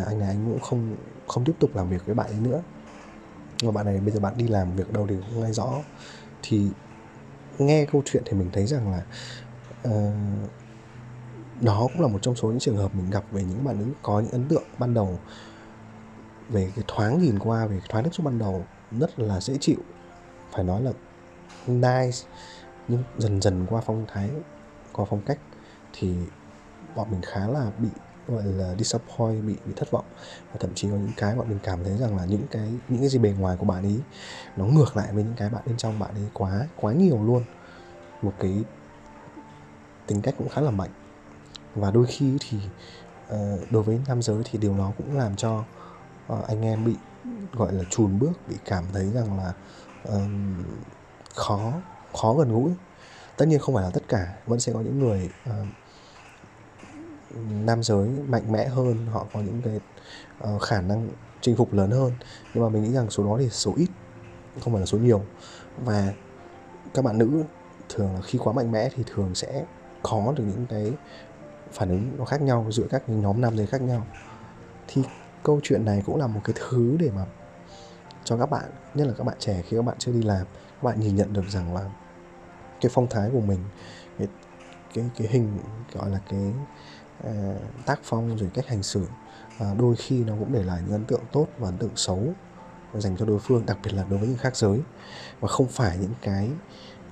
uh, 0.00 0.06
anh 0.06 0.18
này 0.18 0.28
anh 0.28 0.46
cũng 0.46 0.60
không 0.60 0.96
không 1.28 1.44
tiếp 1.44 1.54
tục 1.58 1.76
làm 1.76 1.88
việc 1.88 2.06
với 2.06 2.14
bạn 2.14 2.30
ấy 2.30 2.40
nữa. 2.40 2.62
Mà 3.64 3.70
bạn 3.70 3.86
này 3.86 4.00
bây 4.00 4.10
giờ 4.10 4.20
bạn 4.20 4.34
đi 4.36 4.48
làm 4.48 4.76
việc 4.76 4.92
đâu 4.92 5.06
thì 5.06 5.14
cũng 5.30 5.42
nghe 5.42 5.52
rõ. 5.52 5.68
Thì 6.42 6.68
nghe 7.58 7.86
câu 7.92 8.02
chuyện 8.04 8.22
thì 8.26 8.32
mình 8.32 8.50
thấy 8.52 8.66
rằng 8.66 8.92
là 8.92 9.02
uh, 9.88 10.14
đó 11.60 11.88
cũng 11.92 12.02
là 12.02 12.08
một 12.08 12.18
trong 12.22 12.34
số 12.34 12.48
những 12.48 12.58
trường 12.58 12.76
hợp 12.76 12.94
mình 12.94 13.10
gặp 13.10 13.24
về 13.32 13.44
những 13.44 13.64
bạn 13.64 13.78
nữ 13.78 13.92
có 14.02 14.20
những 14.20 14.30
ấn 14.30 14.48
tượng 14.48 14.62
ban 14.78 14.94
đầu 14.94 15.18
về 16.48 16.72
cái 16.76 16.84
thoáng 16.88 17.18
nhìn 17.18 17.38
qua 17.38 17.66
về 17.66 17.78
cái 17.78 17.88
thoáng 17.88 18.04
tiếp 18.04 18.10
xúc 18.12 18.26
ban 18.26 18.38
đầu 18.38 18.64
rất 18.90 19.18
là 19.18 19.40
dễ 19.40 19.56
chịu. 19.60 19.78
Phải 20.52 20.64
nói 20.64 20.82
là 20.82 20.92
nice. 21.66 22.18
Nhưng 22.88 23.02
dần 23.18 23.42
dần 23.42 23.66
qua 23.70 23.80
phong 23.86 24.06
thái 24.08 24.30
qua 24.92 25.06
phong 25.10 25.20
cách 25.20 25.38
thì 25.92 26.14
bọn 26.96 27.10
mình 27.10 27.20
khá 27.22 27.46
là 27.46 27.70
bị 27.78 27.88
gọi 28.28 28.44
là 28.44 28.74
disappoint 28.78 29.44
bị 29.44 29.56
bị 29.66 29.72
thất 29.76 29.90
vọng. 29.90 30.04
Và 30.52 30.56
thậm 30.60 30.70
chí 30.74 30.88
có 30.88 30.96
những 30.96 31.12
cái 31.16 31.36
bọn 31.36 31.48
mình 31.48 31.58
cảm 31.62 31.84
thấy 31.84 31.96
rằng 31.96 32.16
là 32.16 32.24
những 32.24 32.46
cái 32.50 32.72
những 32.88 33.00
cái 33.00 33.08
gì 33.08 33.18
bề 33.18 33.30
ngoài 33.38 33.56
của 33.56 33.64
bạn 33.66 33.82
ấy 33.82 34.00
nó 34.56 34.64
ngược 34.64 34.96
lại 34.96 35.12
với 35.12 35.24
những 35.24 35.34
cái 35.36 35.50
bạn 35.50 35.62
bên 35.66 35.76
trong 35.76 35.98
bạn 35.98 36.14
ấy 36.14 36.28
quá 36.32 36.66
quá 36.76 36.92
nhiều 36.92 37.24
luôn. 37.24 37.44
Một 38.22 38.32
cái 38.38 38.64
tính 40.10 40.20
cách 40.22 40.34
cũng 40.38 40.48
khá 40.48 40.60
là 40.60 40.70
mạnh. 40.70 40.90
Và 41.74 41.90
đôi 41.90 42.06
khi 42.06 42.38
thì 42.40 42.58
uh, 43.34 43.70
đối 43.70 43.82
với 43.82 44.00
nam 44.08 44.22
giới 44.22 44.42
thì 44.44 44.58
điều 44.58 44.78
đó 44.78 44.92
cũng 44.98 45.18
làm 45.18 45.36
cho 45.36 45.64
uh, 46.32 46.46
anh 46.46 46.62
em 46.62 46.84
bị 46.84 46.94
gọi 47.52 47.72
là 47.72 47.84
chùn 47.90 48.18
bước 48.18 48.32
bị 48.48 48.56
cảm 48.64 48.84
thấy 48.92 49.10
rằng 49.10 49.38
là 49.38 49.52
khó 51.34 51.72
khó 52.20 52.34
gần 52.34 52.52
gũi. 52.52 52.70
Tất 53.36 53.46
nhiên 53.48 53.58
không 53.58 53.74
phải 53.74 53.84
là 53.84 53.90
tất 53.90 54.02
cả 54.08 54.34
vẫn 54.46 54.60
sẽ 54.60 54.72
có 54.72 54.80
những 54.80 54.98
người 54.98 55.30
uh, 55.50 55.54
nam 57.50 57.82
giới 57.82 58.08
mạnh 58.08 58.52
mẽ 58.52 58.68
hơn 58.68 59.06
họ 59.06 59.26
có 59.32 59.40
những 59.40 59.62
cái 59.62 59.80
uh, 60.54 60.62
khả 60.62 60.80
năng 60.80 61.08
chinh 61.40 61.56
phục 61.56 61.72
lớn 61.72 61.90
hơn. 61.90 62.12
Nhưng 62.54 62.64
mà 62.64 62.68
mình 62.68 62.82
nghĩ 62.84 62.92
rằng 62.92 63.10
số 63.10 63.24
đó 63.24 63.36
thì 63.38 63.48
số 63.50 63.74
ít 63.76 63.88
không 64.60 64.72
phải 64.72 64.80
là 64.80 64.86
số 64.86 64.98
nhiều. 64.98 65.22
Và 65.84 66.12
các 66.94 67.04
bạn 67.04 67.18
nữ 67.18 67.44
thường 67.88 68.14
là 68.14 68.20
khi 68.20 68.38
quá 68.38 68.52
mạnh 68.52 68.72
mẽ 68.72 68.88
thì 68.96 69.04
thường 69.06 69.34
sẽ 69.34 69.64
có 70.02 70.32
được 70.36 70.44
những 70.46 70.66
cái 70.66 70.92
phản 71.72 71.88
ứng 71.88 72.10
nó 72.18 72.24
khác 72.24 72.42
nhau 72.42 72.66
giữa 72.70 72.86
các 72.90 73.08
nhóm 73.08 73.40
nam 73.40 73.56
giới 73.56 73.66
khác 73.66 73.80
nhau. 73.80 74.06
Thì 74.88 75.02
câu 75.42 75.60
chuyện 75.62 75.84
này 75.84 76.02
cũng 76.06 76.16
là 76.16 76.26
một 76.26 76.40
cái 76.44 76.54
thứ 76.58 76.96
để 77.00 77.10
mà 77.10 77.24
cho 78.24 78.36
các 78.36 78.50
bạn 78.50 78.70
nhất 78.94 79.06
là 79.06 79.14
các 79.18 79.24
bạn 79.24 79.36
trẻ 79.38 79.62
khi 79.68 79.76
các 79.76 79.84
bạn 79.84 79.96
chưa 79.98 80.12
đi 80.12 80.22
làm 80.22 80.46
các 80.46 80.82
bạn 80.82 81.00
nhìn 81.00 81.16
nhận 81.16 81.32
được 81.32 81.48
rằng 81.48 81.74
là 81.74 81.90
cái 82.80 82.90
phong 82.94 83.06
thái 83.10 83.30
của 83.32 83.40
mình 83.40 83.58
cái 84.18 84.28
cái 84.94 85.04
cái 85.16 85.28
hình 85.28 85.58
gọi 85.92 86.10
là 86.10 86.20
cái 86.28 86.52
uh, 87.28 87.86
tác 87.86 88.00
phong 88.02 88.36
rồi 88.36 88.50
cách 88.54 88.66
hành 88.66 88.82
xử 88.82 89.02
uh, 89.02 89.78
đôi 89.78 89.96
khi 89.96 90.24
nó 90.24 90.34
cũng 90.38 90.52
để 90.52 90.62
lại 90.62 90.80
những 90.82 90.92
ấn 90.92 91.04
tượng 91.04 91.22
tốt 91.32 91.46
và 91.58 91.68
ấn 91.68 91.78
tượng 91.78 91.96
xấu 91.96 92.22
dành 92.94 93.16
cho 93.16 93.24
đối 93.24 93.38
phương 93.38 93.66
đặc 93.66 93.78
biệt 93.84 93.92
là 93.94 94.04
đối 94.10 94.18
với 94.18 94.28
những 94.28 94.38
khác 94.38 94.56
giới. 94.56 94.80
Và 95.40 95.48
không 95.48 95.68
phải 95.68 95.98
những 95.98 96.14
cái 96.22 96.50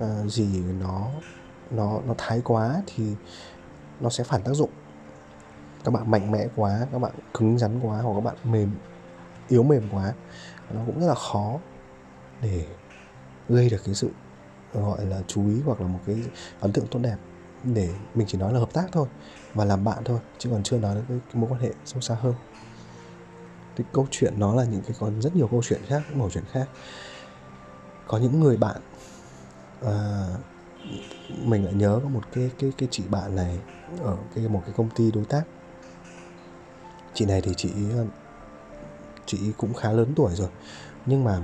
uh, 0.04 0.30
gì 0.30 0.62
nó 0.80 1.06
nó 1.70 2.00
nó 2.06 2.14
thái 2.18 2.40
quá 2.44 2.82
thì 2.86 3.14
nó 4.00 4.10
sẽ 4.10 4.24
phản 4.24 4.42
tác 4.42 4.52
dụng. 4.52 4.70
Các 5.84 5.90
bạn 5.90 6.10
mạnh 6.10 6.30
mẽ 6.30 6.46
quá 6.56 6.86
các 6.92 6.98
bạn 6.98 7.12
cứng 7.34 7.58
rắn 7.58 7.80
quá 7.80 8.00
hoặc 8.00 8.14
các 8.14 8.24
bạn 8.24 8.36
mềm 8.44 8.70
yếu 9.48 9.62
mềm 9.62 9.88
quá 9.92 10.12
nó 10.74 10.82
cũng 10.86 11.00
rất 11.00 11.06
là 11.06 11.14
khó 11.14 11.58
để 12.42 12.66
gây 13.48 13.70
được 13.70 13.84
cái 13.84 13.94
sự 13.94 14.10
gọi 14.72 15.06
là 15.06 15.22
chú 15.26 15.48
ý 15.48 15.60
hoặc 15.64 15.80
là 15.80 15.86
một 15.86 16.00
cái 16.06 16.16
ấn 16.60 16.72
tượng 16.72 16.86
tốt 16.86 16.98
đẹp. 16.98 17.16
Để 17.64 17.90
mình 18.14 18.26
chỉ 18.26 18.38
nói 18.38 18.52
là 18.52 18.58
hợp 18.58 18.72
tác 18.72 18.86
thôi 18.92 19.08
và 19.54 19.64
làm 19.64 19.84
bạn 19.84 20.04
thôi 20.04 20.20
chứ 20.38 20.50
còn 20.50 20.62
chưa 20.62 20.78
nói 20.78 20.94
đến 20.94 21.04
cái, 21.08 21.18
cái 21.32 21.40
mối 21.40 21.50
quan 21.50 21.60
hệ 21.60 21.70
sâu 21.84 22.00
xa 22.00 22.14
hơn. 22.14 22.34
Cái 23.76 23.86
câu 23.92 24.06
chuyện 24.10 24.34
nó 24.36 24.54
là 24.54 24.64
những 24.64 24.82
cái 24.82 24.96
còn 25.00 25.22
rất 25.22 25.36
nhiều 25.36 25.48
câu 25.48 25.62
chuyện 25.62 25.80
khác 25.86 26.02
mẩu 26.14 26.30
chuyện 26.30 26.44
khác. 26.52 26.68
Có 28.06 28.18
những 28.18 28.40
người 28.40 28.56
bạn 28.56 28.76
à, 29.84 30.26
mình 31.44 31.64
lại 31.64 31.74
nhớ 31.74 32.00
có 32.02 32.08
một 32.08 32.22
cái 32.32 32.50
cái 32.58 32.72
cái 32.78 32.88
chị 32.92 33.04
bạn 33.10 33.36
này 33.36 33.58
ở 34.02 34.16
cái 34.34 34.48
một 34.48 34.62
cái 34.66 34.74
công 34.76 34.90
ty 34.90 35.10
đối 35.10 35.24
tác. 35.24 35.42
Chị 37.14 37.26
này 37.26 37.40
thì 37.40 37.54
chị 37.56 37.70
chị 39.26 39.52
cũng 39.56 39.74
khá 39.74 39.92
lớn 39.92 40.12
tuổi 40.16 40.34
rồi. 40.34 40.48
Nhưng 41.06 41.24
mà 41.24 41.40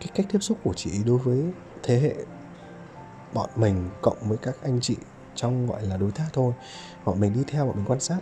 cái 0.00 0.08
cách 0.14 0.26
tiếp 0.28 0.38
xúc 0.40 0.58
của 0.62 0.74
chị 0.76 0.90
đối 1.06 1.18
với 1.18 1.44
thế 1.82 2.00
hệ 2.00 2.14
bọn 3.34 3.50
mình 3.56 3.90
cộng 4.02 4.28
với 4.28 4.38
các 4.38 4.54
anh 4.62 4.80
chị 4.80 4.96
trong 5.34 5.66
gọi 5.66 5.82
là 5.82 5.96
đối 5.96 6.10
tác 6.10 6.26
thôi 6.32 6.52
bọn 7.04 7.20
mình 7.20 7.32
đi 7.32 7.44
theo 7.46 7.66
bọn 7.66 7.76
mình 7.76 7.84
quan 7.86 8.00
sát 8.00 8.18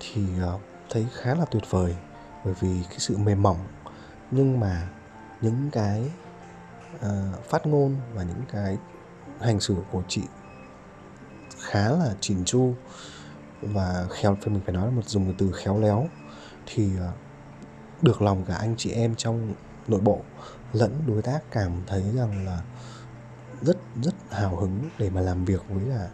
thì 0.00 0.22
ờ, 0.40 0.58
thấy 0.90 1.06
khá 1.12 1.34
là 1.34 1.44
tuyệt 1.44 1.62
vời. 1.70 1.96
Bởi 2.44 2.54
vì 2.60 2.84
cái 2.88 2.98
sự 2.98 3.16
mềm 3.16 3.42
mỏng 3.42 3.58
nhưng 4.30 4.60
mà 4.60 4.88
những 5.40 5.70
cái 5.72 6.10
uh, 6.96 7.44
phát 7.44 7.66
ngôn 7.66 7.96
và 8.14 8.22
những 8.22 8.42
cái 8.52 8.78
hành 9.42 9.60
xử 9.60 9.76
của 9.92 10.02
chị 10.08 10.22
khá 11.60 11.90
là 11.90 12.14
chỉn 12.20 12.44
chu. 12.44 12.74
Và 13.62 14.06
khéo 14.10 14.36
mình 14.46 14.60
phải 14.64 14.74
nói 14.74 14.84
là 14.84 14.90
một 14.90 15.08
dùng 15.08 15.34
từ 15.38 15.52
khéo 15.52 15.80
léo 15.80 16.06
thì 16.66 16.90
à, 16.98 17.12
được 18.02 18.22
lòng 18.22 18.44
cả 18.44 18.54
anh 18.54 18.74
chị 18.78 18.90
em 18.90 19.14
trong 19.14 19.54
nội 19.88 20.00
bộ 20.00 20.20
lẫn 20.72 21.02
đối 21.06 21.22
tác 21.22 21.40
cảm 21.50 21.70
thấy 21.86 22.02
rằng 22.14 22.46
là 22.46 22.62
rất 23.62 23.76
rất 24.02 24.14
hào 24.30 24.56
hứng 24.56 24.88
để 24.98 25.10
mà 25.10 25.20
làm 25.20 25.44
việc 25.44 25.62
với 25.68 25.84
là 25.84 26.08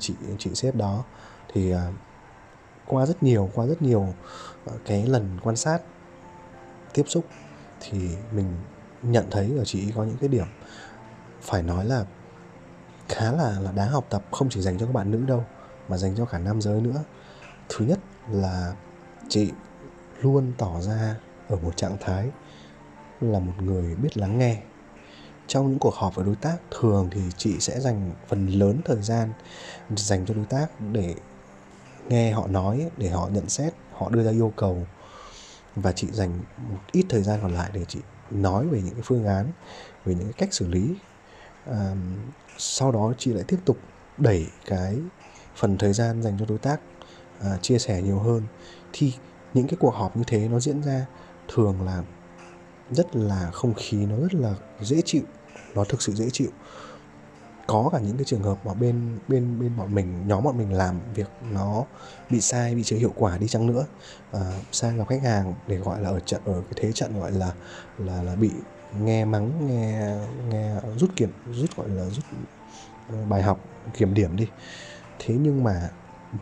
chị 0.00 0.14
chị 0.38 0.54
sếp 0.54 0.74
đó. 0.74 1.04
Thì 1.52 1.70
à, 1.70 1.92
qua 2.86 3.06
rất 3.06 3.22
nhiều, 3.22 3.50
qua 3.54 3.66
rất 3.66 3.82
nhiều 3.82 4.14
à, 4.66 4.72
cái 4.86 5.06
lần 5.06 5.38
quan 5.42 5.56
sát 5.56 5.78
tiếp 6.92 7.04
xúc 7.06 7.24
thì 7.80 8.16
mình 8.32 8.46
nhận 9.02 9.26
thấy 9.30 9.54
ở 9.58 9.64
chị 9.64 9.92
có 9.96 10.04
những 10.04 10.16
cái 10.20 10.28
điểm 10.28 10.46
phải 11.46 11.62
nói 11.62 11.84
là 11.84 12.04
khá 13.08 13.32
là 13.32 13.60
là 13.60 13.72
đáng 13.72 13.90
học 13.90 14.06
tập, 14.08 14.24
không 14.30 14.48
chỉ 14.48 14.60
dành 14.60 14.78
cho 14.78 14.86
các 14.86 14.92
bạn 14.92 15.10
nữ 15.10 15.18
đâu, 15.26 15.44
mà 15.88 15.96
dành 15.96 16.14
cho 16.16 16.24
cả 16.24 16.38
nam 16.38 16.60
giới 16.60 16.80
nữa. 16.80 17.04
Thứ 17.68 17.84
nhất 17.84 17.98
là 18.30 18.74
chị 19.28 19.52
luôn 20.22 20.52
tỏ 20.58 20.80
ra 20.80 21.16
ở 21.48 21.56
một 21.56 21.76
trạng 21.76 21.96
thái 22.00 22.30
là 23.20 23.38
một 23.38 23.52
người 23.60 23.94
biết 23.94 24.16
lắng 24.16 24.38
nghe. 24.38 24.62
Trong 25.46 25.70
những 25.70 25.78
cuộc 25.78 25.94
họp 25.94 26.14
với 26.14 26.24
đối 26.24 26.36
tác, 26.36 26.56
thường 26.70 27.08
thì 27.12 27.20
chị 27.36 27.60
sẽ 27.60 27.80
dành 27.80 28.10
phần 28.28 28.46
lớn 28.46 28.80
thời 28.84 29.02
gian 29.02 29.32
dành 29.96 30.26
cho 30.26 30.34
đối 30.34 30.44
tác 30.44 30.66
để 30.92 31.14
nghe 32.08 32.32
họ 32.32 32.46
nói, 32.46 32.90
để 32.96 33.08
họ 33.08 33.28
nhận 33.32 33.48
xét, 33.48 33.74
họ 33.92 34.10
đưa 34.10 34.24
ra 34.24 34.30
yêu 34.30 34.52
cầu. 34.56 34.86
Và 35.76 35.92
chị 35.92 36.08
dành 36.12 36.40
một 36.70 36.78
ít 36.92 37.06
thời 37.08 37.22
gian 37.22 37.38
còn 37.42 37.54
lại 37.54 37.70
để 37.72 37.84
chị 37.88 38.00
nói 38.30 38.66
về 38.66 38.82
những 38.82 38.94
cái 38.94 39.02
phương 39.04 39.26
án, 39.26 39.52
về 40.04 40.14
những 40.14 40.24
cái 40.24 40.32
cách 40.32 40.54
xử 40.54 40.68
lý 40.68 40.94
à, 41.70 41.94
sau 42.58 42.92
đó 42.92 43.12
chị 43.18 43.32
lại 43.32 43.44
tiếp 43.48 43.58
tục 43.64 43.78
đẩy 44.18 44.46
cái 44.66 44.98
phần 45.56 45.78
thời 45.78 45.92
gian 45.92 46.22
dành 46.22 46.36
cho 46.38 46.46
đối 46.48 46.58
tác 46.58 46.80
à, 47.40 47.58
chia 47.62 47.78
sẻ 47.78 48.02
nhiều 48.02 48.18
hơn. 48.18 48.42
Thì 48.92 49.12
những 49.54 49.66
cái 49.66 49.76
cuộc 49.80 49.94
họp 49.94 50.16
như 50.16 50.22
thế 50.26 50.48
nó 50.48 50.60
diễn 50.60 50.82
ra 50.82 51.06
thường 51.48 51.82
là 51.82 52.02
rất 52.90 53.16
là 53.16 53.50
không 53.50 53.74
khí 53.74 54.06
nó 54.06 54.16
rất 54.16 54.34
là 54.34 54.54
dễ 54.80 55.02
chịu 55.04 55.22
nó 55.74 55.84
thực 55.84 56.02
sự 56.02 56.12
dễ 56.12 56.30
chịu. 56.30 56.50
Có 57.66 57.88
cả 57.92 57.98
những 57.98 58.16
cái 58.16 58.24
trường 58.24 58.42
hợp 58.42 58.66
mà 58.66 58.74
bên 58.74 59.18
bên 59.28 59.60
bên 59.60 59.76
bọn 59.76 59.94
mình 59.94 60.28
nhóm 60.28 60.44
bọn 60.44 60.58
mình 60.58 60.72
làm 60.72 61.00
việc 61.14 61.30
nó 61.52 61.84
bị 62.30 62.40
sai 62.40 62.74
bị 62.74 62.82
chưa 62.82 62.96
hiệu 62.96 63.12
quả 63.16 63.38
đi 63.38 63.48
chăng 63.48 63.66
nữa 63.66 63.86
à, 64.32 64.40
sang 64.72 64.96
gặp 64.96 65.08
khách 65.08 65.22
hàng 65.22 65.54
để 65.66 65.76
gọi 65.76 66.00
là 66.00 66.08
ở 66.08 66.20
trận 66.20 66.40
ở 66.44 66.60
cái 66.60 66.72
thế 66.76 66.92
trận 66.92 67.20
gọi 67.20 67.32
là 67.32 67.52
là 67.98 68.22
là 68.22 68.36
bị 68.36 68.50
nghe 68.92 69.24
mắng 69.24 69.66
nghe 69.66 70.16
nghe 70.50 70.74
rút 70.96 71.10
kiểm 71.16 71.30
rút 71.52 71.76
gọi 71.76 71.88
là 71.88 72.04
rút 72.04 72.24
ờ, 73.08 73.24
bài 73.24 73.42
học 73.42 73.60
kiểm 73.92 74.14
điểm 74.14 74.36
đi. 74.36 74.48
Thế 75.18 75.36
nhưng 75.40 75.64
mà 75.64 75.90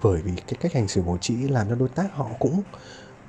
bởi 0.03 0.22
vì 0.22 0.36
cái 0.47 0.55
cách 0.61 0.72
hành 0.72 0.88
xử 0.88 1.03
của 1.03 1.18
chị 1.20 1.49
làm 1.49 1.68
cho 1.68 1.74
đối 1.74 1.88
tác 1.88 2.12
họ 2.12 2.30
cũng 2.38 2.62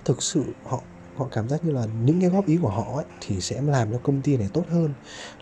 thực 0.05 0.24
sự 0.24 0.43
họ 0.63 0.84
họ 1.16 1.28
cảm 1.32 1.49
giác 1.49 1.63
như 1.63 1.72
là 1.72 1.86
những 1.86 2.22
cái 2.22 2.30
góp 2.30 2.47
ý 2.47 2.57
của 2.57 2.70
họ 2.70 2.95
ấy, 2.95 3.05
thì 3.22 3.41
sẽ 3.41 3.61
làm 3.61 3.91
cho 3.91 3.99
công 4.03 4.22
ty 4.22 4.38
này 4.38 4.49
tốt 4.53 4.66
hơn 4.70 4.93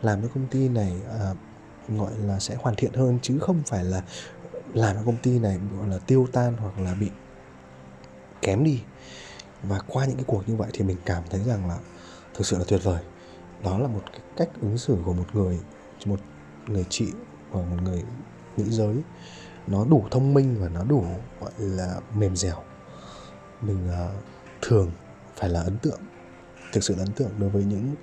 làm 0.02 0.22
cho 0.22 0.28
công 0.34 0.48
ty 0.48 0.70
này 0.70 1.02
à, 1.20 1.34
gọi 1.88 2.12
là 2.18 2.40
sẽ 2.40 2.56
hoàn 2.56 2.76
thiện 2.76 2.94
hơn 2.94 3.20
chứ 3.22 3.38
không 3.42 3.64
phải 3.68 3.84
là 3.84 4.04
làm 4.74 4.96
cho 4.96 5.04
công 5.06 5.18
ty 5.18 5.40
này 5.40 5.60
gọi 5.72 5.88
là 5.88 6.00
tiêu 6.08 6.28
tan 6.34 6.58
hoặc 6.58 6.80
là 6.80 6.96
bị 6.96 7.12
kém 8.42 8.64
đi. 8.64 8.84
Và 9.64 9.80
qua 9.88 10.06
những 10.06 10.18
cái 10.18 10.26
cuộc 10.28 10.48
như 10.48 10.56
vậy 10.56 10.70
thì 10.74 10.84
mình 10.84 10.98
cảm 11.06 11.24
thấy 11.30 11.44
rằng 11.44 11.68
là 11.68 11.78
thực 12.34 12.46
sự 12.46 12.58
là 12.58 12.64
tuyệt 12.68 12.84
vời 12.84 13.04
đó 13.64 13.78
là 13.78 13.88
một 13.88 14.02
cái 14.12 14.22
cách 14.38 14.50
ứng 14.62 14.78
xử 14.78 14.98
của 15.06 15.14
một 15.14 15.26
người 15.34 15.60
một 16.06 16.20
người 16.68 16.86
chị 16.90 17.12
và 17.52 17.62
một 17.62 17.78
người 17.84 18.04
nữ 18.58 18.64
giới. 18.70 18.96
Nó 19.68 19.86
đủ 19.86 20.04
thông 20.12 20.34
minh 20.34 20.56
và 20.60 20.70
nó 20.70 20.84
đủ 20.84 21.06
gọi 21.42 21.52
là 21.58 21.96
mềm 22.16 22.36
dẻo. 22.36 22.56
Mình 23.62 23.88
uh, 23.88 24.24
thường 24.62 24.92
phải 25.36 25.50
là 25.50 25.62
ấn 25.62 25.78
tượng 25.78 26.00
thực 26.74 26.84
sự 26.84 26.96
là 26.96 27.04
ấn 27.04 27.12
tượng 27.14 27.32
đối 27.40 27.50
với 27.50 27.64
những 27.64 27.96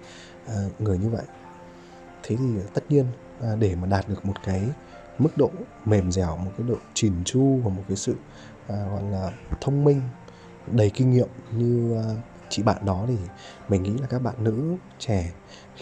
uh, 0.47 0.81
người 0.81 0.99
như 0.99 1.09
vậy. 1.09 1.25
Thế 2.23 2.37
thì 2.37 2.45
tất 2.75 2.85
nhiên 2.89 3.07
uh, 3.39 3.59
để 3.59 3.75
mà 3.75 3.87
đạt 3.87 4.09
được 4.09 4.25
một 4.25 4.35
cái 4.45 4.69
mức 5.19 5.37
độ 5.37 5.51
mềm 5.85 6.13
dẻo 6.13 6.37
một 6.37 6.51
cái 6.59 6.67
độ 6.69 6.77
chỉn 6.95 7.13
chu 7.25 7.61
và 7.65 7.71
một 7.71 7.83
cái 7.89 7.97
sự 7.97 8.13
uh, 8.13 8.69
gọi 8.69 9.03
là 9.03 9.33
thông 9.61 9.85
minh 9.85 10.03
đầy 10.67 10.91
kinh 10.91 11.11
nghiệm 11.11 11.29
như 11.51 11.99
uh, 11.99 12.17
chị 12.51 12.63
bạn 12.63 12.85
đó 12.85 13.05
thì 13.09 13.17
mình 13.69 13.83
nghĩ 13.83 13.93
là 13.99 14.07
các 14.07 14.23
bạn 14.23 14.35
nữ 14.39 14.77
trẻ 14.99 15.33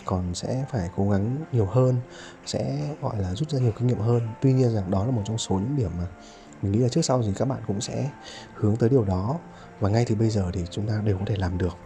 còn 0.04 0.34
sẽ 0.34 0.64
phải 0.70 0.90
cố 0.96 1.10
gắng 1.10 1.36
nhiều 1.52 1.66
hơn, 1.66 2.00
sẽ, 2.46 2.94
gọi 3.02 3.18
là, 3.18 3.34
rút 3.34 3.50
ra 3.50 3.58
nhiều 3.58 3.72
kinh 3.78 3.86
nghiệm 3.86 3.98
hơn. 3.98 4.28
Tuy 4.40 4.52
nhiên 4.52 4.70
rằng 4.70 4.90
đó 4.90 5.04
là 5.04 5.10
một 5.10 5.22
trong 5.24 5.38
số 5.38 5.54
những 5.54 5.76
điểm 5.76 5.90
mà 5.98 6.06
mình 6.62 6.72
nghĩ 6.72 6.78
là 6.78 6.88
trước 6.88 7.02
sau 7.02 7.22
thì 7.22 7.32
các 7.36 7.48
bạn 7.48 7.62
cũng 7.66 7.80
sẽ 7.80 8.10
hướng 8.54 8.76
tới 8.76 8.88
điều 8.88 9.04
đó. 9.04 9.38
Và 9.80 9.88
ngay 9.88 10.04
từ 10.08 10.14
bây 10.14 10.30
giờ 10.30 10.50
thì 10.52 10.64
chúng 10.70 10.86
ta 10.88 11.00
đều 11.04 11.18
có 11.18 11.24
thể 11.26 11.36
làm 11.36 11.58
được. 11.58 11.76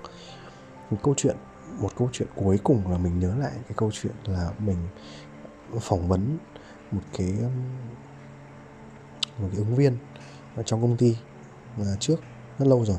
Một 0.91 0.99
câu 1.03 1.15
chuyện, 1.17 1.37
một 1.79 1.91
câu 1.99 2.09
chuyện 2.13 2.29
cuối 2.35 2.59
cùng 2.65 2.91
là 2.91 2.99
mình 2.99 3.19
nhớ 3.19 3.35
lại 3.35 3.53
cái 3.55 3.73
câu 3.77 3.91
chuyện 3.93 4.13
là 4.25 4.51
mình 4.59 4.79
phỏng 5.81 6.09
vấn 6.09 6.39
một 6.91 7.01
cái 7.19 7.35
một 9.39 9.49
cái 9.53 9.59
ứng 9.59 9.75
viên 9.75 9.97
ở 10.57 10.63
trong 10.63 10.83
công 10.83 10.97
ty 10.97 11.17
à, 11.79 11.97
trước, 12.01 12.21
rất 12.59 12.67
lâu 12.69 12.85
rồi. 12.85 12.99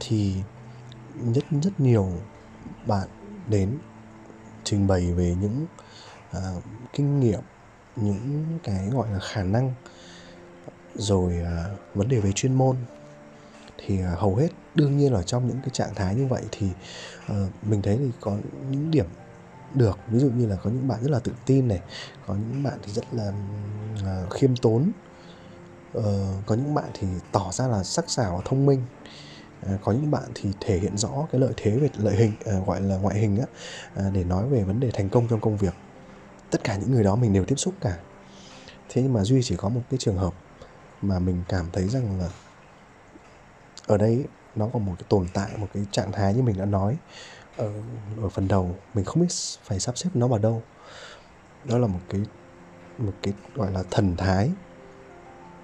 Thì 0.00 0.42
rất 1.34 1.44
rất 1.62 1.80
nhiều 1.80 2.12
bạn 2.86 3.08
đến 3.48 3.78
trình 4.64 4.86
bày 4.86 5.12
về 5.12 5.36
những 5.40 5.66
uh, 6.36 6.62
kinh 6.92 7.20
nghiệm 7.20 7.40
những 7.96 8.58
cái 8.62 8.88
gọi 8.92 9.10
là 9.10 9.18
khả 9.18 9.42
năng 9.42 9.74
rồi 10.94 11.34
uh, 11.42 11.96
vấn 11.96 12.08
đề 12.08 12.20
về 12.20 12.32
chuyên 12.32 12.54
môn. 12.54 12.76
Thì 13.78 14.00
uh, 14.12 14.18
hầu 14.18 14.36
hết 14.36 14.48
đương 14.74 14.96
nhiên 14.96 15.12
là 15.12 15.22
trong 15.22 15.48
những 15.48 15.60
cái 15.60 15.70
trạng 15.72 15.94
thái 15.94 16.14
như 16.14 16.26
vậy 16.26 16.42
thì 16.50 16.68
uh, 17.32 17.36
mình 17.62 17.82
thấy 17.82 17.96
thì 17.96 18.10
có 18.20 18.36
những 18.70 18.90
điểm 18.90 19.06
được. 19.74 19.98
Ví 20.08 20.18
dụ 20.18 20.30
như 20.30 20.46
là 20.46 20.56
có 20.56 20.70
những 20.70 20.88
bạn 20.88 21.02
rất 21.02 21.10
là 21.10 21.18
tự 21.18 21.32
tin 21.46 21.68
này 21.68 21.80
có 22.26 22.34
những 22.34 22.62
bạn 22.62 22.78
thì 22.82 22.92
rất 22.92 23.04
là 23.12 23.32
uh, 23.94 24.32
khiêm 24.32 24.56
tốn. 24.56 24.90
Uh, 25.98 26.04
có 26.46 26.54
những 26.54 26.74
bạn 26.74 26.90
thì 26.94 27.06
tỏ 27.32 27.52
ra 27.52 27.66
là 27.66 27.82
sắc 27.82 28.10
sảo 28.10 28.36
và 28.36 28.42
thông 28.44 28.66
minh. 28.66 28.82
À, 29.66 29.78
có 29.82 29.92
những 29.92 30.10
bạn 30.10 30.30
thì 30.34 30.50
thể 30.60 30.78
hiện 30.78 30.96
rõ 30.96 31.26
cái 31.32 31.40
lợi 31.40 31.52
thế 31.56 31.78
về 31.78 31.88
lợi 31.96 32.16
hình 32.16 32.32
à, 32.44 32.52
gọi 32.66 32.80
là 32.80 32.96
ngoại 32.96 33.18
hình 33.18 33.36
á 33.36 33.46
à, 33.94 34.10
để 34.12 34.24
nói 34.24 34.48
về 34.48 34.64
vấn 34.64 34.80
đề 34.80 34.90
thành 34.90 35.08
công 35.08 35.28
trong 35.28 35.40
công 35.40 35.56
việc. 35.56 35.74
Tất 36.50 36.64
cả 36.64 36.76
những 36.76 36.92
người 36.92 37.04
đó 37.04 37.16
mình 37.16 37.32
đều 37.32 37.44
tiếp 37.44 37.56
xúc 37.56 37.74
cả. 37.80 37.98
Thế 38.88 39.02
nhưng 39.02 39.12
mà 39.12 39.24
duy 39.24 39.42
chỉ 39.42 39.56
có 39.56 39.68
một 39.68 39.80
cái 39.90 39.98
trường 39.98 40.16
hợp 40.16 40.34
mà 41.02 41.18
mình 41.18 41.42
cảm 41.48 41.66
thấy 41.72 41.88
rằng 41.88 42.18
là 42.18 42.28
ở 43.86 43.96
đây 43.96 44.24
nó 44.56 44.68
có 44.72 44.78
một 44.78 44.92
cái 44.98 45.06
tồn 45.08 45.26
tại 45.34 45.50
một 45.56 45.66
cái 45.74 45.86
trạng 45.90 46.12
thái 46.12 46.34
như 46.34 46.42
mình 46.42 46.58
đã 46.58 46.64
nói. 46.64 46.96
Ở, 47.56 47.72
ở 48.22 48.28
phần 48.28 48.48
đầu 48.48 48.74
mình 48.94 49.04
không 49.04 49.22
biết 49.22 49.34
phải 49.64 49.80
sắp 49.80 49.98
xếp 49.98 50.10
nó 50.14 50.28
vào 50.28 50.38
đâu. 50.38 50.62
Đó 51.64 51.78
là 51.78 51.86
một 51.86 52.00
cái 52.08 52.20
một 52.98 53.12
cái 53.22 53.34
gọi 53.54 53.72
là 53.72 53.82
thần 53.90 54.16
thái 54.16 54.50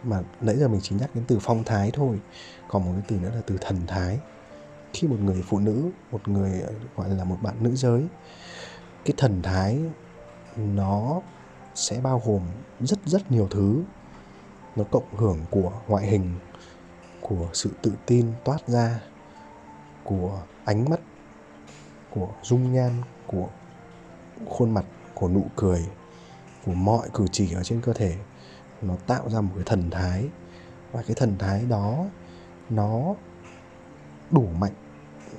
mà 0.07 0.22
nãy 0.40 0.57
giờ 0.57 0.68
mình 0.68 0.80
chỉ 0.82 0.96
nhắc 0.96 1.14
đến 1.14 1.24
từ 1.28 1.38
phong 1.40 1.64
thái 1.64 1.90
thôi, 1.94 2.20
còn 2.68 2.84
một 2.84 2.92
cái 2.94 3.02
từ 3.09 3.16
nữa 3.16 3.30
là 3.34 3.42
từ 3.46 3.59
thần 3.61 3.76
thái. 3.86 4.18
Khi 4.92 5.09
một 5.09 5.20
người 5.20 5.44
phụ 5.46 5.59
nữ, 5.59 5.90
một 6.11 6.28
người, 6.28 6.62
gọi 6.96 7.11
là 7.11 7.24
một 7.24 7.36
bạn 7.42 7.54
nữ 7.61 7.76
giới, 7.76 8.07
cái 9.04 9.14
thần 9.16 9.42
thái 9.42 9.80
nó 10.57 11.20
sẽ 11.74 12.00
bao 12.00 12.22
gồm 12.26 12.42
rất 12.80 12.98
rất 13.04 13.30
nhiều 13.30 13.48
thứ. 13.50 13.82
Nó 14.76 14.84
cộng 14.84 15.16
hưởng 15.16 15.38
của 15.50 15.72
ngoại 15.88 16.07
hình, 16.07 16.34
của 17.20 17.48
sự 17.52 17.70
tự 17.82 17.92
tin 18.07 18.32
toát 18.44 18.68
ra, 18.68 19.00
của 20.04 20.42
ánh 20.64 20.90
mắt, 20.90 21.00
của 22.11 22.28
dung 22.42 22.72
nhan, 22.72 22.92
của 23.26 23.48
khuôn 24.48 24.70
mặt, 24.70 24.84
của 25.14 25.28
nụ 25.28 25.44
cười, 25.57 25.86
của 26.66 26.72
mọi 26.72 27.09
cử 27.14 27.26
chỉ 27.32 27.52
ở 27.54 27.62
trên 27.62 27.80
cơ 27.80 27.92
thể 27.92 28.16
nó 28.83 28.97
tạo 29.07 29.31
ra 29.31 29.41
một 29.41 29.53
cái 29.55 29.64
thần 29.66 29.91
thái. 29.91 30.29
Và 30.93 31.03
cái 31.03 31.14
thần 31.14 31.39
thái 31.39 31.64
đó 31.68 32.07
nó 32.70 33.14
đủ 34.31 34.47
mạnh 34.59 34.72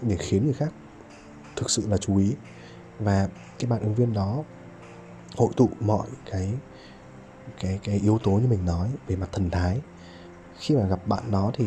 để 0.01 0.15
khiến 0.19 0.45
người 0.45 0.53
khác 0.53 0.69
thực 1.55 1.69
sự 1.69 1.87
là 1.87 1.97
chú 1.97 2.17
ý. 2.17 2.35
Và 2.99 3.29
cái 3.59 3.69
bạn 3.69 3.81
ứng 3.81 3.95
viên 3.95 4.13
đó 4.13 4.43
hội 5.37 5.49
tụ 5.57 5.69
mọi 5.79 6.07
cái 6.31 6.53
cái 7.59 7.79
cái 7.83 7.99
yếu 7.99 8.19
tố 8.23 8.31
như 8.31 8.47
mình 8.47 8.65
nói 8.65 8.89
về 9.07 9.15
mặt 9.15 9.29
thần 9.31 9.49
thái. 9.49 9.81
Khi 10.59 10.75
mà 10.75 10.87
gặp 10.87 11.07
bạn 11.07 11.31
đó 11.31 11.51
thì 11.53 11.65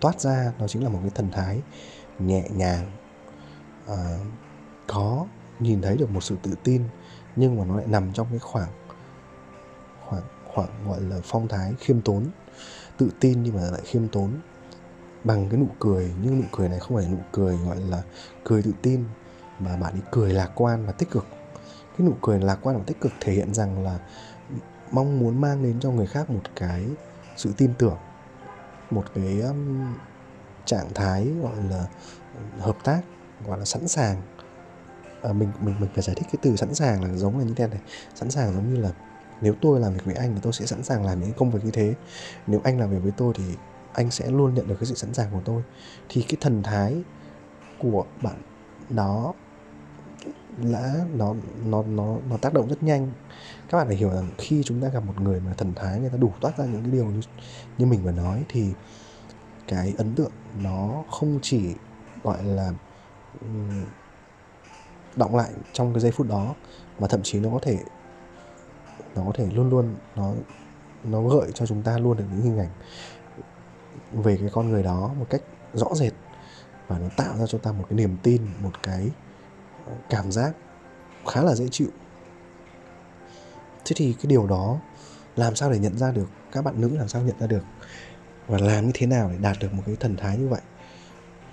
toát 0.00 0.20
ra 0.20 0.52
nó 0.58 0.68
chính 0.68 0.82
là 0.82 0.88
một 0.88 0.98
cái 1.02 1.10
thần 1.14 1.30
thái 1.30 1.60
nhẹ 2.18 2.48
nhàng 2.50 2.90
à, 3.86 4.18
có 4.86 5.26
nhìn 5.60 5.82
thấy 5.82 5.96
được 5.96 6.10
một 6.10 6.20
sự 6.20 6.36
tự 6.42 6.54
tin 6.64 6.82
nhưng 7.36 7.58
mà 7.58 7.64
nó 7.64 7.76
lại 7.76 7.86
nằm 7.86 8.12
trong 8.12 8.26
cái 8.30 8.38
khoảng 8.38 8.70
khoảng 10.00 10.22
hoặc 10.54 10.70
gọi 10.86 11.00
là 11.00 11.16
phong 11.24 11.48
thái 11.48 11.74
khiêm 11.78 12.00
tốn 12.00 12.26
tự 12.98 13.10
tin 13.20 13.42
nhưng 13.42 13.56
mà 13.56 13.62
lại 13.70 13.80
khiêm 13.84 14.08
tốn 14.08 14.30
bằng 15.24 15.48
cái 15.48 15.60
nụ 15.60 15.68
cười. 15.78 16.12
Nhưng 16.22 16.40
nụ 16.40 16.46
cười 16.52 16.68
này 16.68 16.78
không 16.78 16.96
phải 16.96 17.08
nụ 17.08 17.18
cười 17.32 17.56
gọi 17.56 17.76
là 17.76 18.02
cười 18.44 18.62
tự 18.62 18.72
tin 18.82 19.04
mà 19.58 19.76
bạn 19.76 19.92
ấy 19.92 20.02
cười 20.10 20.32
lạc 20.32 20.50
quan 20.54 20.86
và 20.86 20.92
tích 20.92 21.10
cực. 21.10 21.26
Cái 21.98 22.06
nụ 22.06 22.14
cười 22.22 22.40
lạc 22.40 22.58
quan 22.62 22.76
và 22.76 22.82
tích 22.86 23.00
cực 23.00 23.12
thể 23.20 23.32
hiện 23.32 23.54
rằng 23.54 23.84
là 23.84 23.98
mong 24.90 25.18
muốn 25.18 25.40
mang 25.40 25.62
đến 25.62 25.80
cho 25.80 25.90
người 25.90 26.06
khác 26.06 26.30
một 26.30 26.42
cái 26.56 26.86
sự 27.36 27.52
tin 27.56 27.74
tưởng 27.78 27.96
một 28.90 29.04
cái 29.14 29.40
um, 29.40 29.94
trạng 30.64 30.94
thái 30.94 31.32
gọi 31.42 31.56
là 31.70 31.86
hợp 32.58 32.76
tác 32.84 33.00
gọi 33.46 33.58
là 33.58 33.64
sẵn 33.64 33.88
sàng. 33.88 34.22
À, 35.22 35.32
mình 35.32 35.52
mình 35.60 35.74
mình 35.80 35.90
phải 35.94 36.02
giải 36.02 36.16
thích 36.16 36.26
cái 36.32 36.38
từ 36.42 36.56
sẵn 36.56 36.74
sàng 36.74 37.02
là 37.02 37.14
giống 37.14 37.38
là 37.38 37.44
như 37.44 37.54
thế 37.56 37.66
này. 37.66 37.80
Sẵn 38.14 38.30
sàng 38.30 38.54
giống 38.54 38.74
như 38.74 38.80
là 38.80 38.90
nếu 39.40 39.54
tôi 39.60 39.80
làm 39.80 39.92
việc 39.92 40.04
với 40.04 40.14
anh 40.14 40.34
thì 40.34 40.40
tôi 40.42 40.52
sẽ 40.52 40.66
sẵn 40.66 40.82
sàng 40.82 41.04
làm 41.04 41.20
những 41.20 41.32
công 41.32 41.50
việc 41.50 41.64
như 41.64 41.70
thế. 41.70 41.94
Nếu 42.46 42.60
anh 42.64 42.80
làm 42.80 42.90
việc 42.90 43.02
với 43.02 43.12
tôi 43.16 43.32
thì 43.36 43.44
anh 43.92 44.10
sẽ 44.10 44.30
luôn 44.30 44.54
nhận 44.54 44.68
được 44.68 44.76
cái 44.80 44.86
sự 44.86 44.94
sẵn 44.94 45.14
sàng 45.14 45.28
của 45.32 45.40
tôi. 45.44 45.62
Thì 46.08 46.22
cái 46.22 46.36
thần 46.40 46.62
thái 46.62 47.02
của 47.78 48.04
bạn 48.22 48.42
đó 48.90 49.34
đã 50.72 50.94
nó 51.14 51.34
nó 51.64 51.82
nó 51.82 52.16
nó 52.30 52.36
tác 52.36 52.54
động 52.54 52.68
rất 52.68 52.82
nhanh. 52.82 53.12
Các 53.70 53.78
bạn 53.78 53.86
phải 53.86 53.96
hiểu 53.96 54.10
rằng 54.10 54.30
khi 54.38 54.62
chúng 54.62 54.80
ta 54.80 54.88
gặp 54.88 55.04
một 55.04 55.20
người 55.20 55.40
mà 55.40 55.54
thần 55.54 55.72
thái 55.74 56.00
người 56.00 56.10
ta 56.10 56.16
đủ 56.16 56.32
toát 56.40 56.58
ra 56.58 56.64
những 56.64 56.82
cái 56.82 56.90
điều 56.90 57.04
như, 57.04 57.20
như 57.78 57.86
mình 57.86 58.02
vừa 58.02 58.12
nói 58.12 58.44
thì 58.48 58.72
cái 59.68 59.94
ấn 59.98 60.14
tượng 60.14 60.32
nó 60.62 61.04
không 61.10 61.38
chỉ 61.42 61.74
gọi 62.22 62.44
là 62.44 62.72
um, 63.40 63.84
động 65.16 65.36
lại 65.36 65.50
trong 65.72 65.92
cái 65.92 66.00
giây 66.00 66.12
phút 66.12 66.28
đó 66.28 66.54
mà 66.98 67.08
thậm 67.08 67.20
chí 67.22 67.40
nó 67.40 67.50
có 67.50 67.58
thể 67.62 67.78
nó 69.16 69.22
có 69.26 69.32
thể 69.34 69.48
luôn 69.54 69.70
luôn 69.70 69.94
nó 70.16 70.34
nó 71.04 71.22
gợi 71.22 71.50
cho 71.54 71.66
chúng 71.66 71.82
ta 71.82 71.98
luôn 71.98 72.16
được 72.16 72.24
những 72.30 72.42
hình 72.42 72.58
ảnh 72.58 72.70
về 74.12 74.36
cái 74.40 74.48
con 74.52 74.68
người 74.68 74.82
đó 74.82 75.10
một 75.18 75.26
cách 75.30 75.42
rõ 75.74 75.86
rệt 75.94 76.12
và 76.88 76.98
nó 76.98 77.06
tạo 77.16 77.36
ra 77.38 77.46
cho 77.46 77.58
ta 77.58 77.72
một 77.72 77.84
cái 77.88 77.96
niềm 77.96 78.16
tin, 78.22 78.42
một 78.62 78.82
cái 78.82 79.10
ờ, 79.86 79.92
cảm 80.08 80.32
giác 80.32 80.52
khá 81.26 81.42
là 81.42 81.54
dễ 81.54 81.68
chịu. 81.70 81.88
Thế 83.84 83.92
thì 83.96 84.12
cái 84.12 84.26
điều 84.26 84.46
đó 84.46 84.78
làm 85.36 85.56
sao 85.56 85.70
để 85.72 85.78
nhận 85.78 85.98
ra 85.98 86.12
được, 86.12 86.28
các 86.52 86.64
bạn 86.64 86.80
nữ 86.80 86.96
làm 86.96 87.08
sao 87.08 87.22
nhận 87.22 87.38
ra 87.38 87.46
được 87.46 87.64
và 88.46 88.58
làm 88.58 88.86
như 88.86 88.92
thế 88.94 89.06
nào 89.06 89.30
để 89.30 89.38
đạt 89.40 89.56
được 89.60 89.72
một 89.72 89.82
cái 89.86 89.96
thần 90.00 90.16
thái 90.16 90.38
như 90.38 90.48
vậy? 90.48 90.60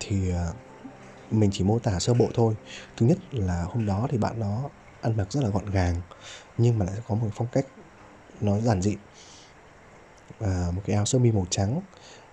Thì 0.00 0.30
ờ, 0.30 0.52
mình 1.30 1.50
chỉ 1.52 1.64
mô 1.64 1.78
tả 1.78 1.98
sơ 1.98 2.14
bộ 2.14 2.30
thôi. 2.34 2.54
Thứ 2.96 3.06
nhất 3.06 3.18
là 3.30 3.64
hôm 3.68 3.86
đó 3.86 4.06
thì 4.10 4.18
bạn 4.18 4.40
đó 4.40 4.70
ăn 5.00 5.16
mặc 5.16 5.32
rất 5.32 5.44
là 5.44 5.50
gọn 5.50 5.66
gàng 5.66 6.00
nhưng 6.58 6.78
mà 6.78 6.84
lại 6.84 6.94
có 7.08 7.14
một 7.14 7.28
phong 7.34 7.48
cách 7.52 7.66
nó 8.40 8.60
giản 8.60 8.82
dị. 8.82 8.96
Và 10.38 10.70
một 10.74 10.82
cái 10.84 10.96
áo 10.96 11.04
sơ 11.04 11.18
mi 11.18 11.32
màu 11.32 11.46
trắng 11.50 11.80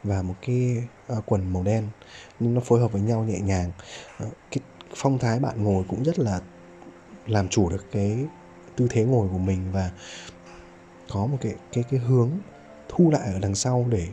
và 0.03 0.21
một 0.21 0.35
cái 0.41 0.87
à, 1.07 1.15
quần 1.25 1.53
màu 1.53 1.63
đen. 1.63 1.87
Nhưng 2.39 2.53
nó 2.53 2.61
phối 2.61 2.79
hợp 2.79 2.91
với 2.91 3.01
nhau 3.01 3.23
nhẹ 3.23 3.39
nhàng. 3.39 3.71
Ờ, 4.17 4.25
cái 4.51 4.59
phong 4.95 5.19
thái 5.19 5.39
bạn 5.39 5.63
ngồi 5.63 5.83
cũng 5.87 6.03
rất 6.03 6.19
là 6.19 6.41
làm 7.25 7.49
chủ 7.49 7.69
được 7.69 7.85
cái 7.91 8.25
tư 8.75 8.87
thế 8.89 9.03
ngồi 9.05 9.29
của 9.29 9.37
mình 9.37 9.71
và 9.71 9.91
có 11.11 11.25
một 11.25 11.37
cái 11.41 11.55
cái 11.71 11.83
cái 11.91 11.99
hướng 11.99 12.31
thu 12.89 13.11
lại 13.11 13.33
ở 13.33 13.39
đằng 13.39 13.55
sau 13.55 13.85
để 13.89 14.07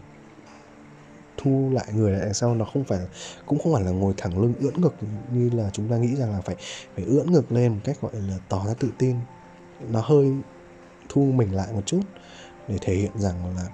thu 1.37 1.71
lại 1.75 1.87
người 1.95 2.13
lại 2.13 2.21
đằng 2.21 2.35
sau. 2.35 2.55
Nó 2.55 2.65
không 2.65 2.85
phải, 2.85 2.99
cũng 3.47 3.59
không 3.59 3.75
phải 3.75 3.85
là 3.85 3.91
ngồi 3.91 4.15
thẳng 4.17 4.39
lưng 4.39 4.55
ưỡn 4.61 4.81
ngực 4.81 4.97
như 5.33 5.51
là 5.51 5.71
chúng 5.73 5.89
ta 5.89 5.97
nghĩ 5.97 6.17
rằng 6.17 6.33
là 6.33 6.41
phải 6.41 6.57
phải 6.95 7.05
ưỡn 7.05 7.33
ngực 7.33 7.53
lên 7.53 7.73
một 7.73 7.81
cách, 7.85 8.01
gọi 8.01 8.13
là, 8.15 8.39
tỏ 8.49 8.67
ra 8.67 8.75
tự 8.79 8.93
tin 8.99 9.17
nó 9.81 10.01
hơi 10.05 10.43
thu 11.09 11.33
mình 11.33 11.55
lại 11.55 11.73
một 11.73 11.87
chút 11.87 12.03
để 12.69 12.79
thể 12.81 12.95
hiện 12.95 13.19
rằng 13.19 13.57
là 13.57 13.69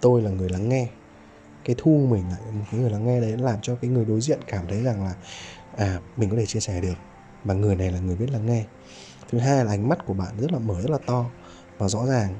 tôi 0.00 0.22
là 0.22 0.30
người 0.30 0.48
lắng 0.48 0.68
nghe. 0.68 0.88
Cái 1.64 1.76
thu 1.78 2.06
mình 2.10 2.28
lại, 2.30 2.40
một 2.52 2.64
cái 2.70 2.80
người 2.80 2.90
lắng 2.90 3.06
nghe 3.06 3.20
đấy 3.20 3.36
làm 3.38 3.58
cho 3.62 3.76
cái 3.76 3.90
người 3.90 4.04
đối 4.04 4.20
diện 4.20 4.40
cảm 4.46 4.66
thấy 4.68 4.82
rằng 4.82 5.04
là 5.04 5.14
à 5.76 6.00
mình 6.16 6.30
có 6.30 6.36
thể 6.36 6.46
chia 6.46 6.60
sẻ 6.60 6.80
được 6.80 6.98
và 7.44 7.54
người 7.54 7.76
này 7.76 7.92
là 7.92 8.00
người 8.00 8.16
biết 8.16 8.30
lắng 8.30 8.46
nghe. 8.46 8.64
Thứ 9.28 9.38
hai 9.38 9.64
là 9.64 9.72
ánh 9.72 9.88
mắt 9.88 9.98
của 10.06 10.14
bạn 10.14 10.38
rất 10.38 10.52
là 10.52 10.58
mở, 10.58 10.80
rất 10.82 10.90
là 10.90 10.98
to 11.06 11.30
và 11.78 11.88
rõ 11.88 12.06
ràng 12.06 12.34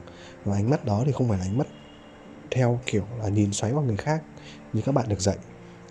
và 0.44 0.56
ánh 0.56 0.70
mắt 0.70 0.84
đó 0.84 1.02
thì 1.06 1.12
không 1.12 1.28
phải 1.28 1.38
là 1.38 1.44
ánh 1.44 1.58
mắt 1.58 1.66
theo 2.50 2.80
kiểu 2.86 3.06
là 3.18 3.28
nhìn 3.28 3.52
xoáy 3.52 3.72
vào 3.72 3.82
người 3.82 3.96
khác 3.96 4.22
như 4.72 4.82
các 4.82 4.92
bạn 4.92 5.08
được 5.08 5.20
dạy. 5.20 5.38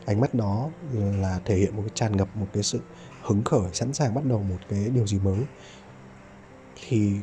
Ánh 0.06 0.20
mắt 0.22 0.34
đó 0.34 0.72
là 0.92 1.40
thể 1.46 1.56
hiện 1.56 1.76
một 1.76 1.82
cái 1.82 1.92
tràn 1.96 2.18
ngập 2.18 2.36
một 2.36 2.48
cái 2.54 2.64
sự 2.64 2.82
hứng 3.22 3.44
khởi, 3.44 3.74
sẵn 3.74 3.94
sàng 3.94 4.14
bắt 4.14 4.26
đầu 4.26 4.44
một 4.44 4.68
cái 4.70 4.90
điều 4.90 5.08
gì 5.08 5.20
mới 5.20 5.40
thì 6.88 7.14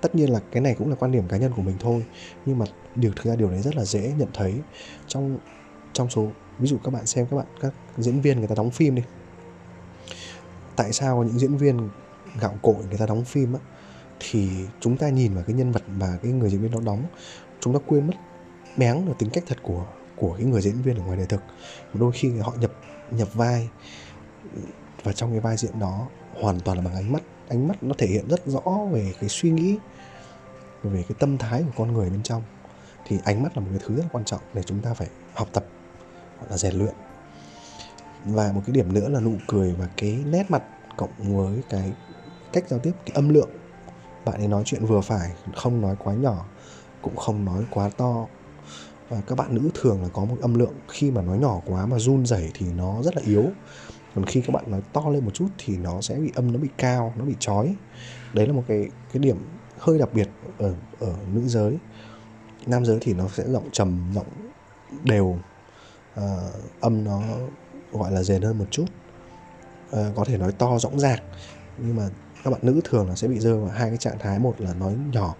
tất 0.00 0.14
nhiên 0.14 0.30
là 0.30 0.40
cái 0.52 0.62
này 0.62 0.74
cũng 0.78 0.90
là 0.90 0.96
quan 0.96 1.12
điểm 1.12 1.28
cá 1.28 1.36
nhân 1.36 1.52
của 1.56 1.62
mình 1.62 1.76
thôi. 1.80 2.06
Nhưng 2.46 2.58
mà 2.58 2.66
điều, 2.94 3.12
thực 3.12 3.24
ra 3.24 3.36
điều 3.36 3.50
đấy 3.50 3.62
rất 3.62 3.76
là 3.76 3.84
dễ 3.84 4.14
nhận 4.18 4.28
thấy 4.34 4.54
trong 5.06 5.38
trong 5.92 6.10
số, 6.10 6.28
ví 6.58 6.68
dụ 6.68 6.78
các 6.84 6.90
bạn 6.90 7.06
xem 7.06 7.26
các 7.30 7.36
bạn, 7.36 7.46
các 7.60 7.74
diễn 7.98 8.20
viên 8.20 8.38
người 8.38 8.48
ta 8.48 8.54
đóng 8.54 8.70
phim 8.70 8.94
đi. 8.94 9.02
Tại 10.76 10.92
sao 10.92 11.24
những 11.24 11.38
diễn 11.38 11.56
viên 11.56 11.88
gạo 12.40 12.58
cội 12.62 12.74
người 12.88 12.98
ta 12.98 13.06
đóng 13.06 13.24
phim 13.24 13.52
á? 13.52 13.60
Thì 14.20 14.50
chúng 14.80 14.96
ta 14.96 15.08
nhìn 15.08 15.34
vào 15.34 15.44
cái 15.46 15.56
nhân 15.56 15.72
vật 15.72 15.82
mà 15.88 16.18
cái 16.22 16.32
người 16.32 16.50
diễn 16.50 16.60
viên 16.60 16.70
đó 16.70 16.80
đóng, 16.84 17.04
chúng 17.60 17.72
ta 17.72 17.78
quên 17.86 18.06
mất 18.06 18.14
bén 18.76 18.96
là 18.96 19.12
tính 19.18 19.30
cách 19.30 19.44
thật 19.46 19.58
của 19.62 19.86
của 20.16 20.34
cái 20.36 20.46
người 20.46 20.60
diễn 20.60 20.82
viên 20.82 20.96
ở 20.96 21.04
ngoài 21.04 21.16
đời 21.16 21.26
thực. 21.26 21.40
Đôi 21.94 22.12
khi 22.12 22.38
họ 22.38 22.52
nhập 22.60 22.72
nhập 23.10 23.28
vai 23.34 23.68
và 25.02 25.12
trong 25.12 25.30
cái 25.30 25.40
vai 25.40 25.56
diễn 25.56 25.78
đó 25.78 26.08
hoàn 26.40 26.60
toàn 26.60 26.78
là 26.78 26.84
bằng 26.84 26.94
ánh 26.94 27.12
mắt 27.12 27.22
ánh 27.48 27.68
mắt 27.68 27.82
nó 27.82 27.94
thể 27.98 28.06
hiện 28.06 28.28
rất 28.28 28.46
rõ 28.46 28.62
về 28.92 29.12
cái 29.20 29.28
suy 29.28 29.50
nghĩ, 29.50 29.76
về 30.82 31.04
cái 31.08 31.16
tâm 31.18 31.38
thái 31.38 31.62
của 31.62 31.72
con 31.76 31.92
người 31.92 32.10
bên 32.10 32.22
trong. 32.22 32.42
Thì 33.06 33.18
ánh 33.24 33.42
mắt 33.42 33.56
là 33.56 33.62
một 33.62 33.68
cái 33.70 33.80
thứ 33.86 33.96
rất 33.96 34.02
là 34.02 34.08
quan 34.12 34.24
trọng 34.24 34.40
để 34.54 34.62
chúng 34.62 34.80
ta 34.80 34.94
phải 34.94 35.08
học 35.34 35.48
tập 35.52 35.64
hoặc 36.38 36.50
là 36.50 36.56
rèn 36.56 36.74
luyện. 36.74 36.94
Và 38.24 38.52
một 38.52 38.62
cái 38.66 38.74
điểm 38.74 38.92
nữa 38.92 39.08
là 39.08 39.20
nụ 39.20 39.32
cười 39.46 39.72
và 39.72 39.88
cái 39.96 40.24
nét 40.26 40.44
mặt 40.48 40.62
cộng 40.96 41.10
với 41.18 41.62
cái 41.70 41.92
cách 42.52 42.64
giao 42.68 42.78
tiếp, 42.78 42.92
cái 43.06 43.14
âm 43.14 43.28
lượng. 43.28 43.50
Bạn 44.24 44.36
ấy 44.40 44.48
nói 44.48 44.62
chuyện 44.66 44.86
vừa 44.86 45.00
phải, 45.00 45.32
không 45.54 45.80
nói 45.80 45.96
quá 45.98 46.14
nhỏ, 46.14 46.46
cũng 47.02 47.16
không 47.16 47.44
nói 47.44 47.64
quá 47.70 47.90
to. 47.96 48.26
Và 49.08 49.20
các 49.26 49.38
bạn 49.38 49.54
nữ 49.54 49.70
thường 49.74 50.02
là 50.02 50.08
có 50.08 50.24
một 50.24 50.36
âm 50.42 50.54
lượng, 50.54 50.74
khi 50.88 51.10
mà 51.10 51.22
nói 51.22 51.38
nhỏ 51.38 51.60
quá 51.66 51.86
mà 51.86 51.98
run 51.98 52.26
rẩy 52.26 52.50
thì 52.54 52.66
nó 52.72 53.02
rất 53.02 53.16
là 53.16 53.22
yếu 53.26 53.44
còn 54.16 54.24
khi 54.24 54.40
các 54.40 54.52
bạn 54.52 54.64
nói 54.70 54.80
to 54.92 55.08
lên 55.08 55.24
một 55.24 55.30
chút 55.34 55.48
thì 55.58 55.76
nó 55.76 56.00
sẽ 56.00 56.14
bị 56.14 56.32
âm 56.34 56.52
nó 56.52 56.58
bị 56.58 56.68
cao 56.76 57.12
nó 57.16 57.24
bị 57.24 57.34
chói. 57.38 57.76
Đấy 58.32 58.46
là 58.46 58.52
một 58.52 58.64
cái 58.68 58.88
cái 59.12 59.20
điểm 59.20 59.36
hơi 59.78 59.98
đặc 59.98 60.08
biệt 60.14 60.28
ở 60.58 60.74
ở 61.00 61.14
nữ 61.32 61.42
giới. 61.46 61.76
Nam 62.66 62.84
giới 62.84 62.98
thì 63.00 63.14
nó 63.14 63.28
sẽ 63.28 63.44
giọng 63.46 63.68
trầm 63.72 64.10
giọng 64.14 64.26
đều 65.04 65.38
à, 66.14 66.38
âm 66.80 67.04
nó 67.04 67.22
gọi 67.92 68.12
là 68.12 68.22
rền 68.22 68.42
hơn 68.42 68.58
một 68.58 68.64
chút. 68.70 68.84
À, 69.92 70.10
có 70.16 70.24
thể 70.24 70.38
nói 70.38 70.52
to 70.52 70.78
rõng 70.78 70.98
rạc 70.98 71.22
nhưng 71.78 71.96
mà 71.96 72.08
các 72.44 72.50
bạn 72.50 72.60
nữ 72.62 72.80
thường 72.84 73.08
là 73.08 73.14
sẽ 73.14 73.28
bị 73.28 73.38
rơi 73.38 73.54
vào 73.54 73.68
hai 73.68 73.88
cái 73.88 73.98
trạng 73.98 74.18
thái. 74.18 74.38
Một 74.38 74.60
là 74.60 74.74
nói 74.74 74.96
nhỏ 75.12 75.34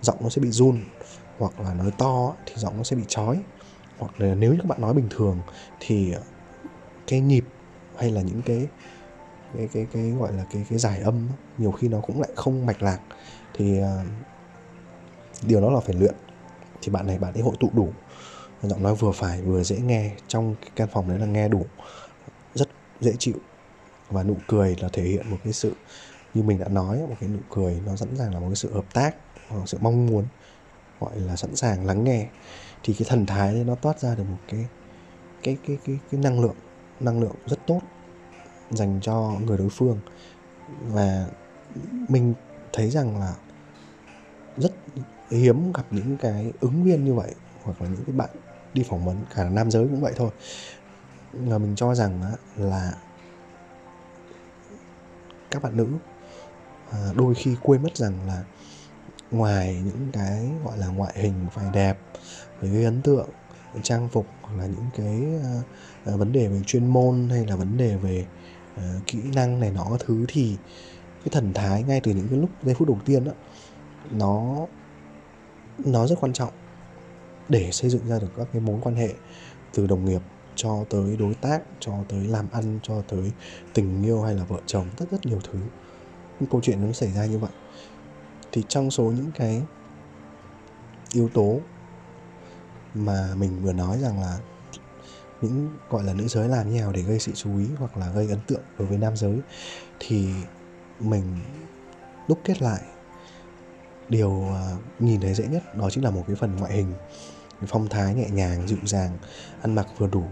giọng 0.00 0.18
nó 0.20 0.28
sẽ 0.28 0.42
bị 0.42 0.50
run 0.50 0.80
hoặc 1.38 1.60
là 1.60 1.74
nói 1.74 1.90
to 1.98 2.34
thì 2.46 2.54
giọng 2.56 2.76
nó 2.76 2.82
sẽ 2.82 2.96
bị 2.96 3.02
chói. 3.08 3.40
Hoặc 3.98 4.20
là 4.20 4.34
nếu 4.34 4.52
như 4.52 4.58
các 4.58 4.66
bạn 4.66 4.80
nói 4.80 4.94
bình 4.94 5.06
thường 5.10 5.40
thì 5.80 6.14
cái 7.06 7.20
nhịp 7.20 7.44
hay 7.98 8.10
là 8.10 8.22
những 8.22 8.42
cái 8.42 8.68
cái 9.56 9.68
cái 9.72 9.86
cái 9.92 10.10
gọi 10.10 10.32
là 10.32 10.44
cái 10.50 10.66
cái 10.70 10.78
giải 10.78 11.00
âm 11.00 11.28
nhiều 11.58 11.72
khi 11.72 11.88
nó 11.88 12.00
cũng 12.00 12.20
lại 12.20 12.30
không 12.36 12.66
mạch 12.66 12.82
lạc. 12.82 12.98
Thì 13.54 13.80
uh, 13.80 13.86
điều 15.46 15.60
đó 15.60 15.70
là 15.70 15.80
phải 15.80 15.94
luyện. 15.94 16.14
Thì 16.82 16.92
bạn 16.92 17.06
này 17.06 17.18
bạn 17.18 17.34
ấy 17.34 17.42
hội 17.42 17.54
tụ 17.60 17.70
đủ. 17.72 17.92
Giọng 18.62 18.82
nói 18.82 18.94
vừa 18.94 19.12
phải 19.12 19.42
vừa 19.42 19.62
dễ 19.62 19.76
nghe 19.76 20.12
trong 20.28 20.54
cái 20.60 20.70
căn 20.76 20.88
phòng 20.92 21.08
đấy 21.08 21.18
là 21.18 21.26
nghe 21.26 21.48
đủ 21.48 21.66
rất 22.54 22.68
dễ 23.00 23.12
chịu. 23.18 23.34
Và 24.10 24.22
nụ 24.22 24.36
cười 24.46 24.76
là 24.80 24.88
thể 24.92 25.02
hiện 25.02 25.30
một 25.30 25.36
cái 25.44 25.52
sự 25.52 25.72
như 26.34 26.42
mình 26.42 26.58
đã 26.58 26.68
nói 26.68 26.98
một 26.98 27.16
cái 27.20 27.28
nụ 27.28 27.38
cười 27.50 27.80
nó 27.86 27.96
sẵn 27.96 28.16
sàng 28.16 28.34
là 28.34 28.40
một 28.40 28.46
cái 28.48 28.56
sự 28.56 28.74
hợp 28.74 28.94
tác 28.94 29.16
một 29.50 29.66
sự 29.66 29.78
mong 29.80 30.06
muốn 30.06 30.24
gọi 31.00 31.20
là 31.20 31.36
sẵn 31.36 31.56
sàng 31.56 31.86
lắng 31.86 32.04
nghe. 32.04 32.26
Thì 32.82 32.94
cái 32.98 33.06
thần 33.08 33.26
thái 33.26 33.54
nó 33.54 33.74
toát 33.74 34.00
ra 34.00 34.14
được 34.14 34.24
một 34.30 34.38
cái 34.48 34.66
cái 35.42 35.56
cái 35.66 35.78
cái 35.84 35.98
cái 36.10 36.20
năng 36.20 36.40
lượng 36.40 36.56
năng 37.00 37.20
lượng 37.20 37.36
rất 37.46 37.66
tốt 37.66 37.80
dành 38.70 39.00
cho 39.02 39.32
người 39.46 39.58
đối 39.58 39.68
phương. 39.68 40.00
Và 40.82 41.26
mình 42.08 42.34
thấy 42.72 42.90
rằng 42.90 43.20
là 43.20 43.34
rất 44.56 44.72
hiếm 45.30 45.72
gặp 45.72 45.84
những 45.90 46.16
cái 46.16 46.52
ứng 46.60 46.84
viên 46.84 47.04
như 47.04 47.14
vậy 47.14 47.34
hoặc 47.62 47.82
là 47.82 47.88
những 47.88 48.04
cái 48.06 48.16
bạn 48.16 48.30
đi 48.74 48.82
phỏng 48.88 49.04
vấn, 49.04 49.16
cả 49.34 49.48
nam 49.48 49.70
giới 49.70 49.84
cũng 49.88 50.00
vậy 50.00 50.12
thôi. 50.16 50.30
Là 51.32 51.58
mình 51.58 51.76
cho 51.76 51.94
rằng 51.94 52.20
là 52.56 52.94
các 55.50 55.62
bạn 55.62 55.76
nữ 55.76 55.88
à, 56.90 57.12
đôi 57.16 57.34
khi 57.34 57.56
quên 57.62 57.82
mất 57.82 57.96
rằng 57.96 58.26
là 58.26 58.44
ngoài 59.30 59.82
những 59.84 60.10
cái 60.12 60.50
gọi 60.64 60.78
là 60.78 60.86
ngoại 60.86 61.14
hình 61.16 61.34
phải 61.52 61.70
đẹp, 61.72 61.98
phải 62.60 62.70
gây 62.70 62.84
ấn 62.84 63.02
tượng 63.02 63.28
trang 63.82 64.08
phục 64.08 64.26
hoặc 64.42 64.56
là 64.58 64.66
những 64.66 64.86
cái 64.96 65.22
uh, 66.14 66.18
vấn 66.18 66.32
đề 66.32 66.48
về 66.48 66.60
chuyên 66.66 66.86
môn 66.86 67.28
hay 67.30 67.46
là 67.46 67.56
vấn 67.56 67.76
đề 67.76 67.96
về 67.96 68.26
uh, 68.74 69.06
kỹ 69.06 69.18
năng 69.34 69.60
này 69.60 69.70
nọ 69.70 69.86
thứ 70.00 70.24
thì 70.28 70.56
cái 71.24 71.28
thần 71.32 71.52
thái 71.54 71.82
ngay 71.82 72.00
từ 72.00 72.12
những 72.12 72.28
cái 72.28 72.38
lúc 72.38 72.50
giây 72.62 72.74
phút 72.74 72.88
đầu 72.88 72.98
tiên 73.04 73.24
đó 73.24 73.32
nó 74.10 74.66
nó 75.78 76.06
rất 76.06 76.16
quan 76.20 76.32
trọng 76.32 76.52
để 77.48 77.70
xây 77.72 77.90
dựng 77.90 78.08
ra 78.08 78.18
được 78.18 78.30
các 78.36 78.46
cái 78.52 78.62
mối 78.62 78.78
quan 78.82 78.96
hệ 78.96 79.14
từ 79.74 79.86
đồng 79.86 80.04
nghiệp 80.04 80.20
cho 80.56 80.84
tới 80.90 81.16
đối 81.16 81.34
tác 81.34 81.62
cho 81.80 81.92
tới 82.08 82.26
làm 82.26 82.46
ăn 82.52 82.78
cho 82.82 83.02
tới 83.08 83.32
tình 83.74 84.02
yêu 84.02 84.22
hay 84.22 84.34
là 84.34 84.44
vợ 84.44 84.60
chồng 84.66 84.86
rất 84.98 85.10
rất 85.10 85.26
nhiều 85.26 85.40
thứ. 85.44 85.58
Những 86.40 86.50
câu 86.50 86.60
chuyện 86.60 86.86
nó 86.86 86.92
xảy 86.92 87.12
ra 87.12 87.26
như 87.26 87.38
vậy. 87.38 87.50
Thì 88.52 88.62
trong 88.68 88.90
số 88.90 89.04
những 89.04 89.30
cái 89.34 89.62
yếu 91.12 91.28
tố 91.28 91.60
mà 92.94 93.28
mình 93.36 93.62
vừa 93.62 93.72
nói 93.72 93.98
rằng 93.98 94.20
là 94.20 94.38
những 95.40 95.70
gọi 95.90 96.04
là 96.04 96.14
nữ 96.14 96.28
giới 96.28 96.48
làm 96.48 96.70
như 96.70 96.80
nào 96.80 96.92
để 96.92 97.02
gây 97.02 97.18
sự 97.18 97.32
chú 97.32 97.58
ý 97.58 97.66
hoặc 97.78 97.96
là 97.96 98.10
gây 98.10 98.28
ấn 98.28 98.40
tượng 98.46 98.62
đối 98.78 98.88
với 98.88 98.98
nam 98.98 99.16
giới 99.16 99.38
thì 100.00 100.28
mình 101.00 101.40
đúc 102.28 102.40
kết 102.44 102.62
lại 102.62 102.80
điều 104.08 104.44
à, 104.54 104.76
nhìn 104.98 105.20
thấy 105.20 105.34
dễ 105.34 105.46
nhất 105.46 105.74
đó 105.76 105.90
chính 105.90 106.04
là 106.04 106.10
một 106.10 106.24
cái 106.26 106.36
phần 106.36 106.56
ngoại 106.56 106.72
hình 106.72 106.92
phong 107.66 107.88
thái 107.88 108.14
nhẹ 108.14 108.28
nhàng 108.30 108.68
dịu 108.68 108.78
dàng 108.84 109.18
ăn 109.62 109.74
mặc 109.74 109.86
vừa 109.98 110.06
đủ. 110.06 110.22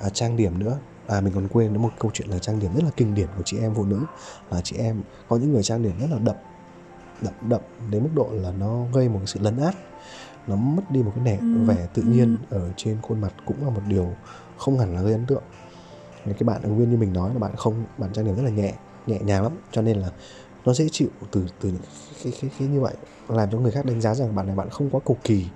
À, 0.00 0.08
trang 0.08 0.36
điểm 0.36 0.58
nữa. 0.58 0.78
À 1.06 1.20
mình 1.20 1.32
còn 1.34 1.48
quên 1.48 1.72
đến 1.72 1.82
một 1.82 1.90
câu 1.98 2.10
chuyện 2.14 2.28
là 2.28 2.38
trang 2.38 2.58
điểm 2.58 2.74
rất 2.74 2.84
là 2.84 2.90
kinh 2.96 3.14
điển 3.14 3.28
của 3.36 3.42
chị 3.44 3.58
em 3.58 3.74
phụ 3.74 3.84
nữ. 3.84 4.00
Là 4.50 4.60
chị 4.60 4.76
em 4.76 5.02
có 5.28 5.36
những 5.36 5.52
người 5.52 5.62
trang 5.62 5.82
điểm 5.82 6.00
rất 6.00 6.06
là 6.10 6.18
đậm 6.18 6.36
đậm 7.22 7.32
đậm 7.48 7.60
đến 7.90 8.02
mức 8.02 8.10
độ 8.14 8.28
là 8.32 8.50
nó 8.50 8.84
gây 8.92 9.08
một 9.08 9.18
cái 9.18 9.26
sự 9.26 9.40
lấn 9.42 9.56
át 9.56 9.74
nó 10.46 10.56
mất 10.56 10.90
đi 10.90 11.02
một 11.02 11.12
cái 11.14 11.24
nét 11.24 11.38
ừ. 11.40 11.64
vẻ 11.64 11.88
tự 11.94 12.02
nhiên 12.02 12.36
ừ. 12.50 12.58
ở 12.58 12.72
trên 12.76 12.98
khuôn 13.02 13.20
mặt 13.20 13.34
cũng 13.46 13.64
là 13.64 13.70
một 13.70 13.82
điều 13.88 14.14
không 14.56 14.78
hẳn 14.78 14.94
là 14.94 15.02
gây 15.02 15.12
ấn 15.12 15.26
tượng 15.26 15.42
cái 16.24 16.42
bạn 16.44 16.62
ứng 16.62 16.78
viên 16.78 16.90
như 16.90 16.96
mình 16.96 17.12
nói 17.12 17.30
là 17.32 17.38
bạn 17.38 17.56
không 17.56 17.84
bạn 17.98 18.12
trang 18.12 18.24
điểm 18.24 18.36
rất 18.36 18.42
là 18.42 18.50
nhẹ 18.50 18.74
nhẹ 19.06 19.18
nhàng 19.20 19.42
lắm 19.42 19.52
cho 19.72 19.82
nên 19.82 19.96
là 19.96 20.10
nó 20.64 20.72
dễ 20.72 20.88
chịu 20.92 21.08
từ 21.30 21.46
từ 21.60 21.68
những 21.68 21.82
cái, 22.24 22.32
cái, 22.40 22.50
cái 22.58 22.68
như 22.68 22.80
vậy 22.80 22.94
làm 23.28 23.50
cho 23.50 23.58
người 23.58 23.70
khác 23.70 23.86
đánh 23.86 24.00
giá 24.00 24.14
rằng 24.14 24.34
bạn 24.34 24.46
này 24.46 24.56
bạn 24.56 24.70
không 24.70 24.90
quá 24.90 25.00
cầu 25.04 25.16
kỳ 25.24 25.46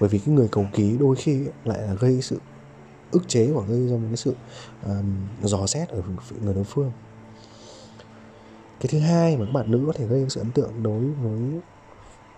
bởi 0.00 0.08
vì 0.08 0.18
cái 0.18 0.34
người 0.34 0.48
cầu 0.52 0.66
kỳ 0.72 0.96
đôi 0.98 1.16
khi 1.16 1.44
lại 1.64 1.82
là 1.82 1.94
gây 1.94 2.22
sự 2.22 2.40
ức 3.10 3.28
chế 3.28 3.50
hoặc 3.54 3.64
gây 3.68 3.88
ra 3.88 3.96
một 3.96 4.06
cái 4.08 4.16
sự 4.16 4.34
um, 4.86 5.14
dò 5.42 5.66
xét 5.66 5.88
ở 5.88 6.02
người 6.42 6.54
đối 6.54 6.64
phương 6.64 6.92
cái 8.80 8.88
thứ 8.88 8.98
hai 8.98 9.36
mà 9.36 9.44
các 9.46 9.52
bạn 9.52 9.70
nữ 9.70 9.84
có 9.86 9.92
thể 9.92 10.06
gây 10.06 10.26
sự 10.28 10.40
ấn 10.40 10.50
tượng 10.50 10.82
đối 10.82 11.04
với 11.04 11.60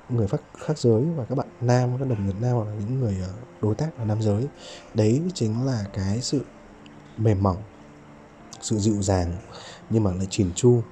người 0.08 0.28
khác, 0.28 0.40
khác 0.58 0.78
giới 0.78 1.04
và 1.16 1.24
các 1.24 1.34
bạn 1.34 1.48
nam 1.60 1.98
các 1.98 2.08
đồng 2.08 2.26
nghiệp 2.26 2.36
nam 2.40 2.56
hoặc 2.56 2.64
là 2.64 2.72
những 2.78 3.00
người 3.00 3.18
ờ, 3.22 3.32
đối 3.62 3.74
tác 3.74 3.98
là 3.98 4.04
nam 4.04 4.22
giới 4.22 4.46
đấy 4.94 5.22
chính 5.34 5.66
là 5.66 5.84
cái 5.92 6.20
sự 6.20 6.44
mềm 7.16 7.42
mỏng 7.42 7.62
sự 8.60 8.78
dịu 8.78 9.02
dàng 9.02 9.36
nhưng 9.90 10.04
mà 10.04 10.12
lại 10.12 10.26
chỉn 10.30 10.52
chu. 10.54 10.82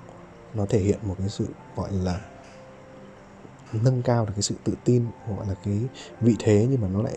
Nó 0.55 0.67
thể 0.67 0.81
hiện 0.81 0.99
một 1.03 1.17
cái 1.19 1.29
sự 1.29 1.47
gọi 1.77 1.93
là 1.93 2.21
nâng 3.73 4.03
cao 4.03 4.27
được 4.27 4.33
cái 4.37 4.43
sự 4.43 4.55
tự 4.64 4.75
tin 4.85 5.07
gọi 5.37 5.47
là 5.47 5.55
cái 5.64 5.81
vị 6.21 6.37
thế 6.39 6.67
nhưng 6.71 6.81
mà 6.81 6.89
nó 6.89 7.03
lại 7.03 7.17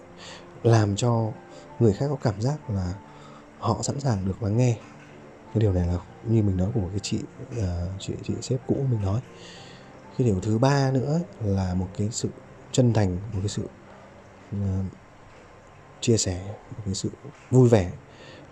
làm 0.63 0.95
cho 0.95 1.31
người 1.79 1.93
khác 1.93 2.05
có 2.09 2.15
cảm 2.15 2.41
giác 2.41 2.69
là 2.69 2.93
họ 3.59 3.77
sẵn 3.81 3.99
sàng 3.99 4.25
được 4.25 4.43
lắng 4.43 4.57
nghe. 4.57 4.77
Cái 5.53 5.61
điều 5.61 5.73
này 5.73 5.87
là 5.87 5.97
như 6.27 6.43
mình 6.43 6.57
nói 6.57 6.71
của 6.73 6.79
một 6.79 6.89
cái 6.91 6.99
chị 6.99 7.19
uh, 7.59 7.65
chị 7.99 8.13
chị 8.23 8.33
sếp 8.41 8.59
cũ 8.67 8.85
mình 8.91 9.01
nói 9.01 9.21
cái 10.19 10.27
điều 10.27 10.39
thứ 10.39 10.57
ba 10.57 10.91
nữa 10.91 11.19
là 11.43 11.73
một 11.73 11.87
cái 11.97 12.09
sự 12.11 12.29
chân 12.71 12.93
thành 12.93 13.15
một 13.15 13.39
cái 13.39 13.47
sự 13.47 13.63
uh, 14.55 14.85
chia 16.01 16.17
sẻ 16.17 16.45
một 16.47 16.81
cái 16.85 16.93
sự 16.93 17.09
vui 17.51 17.69
vẻ. 17.69 17.91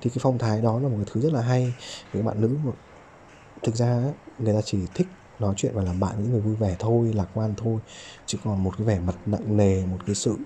Thì 0.01 0.09
cái 0.09 0.18
phong 0.22 0.38
thái 0.38 0.61
đó 0.61 0.80
là 0.80 0.88
một 0.88 0.95
cái 0.97 1.05
thứ 1.13 1.22
rất 1.22 1.34
là 1.34 1.41
hay. 1.41 1.74
Với 2.13 2.24
bạn 2.24 2.41
nữ 2.41 2.57
mà 2.65 2.72
thực 3.63 3.76
ra 3.76 4.03
người 4.39 4.53
ta 4.53 4.61
chỉ 4.65 4.78
thích 4.93 5.07
nói 5.39 5.53
chuyện 5.57 5.72
và 5.76 5.84
làm 5.84 5.99
bạn 5.99 6.15
với 6.15 6.24
những 6.24 6.32
người 6.32 6.41
vui 6.41 6.55
vẻ 6.55 6.76
thôi 6.80 7.13
lạc 7.15 7.28
quan 7.34 7.53
thôi. 7.57 7.80
Chứ 8.26 8.38
còn 8.43 8.63
một 8.63 8.72
cái 8.78 8.88
vẻ 8.88 8.99
mặt 8.99 9.15
nặng 9.26 9.57
nề 9.57 9.86
một 9.86 9.97
cái 10.05 10.15
sự 10.15 10.38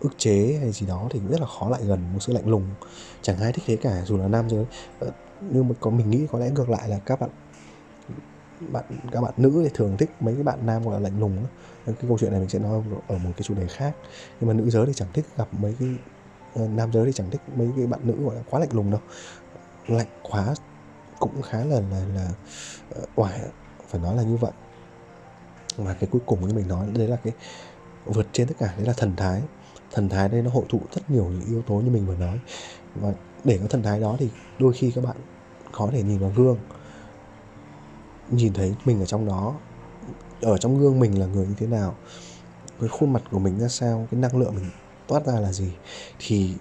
ức 0.00 0.12
chế 0.18 0.58
hay 0.60 0.72
gì 0.72 0.86
đó 0.86 1.08
thì 1.10 1.20
rất 1.30 1.40
là 1.40 1.46
khó 1.46 1.68
lại 1.68 1.80
gần 1.84 2.12
một 2.12 2.18
sự 2.20 2.32
lạnh 2.32 2.48
lùng. 2.48 2.66
Chẳng 3.22 3.38
ai 3.38 3.52
thích 3.52 3.64
thế 3.66 3.76
cả 3.76 4.04
dù 4.04 4.16
là 4.16 4.28
nam 4.28 4.50
giới. 4.50 4.64
Ờ, 5.00 5.10
nhưng 5.40 5.68
mà 5.68 5.74
có 5.80 5.90
mình 5.90 6.10
nghĩ 6.10 6.26
có 6.32 6.38
lẽ 6.38 6.50
ngược 6.50 6.70
lại 6.70 6.88
là 6.88 6.98
các 6.98 7.20
bạn 7.20 7.30
bạn, 8.68 8.84
các 9.12 9.20
bạn 9.20 9.34
nữ 9.36 9.60
thì 9.64 9.70
thường 9.74 9.96
thích 9.96 10.10
mấy 10.20 10.34
cái 10.34 10.42
bạn 10.42 10.66
nam 10.66 10.82
gọi 10.82 10.94
là 10.94 11.00
lạnh 11.00 11.20
lùng 11.20 11.46
cái 11.86 11.94
câu 12.08 12.18
chuyện 12.20 12.30
này 12.30 12.40
mình 12.40 12.48
sẽ 12.48 12.58
nói 12.58 12.82
ở 13.08 13.18
một 13.18 13.30
cái 13.36 13.42
chủ 13.42 13.54
đề 13.54 13.66
khác. 13.66 13.96
Nhưng 14.40 14.48
mà 14.48 14.54
nữ 14.54 14.70
giới 14.70 14.86
thì 14.86 14.92
chẳng 14.94 15.08
thích 15.12 15.24
gặp 15.36 15.48
mấy 15.52 15.76
cái 15.78 15.88
ờ, 16.54 16.68
nam 16.68 16.92
giới 16.92 17.06
thì 17.06 17.12
chẳng 17.12 17.30
thích 17.30 17.40
mấy 17.56 17.72
cái 17.76 17.86
bạn 17.86 18.00
nữ 18.04 18.14
gọi 18.24 18.36
là 18.36 18.42
quá 18.50 18.60
lạnh 18.60 18.68
lùng 18.72 18.90
đâu. 18.90 19.00
Lạnh 19.86 20.06
quá 20.22 20.54
cũng 21.18 21.42
khá 21.42 21.64
là 21.64 21.80
là 21.80 22.04
là 22.14 22.28
ờ, 22.90 23.02
oải 23.16 23.40
phải 23.88 24.00
nói 24.00 24.16
là 24.16 24.22
như 24.22 24.36
vậy. 24.36 24.52
Và 25.76 25.94
cái 25.94 26.08
cuối 26.12 26.20
cùng 26.26 26.48
như 26.48 26.54
mình 26.54 26.68
nói 26.68 26.86
đấy 26.94 27.08
là 27.08 27.16
cái 27.16 27.32
vượt 28.04 28.26
trên 28.32 28.48
tất 28.48 28.54
cả, 28.58 28.74
đấy 28.76 28.86
là 28.86 28.92
thần 28.96 29.16
thái. 29.16 29.42
Thần 29.92 30.08
thái 30.08 30.28
đây 30.28 30.42
nó 30.42 30.50
hội 30.50 30.64
tụ 30.68 30.80
rất 30.94 31.10
nhiều 31.10 31.24
những 31.24 31.48
yếu 31.48 31.62
tố 31.62 31.74
như 31.74 31.90
mình 31.90 32.06
vừa 32.06 32.16
nói. 32.16 32.38
Và 32.94 33.12
để 33.44 33.58
có 33.62 33.68
thần 33.68 33.82
thái 33.82 34.00
đó 34.00 34.16
thì 34.18 34.30
đôi 34.58 34.72
khi 34.72 34.92
các 34.94 35.04
bạn 35.04 35.16
có 35.72 35.88
thể 35.92 36.02
nhìn 36.02 36.18
vào 36.18 36.32
gương 36.36 36.58
nhìn 38.30 38.52
thấy 38.52 38.74
mình 38.84 39.00
ở 39.00 39.06
trong 39.06 39.26
đó, 39.26 39.54
ở 40.42 40.58
trong 40.58 40.78
gương 40.78 41.00
mình 41.00 41.20
là 41.20 41.26
người 41.26 41.46
như 41.46 41.54
thế 41.58 41.66
nào, 41.66 41.94
cái 42.80 42.88
khuôn 42.88 43.12
mặt 43.12 43.22
của 43.30 43.38
mình 43.38 43.58
ra 43.58 43.68
sao, 43.68 44.06
cái 44.10 44.20
năng 44.20 44.36
lượng 44.36 44.54
mình 44.54 44.70
toát 45.06 45.26
ra 45.26 45.40
là 45.40 45.52
gì, 45.52 45.72
thì 46.18 46.54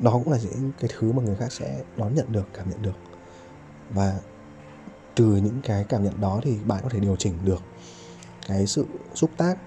đó 0.00 0.12
cũng 0.12 0.32
là 0.32 0.38
những 0.38 0.72
cái 0.80 0.90
thứ 0.98 1.12
mà 1.12 1.22
người 1.22 1.36
khác 1.36 1.52
sẽ 1.52 1.82
đón 1.96 2.14
nhận 2.14 2.32
được, 2.32 2.48
cảm 2.52 2.70
nhận 2.70 2.82
được. 2.82 2.96
Và 3.90 4.20
từ 5.14 5.36
những 5.36 5.60
cái 5.62 5.84
cảm 5.84 6.04
nhận 6.04 6.20
đó 6.20 6.40
thì 6.42 6.58
bạn 6.66 6.80
có 6.82 6.88
thể 6.88 7.00
điều 7.00 7.16
chỉnh 7.16 7.34
được 7.44 7.62
cái 8.48 8.66
sự 8.66 8.86
xúc 9.14 9.30
tác 9.36 9.58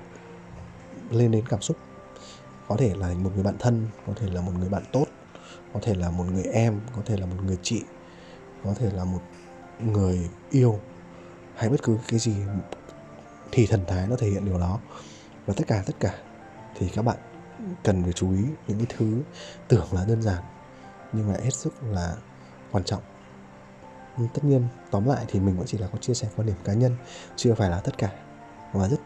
lên 1.10 1.32
đến 1.32 1.46
cảm 1.50 1.62
xúc. 1.62 1.78
Có 2.68 2.76
thể 2.78 2.94
là 2.96 3.14
một 3.14 3.32
người 3.36 3.44
bạn 3.44 3.56
thân, 3.60 3.88
có 4.08 4.14
thể 4.16 4.28
là 4.32 4.42
một 4.42 4.52
người 4.60 4.70
bạn 4.70 4.84
tốt, 4.92 5.06
có 5.74 5.80
thể 5.84 5.96
là 5.96 6.10
một 6.10 6.26
người 6.34 6.44
em, 6.44 6.80
có 6.96 7.02
thể 7.06 7.18
là 7.18 7.26
một 7.26 7.36
người 7.46 7.58
chị, 7.64 7.84
có 8.64 8.74
thể 8.74 8.92
là 8.92 9.06
một 9.06 9.22
người 9.80 10.30
yêu 10.50 10.80
hay 11.62 11.70
bất 11.70 11.84
cứ 11.84 11.98
cái 12.08 12.20
gì 12.20 12.36
thì 13.52 13.68
thần 13.68 13.86
thái 13.88 14.08
nó 14.08 14.16
thể 14.16 14.28
hiện 14.28 14.46
điều 14.46 14.60
đó. 14.60 14.80
Và 15.46 15.54
tất 15.58 15.64
cả 15.68 15.84
tất 15.86 15.94
cả 16.00 16.14
thì 16.76 16.90
các 16.90 17.02
bạn 17.02 17.18
cần 17.84 18.04
phải 18.04 18.14
chú 18.14 18.32
ý 18.32 18.44
những 18.68 18.78
cái 18.78 18.88
thứ 18.98 19.22
tưởng 19.68 19.86
là 19.92 20.06
đơn 20.06 20.22
giản, 20.22 20.44
nhưng 21.14 21.28
mà 21.28 21.34
hết 21.44 21.54
sức 21.54 21.74
là 21.84 22.16
quan 22.72 22.84
trọng. 22.84 23.02
Tất 24.34 24.44
nhiên, 24.44 24.68
tóm 24.92 25.06
lại 25.06 25.26
thì 25.28 25.40
mình 25.40 25.58
vẫn 25.58 25.68
chỉ 25.68 25.78
là 25.78 25.88
có 25.88 25.98
chia 25.98 26.14
sẻ 26.14 26.28
quan 26.36 26.48
điểm 26.48 26.56
cá 26.64 26.74
nhân 26.74 26.96
chưa 27.36 27.54
phải 27.54 27.70
là 27.70 27.80
tất 27.80 27.98
cả. 27.98 28.12
Và 28.74 28.88
rất 28.88 29.00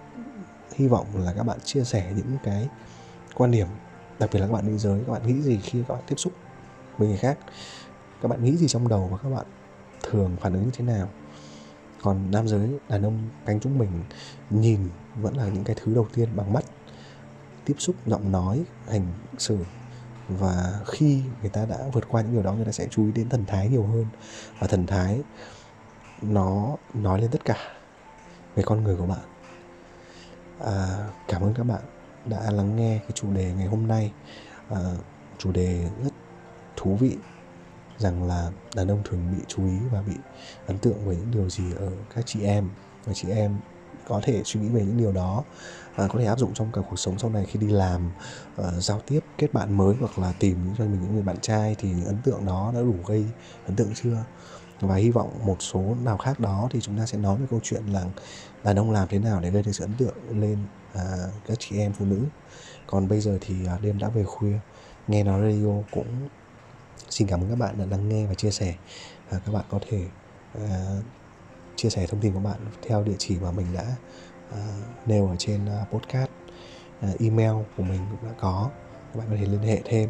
hy 0.73 0.87
vọng 0.87 1.07
là 1.13 1.33
các 1.33 1.43
bạn 1.43 1.59
chia 1.63 1.83
sẻ 1.83 2.13
những 2.15 2.37
cái 2.43 2.69
quan 3.35 3.51
điểm, 3.51 3.67
đặc 4.19 4.29
biệt 4.33 4.39
là 4.39 4.47
các 4.47 4.53
bạn 4.53 4.67
nữ 4.67 4.77
giới, 4.77 5.01
các 5.07 5.13
bạn 5.13 5.27
nghĩ 5.27 5.41
gì 5.41 5.59
khi 5.63 5.83
các 5.87 5.93
bạn 5.93 6.03
tiếp 6.07 6.15
xúc 6.17 6.33
với 6.97 7.07
người 7.07 7.17
khác. 7.17 7.37
Các 8.21 8.27
bạn 8.27 8.43
nghĩ 8.43 8.57
gì 8.57 8.67
trong 8.67 8.87
đầu 8.87 9.07
và 9.11 9.17
các 9.17 9.29
bạn 9.29 9.45
thường 10.03 10.37
phản 10.41 10.53
ứng 10.53 10.63
như 10.63 10.71
thế 10.73 10.85
nào? 10.85 11.09
Còn 12.05 12.31
nam 12.31 12.47
giới 12.47 12.69
đàn 12.89 13.03
ông 13.03 13.29
cánh 13.45 13.59
chúng 13.59 13.77
mình 13.77 13.89
nhìn 14.49 14.79
vẫn 15.15 15.37
là 15.37 15.47
những 15.47 15.63
cái 15.63 15.75
thứ 15.83 15.95
đầu 15.95 16.07
tiên 16.13 16.29
bằng 16.35 16.53
mắt 16.53 16.65
tiếp 17.65 17.73
xúc 17.77 17.95
giọng 18.05 18.31
nói 18.31 18.63
hành 18.87 19.07
xử. 19.37 19.57
Và 20.27 20.79
khi 20.85 21.21
người 21.41 21.49
ta 21.49 21.65
đã 21.65 21.77
vượt 21.93 22.03
qua 22.09 22.21
những 22.21 22.33
điều 22.33 22.43
đó 22.43 22.53
người 22.53 22.65
ta 22.65 22.71
sẽ 22.71 22.87
chú 22.91 23.05
ý 23.05 23.11
đến 23.11 23.29
thần 23.29 23.45
thái 23.45 23.69
nhiều 23.69 23.83
hơn. 23.83 24.05
Và 24.59 24.67
thần 24.67 24.87
thái 24.87 25.21
nó 26.21 26.75
nói 26.93 27.21
lên 27.21 27.31
tất 27.31 27.45
cả 27.45 27.57
về 28.55 28.63
con 28.65 28.83
người 28.83 28.97
của 28.97 29.05
bạn. 29.05 29.25
À, 30.59 31.07
cảm 31.27 31.41
ơn 31.41 31.53
các 31.53 31.63
bạn 31.63 31.81
đã 32.25 32.51
lắng 32.51 32.75
nghe 32.75 32.97
cái 32.97 33.11
chủ 33.13 33.33
đề 33.33 33.53
ngày 33.57 33.67
hôm 33.67 33.87
nay. 33.87 34.11
À, 34.69 34.79
chủ 35.37 35.51
đề 35.51 35.89
rất 36.03 36.13
thú 36.75 36.95
vị 36.95 37.17
rằng 37.97 38.27
là 38.27 38.51
đàn 38.75 38.87
ông 38.87 39.01
thường 39.03 39.31
bị 39.31 39.43
chú 39.47 39.65
ý 39.65 39.77
và 39.91 40.01
bị 40.01 40.13
ấn 40.67 40.77
tượng 40.77 41.05
với 41.05 41.15
những 41.15 41.31
điều 41.31 41.49
gì 41.49 41.63
ở 41.79 41.91
các 42.15 42.25
chị 42.25 42.41
em. 42.41 42.69
Và 43.05 43.13
chị 43.13 43.29
em 43.29 43.57
có 44.07 44.21
thể 44.23 44.41
suy 44.45 44.59
nghĩ 44.59 44.69
về 44.69 44.85
những 44.85 44.97
điều 44.97 45.11
đó 45.11 45.43
à, 45.95 46.07
có 46.07 46.19
thể 46.19 46.25
áp 46.25 46.39
dụng 46.39 46.53
trong 46.53 46.71
cả 46.71 46.81
cuộc 46.89 46.95
sống 46.95 47.19
sau 47.19 47.29
này 47.29 47.45
khi 47.45 47.59
đi 47.59 47.67
làm 47.67 48.11
uh, 48.61 48.65
giao 48.79 49.01
tiếp 49.07 49.19
kết 49.37 49.53
bạn 49.53 49.77
mới 49.77 49.95
hoặc 49.99 50.19
là 50.19 50.33
tìm 50.39 50.57
cho 50.77 50.83
mình 50.83 51.01
những 51.01 51.13
người 51.13 51.23
bạn 51.23 51.37
trai 51.41 51.75
thì 51.79 51.89
ấn 52.05 52.17
tượng 52.23 52.45
đó 52.45 52.71
đã 52.75 52.81
đủ 52.81 52.95
gây 53.07 53.25
ấn 53.65 53.75
tượng 53.75 53.93
chưa? 54.03 54.17
Và 54.81 54.95
hy 54.95 55.09
vọng 55.09 55.39
một 55.45 55.57
số 55.59 55.95
nào 56.03 56.17
khác 56.17 56.39
đó 56.39 56.67
thì 56.71 56.81
chúng 56.81 56.97
ta 56.97 57.05
sẽ 57.05 57.17
nói 57.17 57.37
về 57.37 57.45
câu 57.49 57.59
chuyện 57.63 57.85
là 57.85 58.05
đàn 58.63 58.75
ông 58.75 58.91
làm 58.91 59.07
thế 59.07 59.19
nào 59.19 59.41
để 59.41 59.49
gây 59.49 59.63
được 59.63 59.71
sự 59.71 59.83
ấn 59.83 59.93
tượng 59.97 60.41
lên 60.41 60.57
à, 60.93 61.03
các 61.47 61.57
chị 61.59 61.79
em 61.79 61.93
phụ 61.93 62.05
nữ. 62.05 62.19
Còn 62.87 63.07
bây 63.07 63.21
giờ 63.21 63.37
thì 63.41 63.65
à, 63.67 63.77
đêm 63.81 63.99
đã 63.99 64.09
về 64.09 64.23
khuya 64.23 64.59
nghe 65.07 65.23
nói 65.23 65.41
radio 65.41 65.71
cũng 65.91 66.29
xin 67.09 67.27
cảm 67.27 67.41
ơn 67.41 67.49
các 67.49 67.59
bạn 67.59 67.75
đã 67.77 67.85
lắng 67.85 68.09
nghe 68.09 68.25
và 68.27 68.33
chia 68.33 68.51
sẻ. 68.51 68.75
À, 69.29 69.39
các 69.45 69.51
bạn 69.51 69.65
có 69.69 69.79
thể 69.89 70.05
à, 70.53 70.85
chia 71.75 71.89
sẻ 71.89 72.07
thông 72.07 72.21
tin 72.21 72.33
của 72.33 72.39
bạn 72.39 72.59
theo 72.87 73.03
địa 73.03 73.15
chỉ 73.17 73.39
mà 73.39 73.51
mình 73.51 73.67
đã 73.73 73.95
à, 74.51 74.61
nêu 75.05 75.27
ở 75.27 75.35
trên 75.39 75.65
à, 75.65 75.85
podcast 75.91 76.29
à, 77.01 77.09
email 77.19 77.53
của 77.77 77.83
mình 77.83 78.01
cũng 78.11 78.29
đã 78.29 78.35
có. 78.39 78.69
Các 79.13 79.19
bạn 79.19 79.27
có 79.29 79.35
thể 79.39 79.45
liên 79.45 79.61
hệ 79.61 79.81
thêm. 79.85 80.09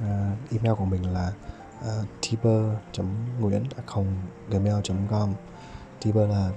À, 0.00 0.36
email 0.52 0.74
của 0.74 0.84
mình 0.84 1.12
là 1.12 1.32
à, 1.82 1.92
tiber 2.20 2.62
nguyễn 3.40 3.64
gmail 4.50 4.74
com. 5.10 5.34
Tiber 6.00 6.30
là 6.30 6.50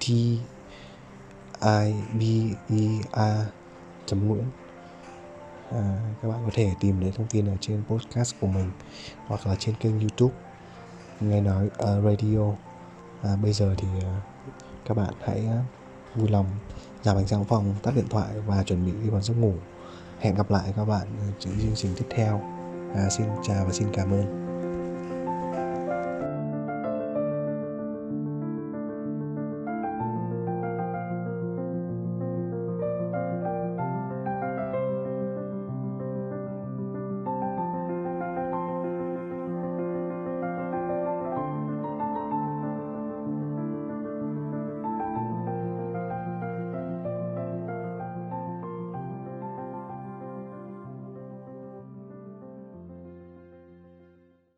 t 0.00 0.06
i 0.06 0.40
b 2.14 2.22
e 3.12 3.46
r 4.06 4.14
nguyễn 4.14 4.44
à, 5.72 6.00
các 6.22 6.28
bạn 6.28 6.40
có 6.44 6.50
thể 6.54 6.72
tìm 6.80 7.00
thấy 7.00 7.12
thông 7.16 7.26
tin 7.26 7.46
ở 7.46 7.56
trên 7.60 7.82
podcast 7.88 8.34
của 8.40 8.46
mình 8.46 8.70
hoặc 9.26 9.46
là 9.46 9.54
trên 9.58 9.74
kênh 9.74 10.00
youtube 10.00 10.34
nghe 11.20 11.40
nói 11.40 11.66
uh, 11.66 12.04
radio. 12.04 12.52
À, 13.22 13.36
bây 13.36 13.52
giờ 13.52 13.74
thì 13.78 13.88
uh, 13.98 14.04
các 14.86 14.96
bạn 14.96 15.14
hãy 15.20 15.46
uh, 15.46 16.16
vui 16.16 16.28
lòng 16.28 16.46
giảm 17.02 17.16
ánh 17.16 17.26
sáng 17.26 17.44
phòng 17.44 17.74
tắt 17.82 17.94
điện 17.96 18.08
thoại 18.10 18.28
và 18.46 18.62
chuẩn 18.62 18.86
bị 18.86 18.92
đi 19.02 19.10
vào 19.10 19.20
giấc 19.20 19.34
ngủ. 19.34 19.54
Hẹn 20.18 20.34
gặp 20.34 20.50
lại 20.50 20.72
các 20.76 20.84
bạn 20.84 21.06
ở 21.20 21.26
những 21.40 21.58
chương 21.60 21.74
trình 21.74 21.92
tiếp 21.96 22.06
theo. 22.10 22.40
À, 22.94 23.08
xin 23.10 23.26
chào 23.42 23.64
và 23.64 23.72
xin 23.72 23.88
cảm 23.92 24.12
ơn. 24.12 24.47